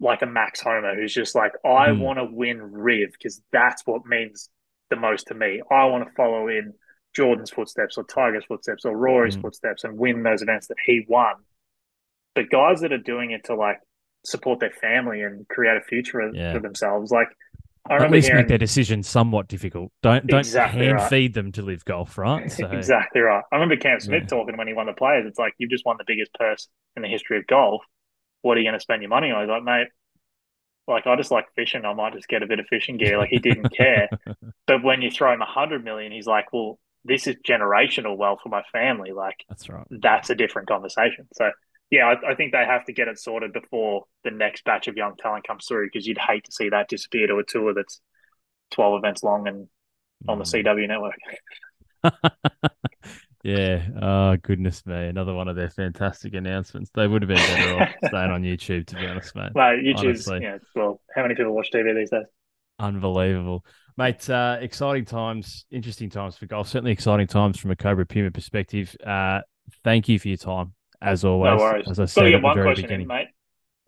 like 0.00 0.22
a 0.22 0.26
Max 0.26 0.60
Homa, 0.60 0.94
who's 0.94 1.14
just 1.14 1.34
like, 1.34 1.52
I 1.64 1.88
Mm. 1.88 1.98
want 1.98 2.18
to 2.18 2.24
win 2.24 2.60
Riv 2.60 3.12
because 3.12 3.40
that's 3.50 3.82
what 3.86 4.04
means 4.04 4.50
the 4.90 4.96
most 4.96 5.28
to 5.28 5.34
me. 5.34 5.62
I 5.70 5.86
want 5.86 6.06
to 6.06 6.14
follow 6.14 6.48
in 6.48 6.74
Jordan's 7.14 7.50
footsteps 7.50 7.96
or 7.96 8.04
Tiger's 8.04 8.44
footsteps 8.44 8.84
or 8.84 8.96
Rory's 8.96 9.36
Mm. 9.36 9.42
footsteps 9.42 9.84
and 9.84 9.96
win 9.98 10.22
those 10.22 10.42
events 10.42 10.66
that 10.66 10.76
he 10.84 11.04
won. 11.08 11.36
But 12.34 12.50
guys 12.50 12.80
that 12.80 12.92
are 12.92 12.98
doing 12.98 13.30
it 13.30 13.44
to 13.44 13.54
like 13.54 13.80
support 14.26 14.60
their 14.60 14.70
family 14.70 15.22
and 15.22 15.46
create 15.48 15.76
a 15.76 15.80
future 15.80 16.30
Yeah. 16.34 16.52
for 16.52 16.60
themselves, 16.60 17.10
like 17.10 17.28
I 17.88 17.92
At 17.92 17.94
remember 17.96 18.16
least 18.16 18.26
hearing 18.28 18.40
make 18.42 18.48
their 18.48 18.58
decision 18.58 19.02
somewhat 19.04 19.46
difficult. 19.48 19.92
Don't 20.02 20.26
don't 20.26 20.40
Exactly 20.40 20.86
hand 20.86 20.98
right. 20.98 21.08
feed 21.08 21.34
them 21.34 21.52
to 21.52 21.62
LIV 21.62 21.84
Golf, 21.84 22.18
right? 22.18 22.50
So 22.58 22.66
exactly 22.66 23.20
right. 23.20 23.44
I 23.52 23.54
remember 23.56 23.76
Cam 23.76 24.00
Smith 24.00 24.22
Yeah. 24.22 24.28
talking 24.28 24.56
when 24.56 24.66
he 24.66 24.74
won 24.74 24.86
the 24.86 24.92
players. 24.92 25.24
It's 25.26 25.38
like 25.38 25.54
you've 25.58 25.70
just 25.70 25.86
won 25.86 25.96
the 25.98 26.04
biggest 26.06 26.32
purse 26.34 26.68
in 26.96 27.02
the 27.02 27.08
history 27.08 27.38
of 27.38 27.46
golf. 27.46 27.82
What 28.42 28.56
are 28.56 28.60
you 28.60 28.66
going 28.66 28.78
to 28.78 28.80
spend 28.80 29.02
your 29.02 29.08
money 29.08 29.30
on? 29.30 29.42
He's 29.42 29.48
like, 29.50 29.62
mate, 29.62 29.88
like 30.88 31.06
I 31.06 31.16
just 31.16 31.30
like 31.30 31.46
fishing. 31.54 31.84
I 31.84 31.94
might 31.94 32.12
just 32.14 32.28
get 32.28 32.42
a 32.42 32.46
bit 32.46 32.58
of 32.60 32.66
fishing 32.68 32.96
gear. 32.96 33.18
Like 33.18 33.30
he 33.30 33.38
didn't 33.38 33.70
care. 33.76 34.08
but 34.66 34.82
when 34.82 35.02
you 35.02 35.10
throw 35.10 35.32
him 35.32 35.42
a 35.42 35.46
hundred 35.46 35.84
million, 35.84 36.10
he's 36.12 36.26
like, 36.26 36.52
well, 36.52 36.78
this 37.04 37.26
is 37.28 37.36
generational 37.48 38.16
wealth 38.16 38.40
for 38.42 38.48
my 38.48 38.62
family. 38.72 39.12
Like 39.12 39.36
that's 39.48 39.68
right. 39.68 39.86
that's 39.90 40.28
a 40.30 40.34
different 40.34 40.66
conversation. 40.68 41.28
So 41.34 41.50
yeah, 41.90 42.06
I, 42.06 42.32
I 42.32 42.34
think 42.34 42.52
they 42.52 42.64
have 42.64 42.84
to 42.86 42.92
get 42.92 43.08
it 43.08 43.18
sorted 43.18 43.52
before 43.52 44.04
the 44.24 44.30
next 44.30 44.64
batch 44.64 44.88
of 44.88 44.96
young 44.96 45.16
talent 45.16 45.46
comes 45.46 45.66
through 45.66 45.86
because 45.86 46.06
you'd 46.06 46.18
hate 46.18 46.44
to 46.44 46.52
see 46.52 46.68
that 46.70 46.88
disappear 46.88 47.26
to 47.28 47.36
a 47.38 47.44
tour 47.44 47.74
that's 47.74 48.00
twelve 48.70 48.98
events 48.98 49.22
long 49.22 49.48
and 49.48 49.68
on 50.28 50.38
the 50.38 50.44
Mm. 50.44 50.64
CW 50.64 50.88
network. 50.88 51.16
yeah. 53.42 53.86
Oh 54.00 54.36
goodness 54.36 54.84
me, 54.86 55.06
another 55.08 55.34
one 55.34 55.48
of 55.48 55.56
their 55.56 55.70
fantastic 55.70 56.34
announcements. 56.34 56.90
They 56.94 57.06
would 57.06 57.22
have 57.22 57.28
been 57.28 57.36
better 57.36 57.74
off 57.82 57.90
staying 58.04 58.30
on 58.30 58.42
YouTube, 58.42 58.86
to 58.88 58.96
be 58.96 59.06
honest, 59.06 59.34
mate. 59.36 59.52
Well, 59.54 59.72
YouTube's 59.74 60.28
Honestly. 60.28 60.40
yeah. 60.42 60.58
Well, 60.74 61.00
how 61.14 61.22
many 61.22 61.34
people 61.34 61.54
watch 61.54 61.70
TV 61.72 61.94
these 61.94 62.10
days? 62.10 62.26
Unbelievable. 62.78 63.64
Mate, 63.96 64.28
uh, 64.28 64.58
exciting 64.60 65.06
times, 65.06 65.64
interesting 65.70 66.10
times 66.10 66.36
for 66.36 66.46
golf. 66.46 66.68
Certainly 66.68 66.92
exciting 66.92 67.26
times 67.26 67.58
from 67.58 67.70
a 67.70 67.76
Cobra 67.76 68.04
Puma 68.04 68.30
perspective. 68.30 68.94
Uh, 69.04 69.40
thank 69.82 70.08
you 70.08 70.18
for 70.18 70.28
your 70.28 70.36
time, 70.36 70.74
as 71.02 71.24
always. 71.24 71.50
No 71.50 71.56
worries. 71.58 71.86
As 71.90 72.00
I 72.00 72.04
said 72.06 72.26
at 72.26 72.30
get 72.30 72.38
the 72.38 72.44
one 72.44 72.54
very 72.54 72.66
question 72.66 72.82
beginning. 72.84 73.02
in, 73.02 73.08
mate. 73.08 73.28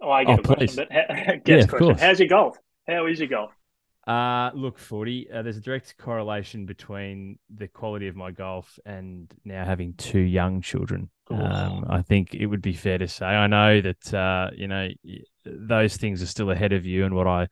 Oh, 0.00 0.10
I 0.10 0.24
get 0.24 0.38
Oh, 0.38 0.42
a 0.42 0.56
question, 0.56 0.76
but 0.76 0.92
ha- 0.92 1.04
Yeah, 1.14 1.36
guess 1.44 1.64
of 1.64 1.70
question. 1.70 1.88
course. 1.88 2.00
How's 2.00 2.20
your 2.20 2.28
golf? 2.28 2.56
How 2.86 3.06
is 3.06 3.18
your 3.18 3.28
golf? 3.28 3.50
Uh, 4.06 4.50
look, 4.54 4.78
Fordy. 4.78 5.28
Uh, 5.30 5.42
there's 5.42 5.58
a 5.58 5.60
direct 5.60 5.94
correlation 5.98 6.64
between 6.64 7.38
the 7.54 7.68
quality 7.68 8.08
of 8.08 8.16
my 8.16 8.30
golf 8.30 8.78
and 8.86 9.30
now 9.44 9.64
having 9.64 9.92
two 9.94 10.20
young 10.20 10.62
children. 10.62 11.10
Um, 11.30 11.84
I 11.90 12.00
think 12.00 12.34
it 12.34 12.46
would 12.46 12.62
be 12.62 12.72
fair 12.72 12.96
to 12.96 13.06
say. 13.06 13.26
I 13.26 13.46
know 13.48 13.82
that 13.82 14.14
uh, 14.14 14.50
you 14.56 14.66
know 14.66 14.88
those 15.44 15.96
things 15.98 16.22
are 16.22 16.26
still 16.26 16.50
ahead 16.50 16.72
of 16.72 16.86
you, 16.86 17.04
and 17.04 17.14
what 17.14 17.26
I 17.26 17.48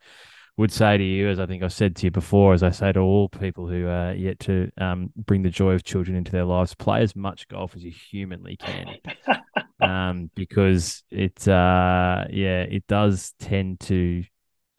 would 0.57 0.71
say 0.71 0.97
to 0.97 1.03
you, 1.03 1.29
as 1.29 1.39
I 1.39 1.45
think 1.45 1.61
I've 1.61 1.71
said 1.71 1.95
to 1.97 2.07
you 2.07 2.11
before, 2.11 2.53
as 2.53 2.63
I 2.63 2.71
say 2.71 2.91
to 2.91 2.99
all 2.99 3.29
people 3.29 3.67
who 3.67 3.87
are 3.87 4.13
yet 4.13 4.39
to 4.41 4.71
um, 4.79 5.11
bring 5.15 5.43
the 5.43 5.51
joy 5.51 5.73
of 5.73 5.83
children 5.83 6.17
into 6.17 6.31
their 6.31 6.45
lives, 6.45 6.73
play 6.73 7.01
as 7.01 7.15
much 7.15 7.47
golf 7.47 7.75
as 7.75 7.83
you 7.83 7.91
humanly 7.91 8.57
can 8.57 8.97
um, 9.81 10.31
because 10.35 11.03
it, 11.11 11.47
uh, 11.47 12.25
yeah, 12.31 12.61
it 12.61 12.87
does 12.87 13.33
tend 13.39 13.79
to 13.81 14.23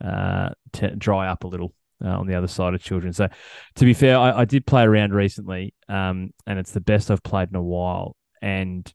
uh, 0.05 0.51
t- 0.73 0.95
dry 0.99 1.29
up 1.29 1.45
a 1.45 1.49
little 1.49 1.75
uh, 2.05 2.09
on 2.09 2.27
the 2.27 2.35
other 2.35 2.49
side 2.49 2.75
of 2.75 2.83
children. 2.83 3.13
So, 3.13 3.29
to 3.77 3.85
be 3.85 3.95
fair, 3.95 4.19
I, 4.19 4.41
I 4.41 4.45
did 4.45 4.67
play 4.67 4.83
around 4.83 5.15
recently, 5.15 5.75
um, 5.89 6.31
and 6.47 6.59
it's 6.59 6.73
the 6.73 6.81
best 6.81 7.11
I've 7.11 7.23
played 7.23 7.51
in 7.51 7.57
a 7.57 7.63
while. 7.63 8.17
And 8.43 8.93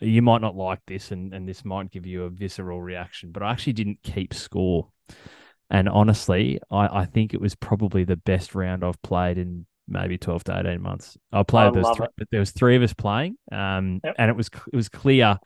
you 0.00 0.22
might 0.22 0.40
not 0.40 0.56
like 0.56 0.80
this, 0.86 1.10
and, 1.10 1.32
and 1.32 1.48
this 1.48 1.64
might 1.64 1.90
give 1.90 2.06
you 2.06 2.24
a 2.24 2.30
visceral 2.30 2.80
reaction, 2.80 3.30
but 3.30 3.42
I 3.42 3.50
actually 3.50 3.74
didn't 3.74 3.98
keep 4.02 4.34
score. 4.34 4.88
And 5.72 5.88
honestly, 5.88 6.60
I, 6.70 7.00
I 7.00 7.04
think 7.06 7.32
it 7.32 7.40
was 7.40 7.54
probably 7.54 8.04
the 8.04 8.16
best 8.16 8.54
round 8.54 8.84
I've 8.84 9.00
played 9.00 9.38
in 9.38 9.66
maybe 9.88 10.18
12 10.18 10.44
to 10.44 10.58
18 10.58 10.82
months. 10.82 11.16
I 11.32 11.42
played, 11.42 11.74
was, 11.74 11.96
three, 11.96 12.06
but 12.18 12.28
there 12.30 12.40
was 12.40 12.50
three 12.50 12.76
of 12.76 12.82
us 12.82 12.92
playing, 12.92 13.36
um, 13.50 14.00
Yep. 14.04 14.14
and 14.18 14.30
it 14.30 14.36
was 14.36 14.50
it 14.70 14.76
was 14.76 14.90
clear 14.90 15.40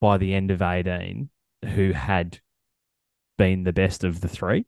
by 0.00 0.16
the 0.16 0.34
end 0.34 0.50
of 0.50 0.62
18 0.62 1.28
who 1.74 1.92
had 1.92 2.40
been 3.36 3.64
the 3.64 3.72
best 3.72 4.02
of 4.02 4.20
the 4.20 4.28
three. 4.28 4.64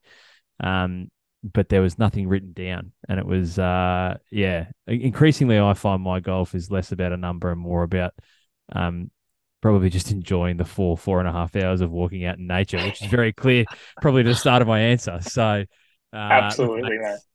Um, 0.61 1.11
but 1.43 1.71
there 1.71 1.83
was 1.83 1.99
nothing 1.99 2.29
written 2.29 2.53
down. 2.53 2.93
And 3.09 3.19
it 3.19 3.27
was, 3.27 3.59
uh, 3.59 4.19
yeah, 4.31 4.67
increasingly 4.87 5.59
I 5.59 5.75
find 5.75 6.03
my 6.03 6.21
golf 6.21 6.55
is 6.55 6.71
less 6.71 6.93
about 6.93 7.13
a 7.13 7.17
number 7.17 7.51
and 7.51 7.61
more 7.61 7.83
about 7.83 8.13
um, 8.73 9.11
probably 9.65 9.89
just 9.89 10.11
enjoying 10.11 10.59
the 10.59 10.65
four, 10.67 10.95
four 10.95 11.21
and 11.21 11.27
a 11.27 11.33
half 11.33 11.57
hours 11.57 11.81
of 11.81 11.91
walking 11.91 12.27
out 12.27 12.37
in 12.37 12.47
nature, 12.47 12.77
which 12.85 13.01
is 13.01 13.09
very 13.09 13.33
clear, 13.33 13.65
probably 14.03 14.23
the 14.23 14.35
start 14.35 14.61
of 14.61 14.69
my 14.69 14.79
answer. 14.79 15.19
So, 15.23 15.65
uh, 16.13 16.17
Absolutely, 16.17 16.99
it's, 17.01 17.27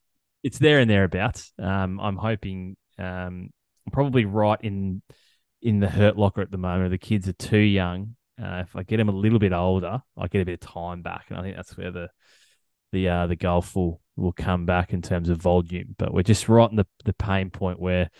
it's 0.43 0.59
there 0.59 0.77
and 0.77 0.87
thereabouts. 0.87 1.51
Um, 1.57 1.99
I'm 1.99 2.17
hoping, 2.17 2.77
um, 2.99 3.49
probably 3.91 4.25
right 4.25 4.59
in 4.61 5.01
in 5.63 5.79
the 5.79 5.89
hurt 5.89 6.17
locker 6.17 6.41
at 6.41 6.51
the 6.51 6.59
moment. 6.59 6.91
The 6.91 6.99
kids 6.99 7.27
are 7.27 7.33
too 7.33 7.57
young. 7.57 8.15
Uh, 8.39 8.61
if 8.61 8.75
I 8.75 8.83
get 8.83 8.97
them 8.97 9.09
a 9.09 9.11
little 9.11 9.39
bit 9.39 9.51
older, 9.51 9.99
I 10.15 10.27
get 10.27 10.41
a 10.41 10.45
bit 10.45 10.63
of 10.63 10.69
time 10.69 11.01
back, 11.01 11.25
and 11.29 11.39
I 11.39 11.41
think 11.41 11.55
that's 11.55 11.75
where 11.75 11.89
the 11.89 12.09
the 12.91 13.09
uh, 13.09 13.25
the 13.25 13.37
golf 13.37 13.75
will 13.75 14.01
will 14.15 14.33
come 14.33 14.67
back 14.67 14.93
in 14.93 15.01
terms 15.01 15.29
of 15.29 15.41
volume. 15.41 15.95
But 15.97 16.13
we're 16.13 16.21
just 16.21 16.47
right 16.47 16.69
in 16.69 16.75
the 16.75 16.85
the 17.05 17.13
pain 17.13 17.49
point 17.49 17.79
where 17.79 18.11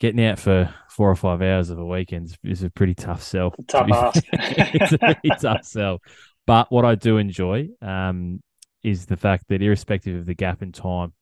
getting 0.00 0.24
out 0.24 0.38
for 0.38 0.72
four 0.90 1.10
or 1.10 1.16
five 1.16 1.42
hours 1.42 1.70
of 1.70 1.78
a 1.78 1.86
weekend 1.86 2.36
is, 2.44 2.62
a 2.62 2.70
pretty 2.70 2.94
tough 2.94 3.22
sell. 3.22 3.54
Tough 3.68 3.90
ask. 3.90 4.24
it's 4.32 4.92
a 4.92 4.98
pretty 4.98 5.30
tough 5.40 5.64
sell. 5.64 5.98
But 6.46 6.70
what 6.70 6.84
I 6.84 6.94
do 6.94 7.16
enjoy 7.18 7.68
um, 7.80 8.42
is 8.82 9.06
the 9.06 9.16
fact 9.16 9.46
that 9.48 9.62
irrespective 9.62 10.20
of 10.20 10.26
the 10.26 10.34
gap 10.34 10.62
in 10.62 10.72
time 10.72 11.12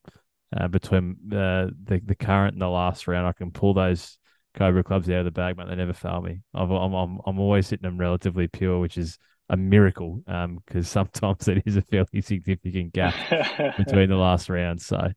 uh, 0.56 0.68
between 0.68 1.16
uh, 1.32 1.68
the 1.84 2.00
the 2.04 2.14
current 2.14 2.54
and 2.54 2.62
the 2.62 2.68
last 2.68 3.06
round, 3.06 3.26
I 3.26 3.32
can 3.32 3.50
pull 3.50 3.74
those 3.74 4.18
Cobra 4.54 4.84
clubs 4.84 5.08
out 5.08 5.20
of 5.20 5.24
the 5.24 5.30
bag, 5.30 5.56
but 5.56 5.68
they 5.68 5.74
never 5.74 5.94
fail 5.94 6.20
me. 6.20 6.40
I've, 6.52 6.70
I'm, 6.70 6.92
I'm 6.92 7.20
I'm 7.24 7.40
always 7.40 7.70
hitting 7.70 7.88
them 7.88 7.98
relatively 7.98 8.48
pure, 8.48 8.78
which 8.80 8.98
is 8.98 9.16
a 9.48 9.56
miracle 9.56 10.22
because 10.66 10.88
sometimes 10.88 11.48
it 11.48 11.62
is 11.66 11.76
a 11.76 11.82
fairly 11.82 12.20
significant 12.20 12.92
gap 12.92 13.14
between 13.78 14.08
the 14.10 14.16
last 14.16 14.48
round. 14.48 14.80
So 14.80 15.12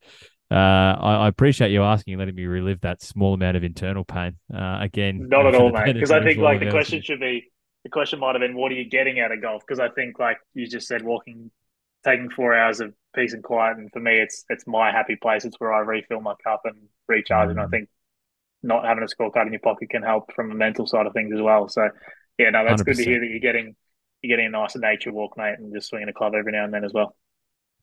uh, 0.51 0.55
I, 0.55 1.15
I 1.25 1.27
appreciate 1.27 1.71
you 1.71 1.83
asking 1.83 2.13
and 2.13 2.19
letting 2.19 2.35
me 2.35 2.45
relive 2.45 2.81
that 2.81 3.01
small 3.01 3.33
amount 3.33 3.57
of 3.57 3.63
internal 3.63 4.05
pain 4.05 4.37
uh, 4.53 4.77
again. 4.81 5.27
Not 5.29 5.45
at 5.45 5.55
all, 5.55 5.71
mate. 5.71 5.93
Because 5.93 6.11
I 6.11 6.21
think 6.21 6.39
like 6.41 6.59
the 6.59 6.65
question 6.67 7.01
should 7.01 7.19
be 7.19 7.51
the 7.83 7.89
question 7.89 8.19
might 8.19 8.35
have 8.35 8.41
been, 8.41 8.55
what 8.55 8.71
are 8.71 8.75
you 8.75 8.89
getting 8.89 9.19
out 9.19 9.31
of 9.31 9.41
golf? 9.41 9.61
Because 9.65 9.79
I 9.79 9.89
think 9.89 10.19
like 10.19 10.37
you 10.53 10.67
just 10.67 10.87
said, 10.87 11.03
walking, 11.03 11.51
taking 12.03 12.29
four 12.29 12.55
hours 12.55 12.79
of 12.79 12.93
peace 13.15 13.33
and 13.33 13.43
quiet, 13.43 13.77
and 13.77 13.91
for 13.91 13.99
me, 13.99 14.19
it's 14.19 14.43
it's 14.49 14.67
my 14.67 14.91
happy 14.91 15.15
place. 15.15 15.45
It's 15.45 15.59
where 15.59 15.73
I 15.73 15.79
refill 15.79 16.21
my 16.21 16.33
cup 16.43 16.61
and 16.65 16.75
recharge. 17.07 17.49
And 17.51 17.59
I 17.59 17.65
Mm. 17.65 17.69
think 17.71 17.89
not 18.63 18.85
having 18.85 19.03
a 19.03 19.07
scorecard 19.07 19.47
in 19.47 19.53
your 19.53 19.61
pocket 19.61 19.89
can 19.89 20.03
help 20.03 20.33
from 20.35 20.49
the 20.49 20.55
mental 20.55 20.87
side 20.87 21.07
of 21.07 21.13
things 21.13 21.33
as 21.33 21.41
well. 21.41 21.69
So 21.69 21.89
yeah, 22.37 22.49
no, 22.51 22.65
that's 22.65 22.83
good 22.83 22.97
to 22.97 23.05
hear 23.05 23.19
that 23.19 23.27
you're 23.27 23.39
getting 23.39 23.75
you're 24.21 24.37
getting 24.37 24.47
a 24.47 24.57
nice 24.57 24.75
nature 24.75 25.13
walk, 25.13 25.37
mate, 25.37 25.55
and 25.59 25.73
just 25.73 25.89
swinging 25.89 26.09
a 26.09 26.13
club 26.13 26.33
every 26.35 26.51
now 26.51 26.65
and 26.65 26.73
then 26.73 26.85
as 26.85 26.93
well. 26.93 27.15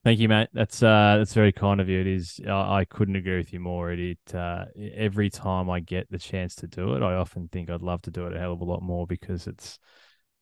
Thank 0.03 0.19
you, 0.19 0.27
mate. 0.27 0.49
That's 0.51 0.83
uh, 0.83 1.15
that's 1.17 1.33
very 1.33 1.53
kind 1.53 1.79
of 1.79 1.87
you. 1.87 2.01
It 2.01 2.07
is. 2.07 2.41
I, 2.45 2.79
I 2.79 2.85
couldn't 2.85 3.15
agree 3.15 3.37
with 3.37 3.53
you 3.53 3.61
more. 3.61 3.91
It, 3.91 3.99
it 3.99 4.35
uh, 4.35 4.65
every 4.95 5.29
time 5.29 5.69
I 5.69 5.79
get 5.79 6.11
the 6.11 6.17
chance 6.19 6.55
to 6.55 6.67
do 6.67 6.95
it, 6.95 7.01
I 7.01 7.15
often 7.15 7.47
think 7.47 7.69
I'd 7.69 7.81
love 7.81 8.01
to 8.03 8.11
do 8.11 8.27
it 8.27 8.35
a 8.35 8.39
hell 8.39 8.51
of 8.51 8.59
a 8.59 8.65
lot 8.65 8.81
more 8.81 9.07
because 9.07 9.47
it's, 9.47 9.79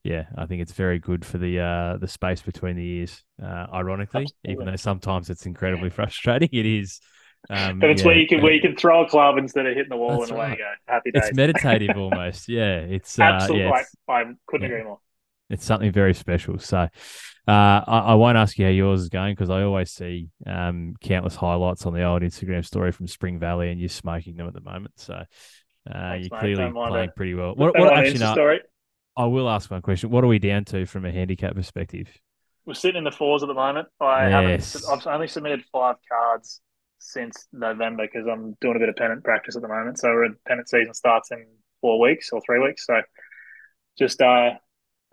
yeah, 0.04 0.26
I 0.36 0.48
think 0.48 0.64
it's 0.64 0.72
very 0.72 0.98
good 0.98 1.24
for 1.24 1.38
the 1.38 1.60
uh, 1.60 1.98
the 1.98 2.08
space 2.08 2.42
between 2.42 2.76
the 2.76 2.84
ears. 2.84 3.24
Uh, 3.42 3.68
ironically, 3.72 4.34
even 4.46 4.66
though 4.66 4.76
sometimes 4.78 5.30
it's 5.30 5.46
incredibly 5.46 5.90
frustrating, 5.92 6.50
it 6.52 6.66
is. 6.66 7.00
Um, 7.48 7.82
But 7.82 7.90
it's 7.90 8.04
yeah, 8.04 8.06
where 8.06 8.18
you 8.18 8.28
can 8.28 8.42
where 8.42 8.54
you 8.54 8.62
can 8.62 8.76
throw 8.76 9.06
a 9.06 9.10
club 9.10 9.38
instead 9.38 9.66
of 9.66 9.76
hitting 9.76 9.90
the 9.90 9.98
wall 9.98 10.22
That's 10.22 10.24
and 10.24 10.32
away 10.32 10.50
right. 10.50 10.52
you 10.52 10.58
go. 10.58 10.72
Happy 10.88 11.12
days. 11.12 11.24
It's 11.24 11.32
meditative 11.32 11.98
almost. 11.98 12.48
Yeah, 12.48 12.80
it's 12.80 13.20
uh, 13.20 13.50
Absolutely, 13.50 13.52
yeah, 13.52 13.70
it's- 13.70 13.98
I, 14.08 14.12
I 14.14 14.24
couldn't 14.48 14.66
agree 14.66 14.84
more. 14.84 15.00
It's 15.52 15.66
something 15.66 15.92
very 15.92 16.14
special. 16.14 16.58
So 16.60 16.78
uh, 16.78 16.90
I, 17.48 18.00
I, 18.08 18.14
won't 18.14 18.38
ask 18.38 18.58
you 18.58 18.66
how 18.66 18.72
yours 18.72 19.02
is 19.02 19.10
going 19.10 19.34
because 19.34 19.50
I 19.50 19.64
always 19.64 19.92
see 19.92 20.30
um, 20.46 20.96
countless 21.02 21.36
highlights 21.36 21.86
on 21.86 21.94
the 21.94 22.04
old 22.04 22.22
Instagram 22.22 22.66
story 22.66 22.92
from 22.92 23.08
Spring 23.08 23.40
Valley, 23.40 23.72
and 23.72 23.80
you're 23.80 23.90
smoking 23.90 24.38
them 24.38 24.48
at 24.48 24.54
the 24.54 24.62
moment. 24.62 24.94
So 24.98 25.14
uh, 25.14 25.26
Thanks, 25.92 26.28
you're 26.28 26.38
mate. 26.38 26.56
clearly 26.56 26.72
playing 26.72 27.10
it. 27.10 27.16
pretty 27.16 27.34
well. 27.34 27.54
What, 27.56 27.78
what 27.78 27.98
actually, 27.98 28.60
I 29.18 29.26
will 29.26 29.50
ask 29.50 29.70
one 29.70 29.82
question. 29.82 30.10
What 30.10 30.24
are 30.24 30.28
we 30.28 30.40
down 30.40 30.66
to 30.66 30.86
from 30.86 31.06
a 31.06 31.12
handicap 31.12 31.56
perspective? 31.56 32.08
We're 32.66 32.76
sitting 32.76 33.00
in 33.00 33.04
the 33.04 33.12
fours 33.12 33.44
at 33.44 33.48
the 33.48 33.56
moment. 33.56 33.88
I 34.00 34.30
yes. 34.30 34.74
haven't. 34.74 35.08
I've 35.08 35.14
only 35.14 35.28
submitted 35.28 35.64
five 35.72 35.96
cards 36.10 36.62
since 37.00 37.48
November 37.52 38.06
because 38.06 38.28
I'm 38.32 38.56
doing 38.62 38.76
a 38.76 38.80
bit 38.80 38.90
of 38.90 38.96
pennant 38.96 39.24
practice 39.24 39.56
at 39.56 39.64
the 39.64 39.68
moment. 39.68 39.98
So 39.98 40.10
our 40.10 40.28
pennant 40.48 40.70
season 40.70 40.94
starts 40.94 41.32
in 41.32 41.46
four 41.82 42.00
weeks 42.00 42.30
or 42.32 42.40
three 42.46 42.60
weeks. 42.60 42.86
So 42.86 43.02
just 43.98 44.22
uh, 44.22 44.52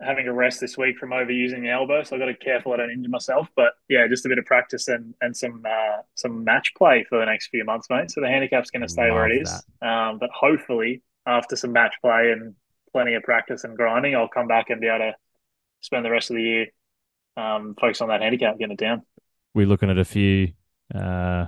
having 0.01 0.27
a 0.27 0.33
rest 0.33 0.59
this 0.59 0.77
week 0.77 0.97
from 0.97 1.09
overusing 1.09 1.61
the 1.61 1.69
elbow, 1.69 2.03
so 2.03 2.15
I've 2.15 2.21
got 2.21 2.27
to 2.27 2.33
be 2.33 2.39
careful 2.39 2.73
I 2.73 2.77
don't 2.77 2.91
injure 2.91 3.09
myself. 3.09 3.47
But 3.55 3.73
yeah, 3.89 4.07
just 4.07 4.25
a 4.25 4.29
bit 4.29 4.37
of 4.37 4.45
practice 4.45 4.87
and 4.87 5.13
and 5.21 5.35
some 5.35 5.63
uh, 5.67 6.01
some 6.15 6.43
match 6.43 6.73
play 6.75 7.05
for 7.09 7.19
the 7.19 7.25
next 7.25 7.47
few 7.47 7.65
months, 7.65 7.87
mate. 7.89 8.11
So 8.11 8.21
the 8.21 8.27
handicap's 8.27 8.71
going 8.71 8.83
to 8.83 8.89
stay 8.89 9.07
Love 9.07 9.15
where 9.15 9.31
it 9.31 9.41
is. 9.41 9.51
Um, 9.81 10.17
but 10.19 10.29
hopefully, 10.33 11.01
after 11.25 11.55
some 11.55 11.73
match 11.73 11.95
play 12.01 12.31
and 12.31 12.55
plenty 12.91 13.13
of 13.13 13.23
practice 13.23 13.63
and 13.63 13.75
grinding, 13.75 14.15
I'll 14.15 14.27
come 14.27 14.47
back 14.47 14.69
and 14.69 14.81
be 14.81 14.87
able 14.87 14.99
to 14.99 15.15
spend 15.81 16.05
the 16.05 16.11
rest 16.11 16.29
of 16.29 16.35
the 16.35 16.43
year 16.43 16.67
um, 17.37 17.75
focus 17.79 18.01
on 18.01 18.09
that 18.09 18.21
handicap, 18.21 18.57
getting 18.57 18.73
it 18.73 18.79
down. 18.79 19.03
We're 19.53 19.67
looking 19.67 19.89
at 19.89 19.97
a 19.97 20.05
few 20.05 20.53
uh, 20.93 21.47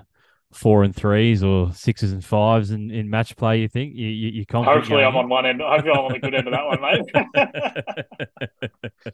four 0.53 0.83
and 0.83 0.95
threes 0.95 1.43
or 1.43 1.73
sixes 1.73 2.11
and 2.11 2.23
fives 2.23 2.71
in, 2.71 2.91
in 2.91 3.09
match 3.09 3.35
play. 3.35 3.59
You 3.61 3.67
think 3.67 3.95
you 3.95 4.07
you, 4.07 4.29
you 4.29 4.45
Hopefully, 4.51 5.03
I'm 5.03 5.15
on 5.15 5.29
one 5.29 5.45
end. 5.45 5.61
Hopefully, 5.61 5.93
I'm 5.93 6.05
on 6.05 6.13
the 6.13 6.19
good 6.19 6.35
end 6.35 6.47
of 6.47 6.53
that 6.53 6.65
one, 6.65 6.81
mate. 6.81 7.01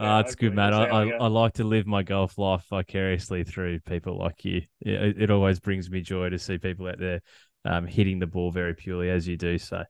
yeah, 0.00 0.16
uh, 0.16 0.20
it's 0.20 0.34
good, 0.34 0.54
man. 0.54 0.74
I, 0.74 0.84
I, 0.84 1.08
I, 1.10 1.26
like 1.28 1.54
to 1.54 1.64
live 1.64 1.86
my 1.86 2.02
golf 2.02 2.36
life 2.38 2.64
vicariously 2.68 3.44
through 3.44 3.80
people 3.80 4.18
like 4.18 4.44
you. 4.44 4.62
It, 4.80 5.22
it 5.22 5.30
always 5.30 5.60
brings 5.60 5.90
me 5.90 6.00
joy 6.00 6.30
to 6.30 6.38
see 6.38 6.58
people 6.58 6.88
out 6.88 6.98
there 6.98 7.20
um, 7.64 7.86
hitting 7.86 8.18
the 8.18 8.26
ball 8.26 8.50
very 8.50 8.74
purely 8.74 9.10
as 9.10 9.28
you 9.28 9.36
do. 9.36 9.58
So, 9.58 9.84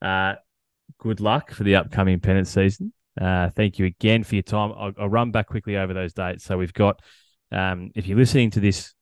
uh, 0.00 0.34
good 0.98 1.20
luck 1.20 1.52
for 1.52 1.64
the 1.64 1.76
upcoming 1.76 2.20
pennant 2.20 2.48
season. 2.48 2.92
Uh, 3.20 3.50
thank 3.50 3.78
you 3.78 3.86
again 3.86 4.24
for 4.24 4.34
your 4.34 4.42
time. 4.42 4.72
I'll, 4.76 4.92
I'll, 4.98 5.08
run 5.08 5.30
back 5.30 5.46
quickly 5.46 5.76
over 5.76 5.92
those 5.92 6.14
dates. 6.14 6.44
So 6.44 6.56
we've 6.56 6.72
got, 6.72 7.00
um, 7.50 7.90
if 7.94 8.06
you're 8.06 8.16
listening 8.16 8.50
to 8.52 8.60
this 8.60 8.94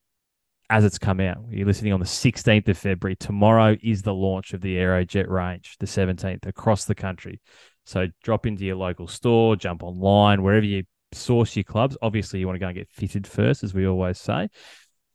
as 0.70 0.84
it's 0.84 0.98
come 0.98 1.20
out. 1.20 1.38
You're 1.50 1.66
listening 1.66 1.92
on 1.92 2.00
the 2.00 2.06
16th 2.06 2.68
of 2.68 2.78
February. 2.78 3.16
Tomorrow 3.16 3.76
is 3.82 4.02
the 4.02 4.14
launch 4.14 4.54
of 4.54 4.60
the 4.60 4.76
Aerojet 4.76 5.28
range, 5.28 5.76
the 5.80 5.86
17th, 5.86 6.46
across 6.46 6.84
the 6.84 6.94
country. 6.94 7.40
So 7.84 8.06
drop 8.22 8.46
into 8.46 8.64
your 8.64 8.76
local 8.76 9.08
store, 9.08 9.56
jump 9.56 9.82
online, 9.82 10.42
wherever 10.42 10.64
you 10.64 10.84
source 11.12 11.56
your 11.56 11.64
clubs. 11.64 11.96
Obviously, 12.00 12.38
you 12.38 12.46
want 12.46 12.54
to 12.54 12.60
go 12.60 12.68
and 12.68 12.76
get 12.76 12.88
fitted 12.88 13.26
first, 13.26 13.64
as 13.64 13.74
we 13.74 13.86
always 13.86 14.18
say. 14.18 14.48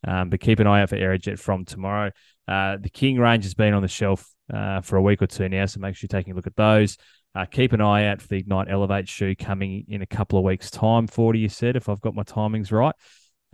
Um, 0.05 0.29
but 0.29 0.41
keep 0.41 0.59
an 0.59 0.67
eye 0.67 0.81
out 0.81 0.89
for 0.89 0.97
Aerojet 0.97 1.39
from 1.39 1.63
tomorrow. 1.63 2.11
Uh, 2.49 2.75
the 2.77 2.89
King 2.89 3.17
range 3.17 3.45
has 3.45 3.53
been 3.53 3.73
on 3.73 3.81
the 3.81 3.87
shelf 3.87 4.29
uh, 4.53 4.81
for 4.81 4.97
a 4.97 5.01
week 5.01 5.21
or 5.21 5.27
two 5.27 5.47
now, 5.47 5.65
so 5.65 5.79
make 5.79 5.95
sure 5.95 6.07
you're 6.11 6.19
taking 6.19 6.33
a 6.33 6.35
look 6.35 6.47
at 6.47 6.55
those. 6.57 6.97
Uh, 7.33 7.45
keep 7.45 7.71
an 7.71 7.81
eye 7.81 8.07
out 8.07 8.21
for 8.21 8.27
the 8.27 8.37
Ignite 8.37 8.69
Elevate 8.69 9.07
shoe 9.07 9.35
coming 9.35 9.85
in 9.87 10.01
a 10.01 10.05
couple 10.05 10.37
of 10.37 10.45
weeks' 10.45 10.69
time. 10.69 11.07
Fordy, 11.07 11.39
you 11.39 11.49
said, 11.49 11.77
if 11.77 11.87
I've 11.87 12.01
got 12.01 12.13
my 12.13 12.23
timings 12.23 12.73
right. 12.73 12.95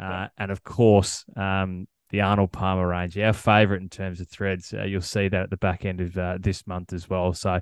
Uh, 0.01 0.27
and 0.37 0.51
of 0.51 0.63
course, 0.63 1.23
um, 1.35 1.87
the 2.11 2.21
Arnold 2.21 2.51
Palmer 2.51 2.87
range, 2.87 3.17
our 3.17 3.33
favourite 3.33 3.81
in 3.81 3.89
terms 3.89 4.19
of 4.19 4.29
threads. 4.29 4.73
Uh, 4.73 4.83
you'll 4.83 5.01
see 5.01 5.27
that 5.27 5.43
at 5.43 5.49
the 5.49 5.57
back 5.57 5.85
end 5.85 6.01
of 6.01 6.17
uh, 6.17 6.37
this 6.39 6.67
month 6.67 6.93
as 6.93 7.09
well. 7.09 7.33
So, 7.33 7.59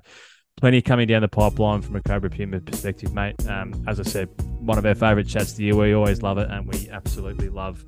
plenty 0.56 0.82
coming 0.82 1.06
down 1.06 1.22
the 1.22 1.28
pipeline 1.28 1.80
from 1.80 1.96
a 1.96 2.02
Cobra 2.02 2.28
Puma 2.28 2.60
perspective, 2.60 3.14
mate. 3.14 3.36
Um, 3.48 3.84
as 3.86 4.00
I 4.00 4.02
said, 4.02 4.28
one 4.60 4.76
of 4.76 4.84
our 4.84 4.94
favourite 4.94 5.28
chats 5.28 5.52
to 5.54 5.64
you. 5.64 5.76
We 5.76 5.94
always 5.94 6.22
love 6.22 6.38
it, 6.38 6.50
and 6.50 6.66
we 6.66 6.90
absolutely 6.90 7.48
love 7.48 7.84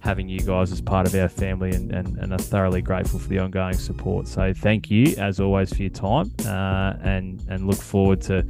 having 0.00 0.28
you 0.28 0.40
guys 0.40 0.70
as 0.70 0.80
part 0.80 1.06
of 1.06 1.14
our 1.16 1.28
family 1.28 1.70
and, 1.70 1.90
and, 1.90 2.16
and 2.18 2.32
are 2.32 2.38
thoroughly 2.38 2.80
grateful 2.80 3.18
for 3.18 3.28
the 3.28 3.38
ongoing 3.38 3.74
support. 3.74 4.26
So, 4.26 4.52
thank 4.54 4.90
you 4.90 5.14
as 5.18 5.38
always 5.38 5.72
for 5.72 5.82
your 5.82 5.90
time 5.90 6.32
uh, 6.46 6.94
and, 7.02 7.44
and 7.48 7.66
look 7.66 7.80
forward 7.80 8.22
to 8.22 8.46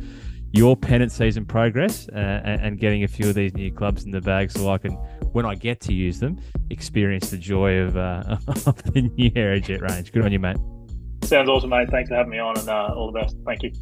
your 0.56 0.76
pennant 0.76 1.12
season 1.12 1.44
progress 1.44 2.08
uh, 2.08 2.40
and, 2.44 2.78
getting 2.78 3.04
a 3.04 3.08
few 3.08 3.28
of 3.28 3.34
these 3.34 3.54
new 3.54 3.70
clubs 3.70 4.04
in 4.04 4.10
the 4.10 4.20
bag 4.20 4.50
so 4.50 4.70
I 4.70 4.78
can, 4.78 4.92
when 5.32 5.44
I 5.44 5.54
get 5.54 5.80
to 5.82 5.92
use 5.92 6.18
them, 6.18 6.40
experience 6.70 7.30
the 7.30 7.38
joy 7.38 7.78
of, 7.78 7.96
uh, 7.96 8.38
of 8.48 8.82
the 8.92 9.10
new 9.16 9.30
Aerojet 9.32 9.82
range. 9.82 10.12
Good 10.12 10.24
on 10.24 10.32
you, 10.32 10.38
mate. 10.38 10.56
Sounds 11.24 11.48
awesome, 11.48 11.70
mate. 11.70 11.90
Thanks 11.90 12.08
for 12.08 12.16
having 12.16 12.30
me 12.30 12.38
on 12.38 12.58
and 12.58 12.68
uh, 12.68 12.94
all 12.94 13.12
the 13.12 13.20
best. 13.20 13.36
Thank 13.44 13.62
you. 13.62 13.72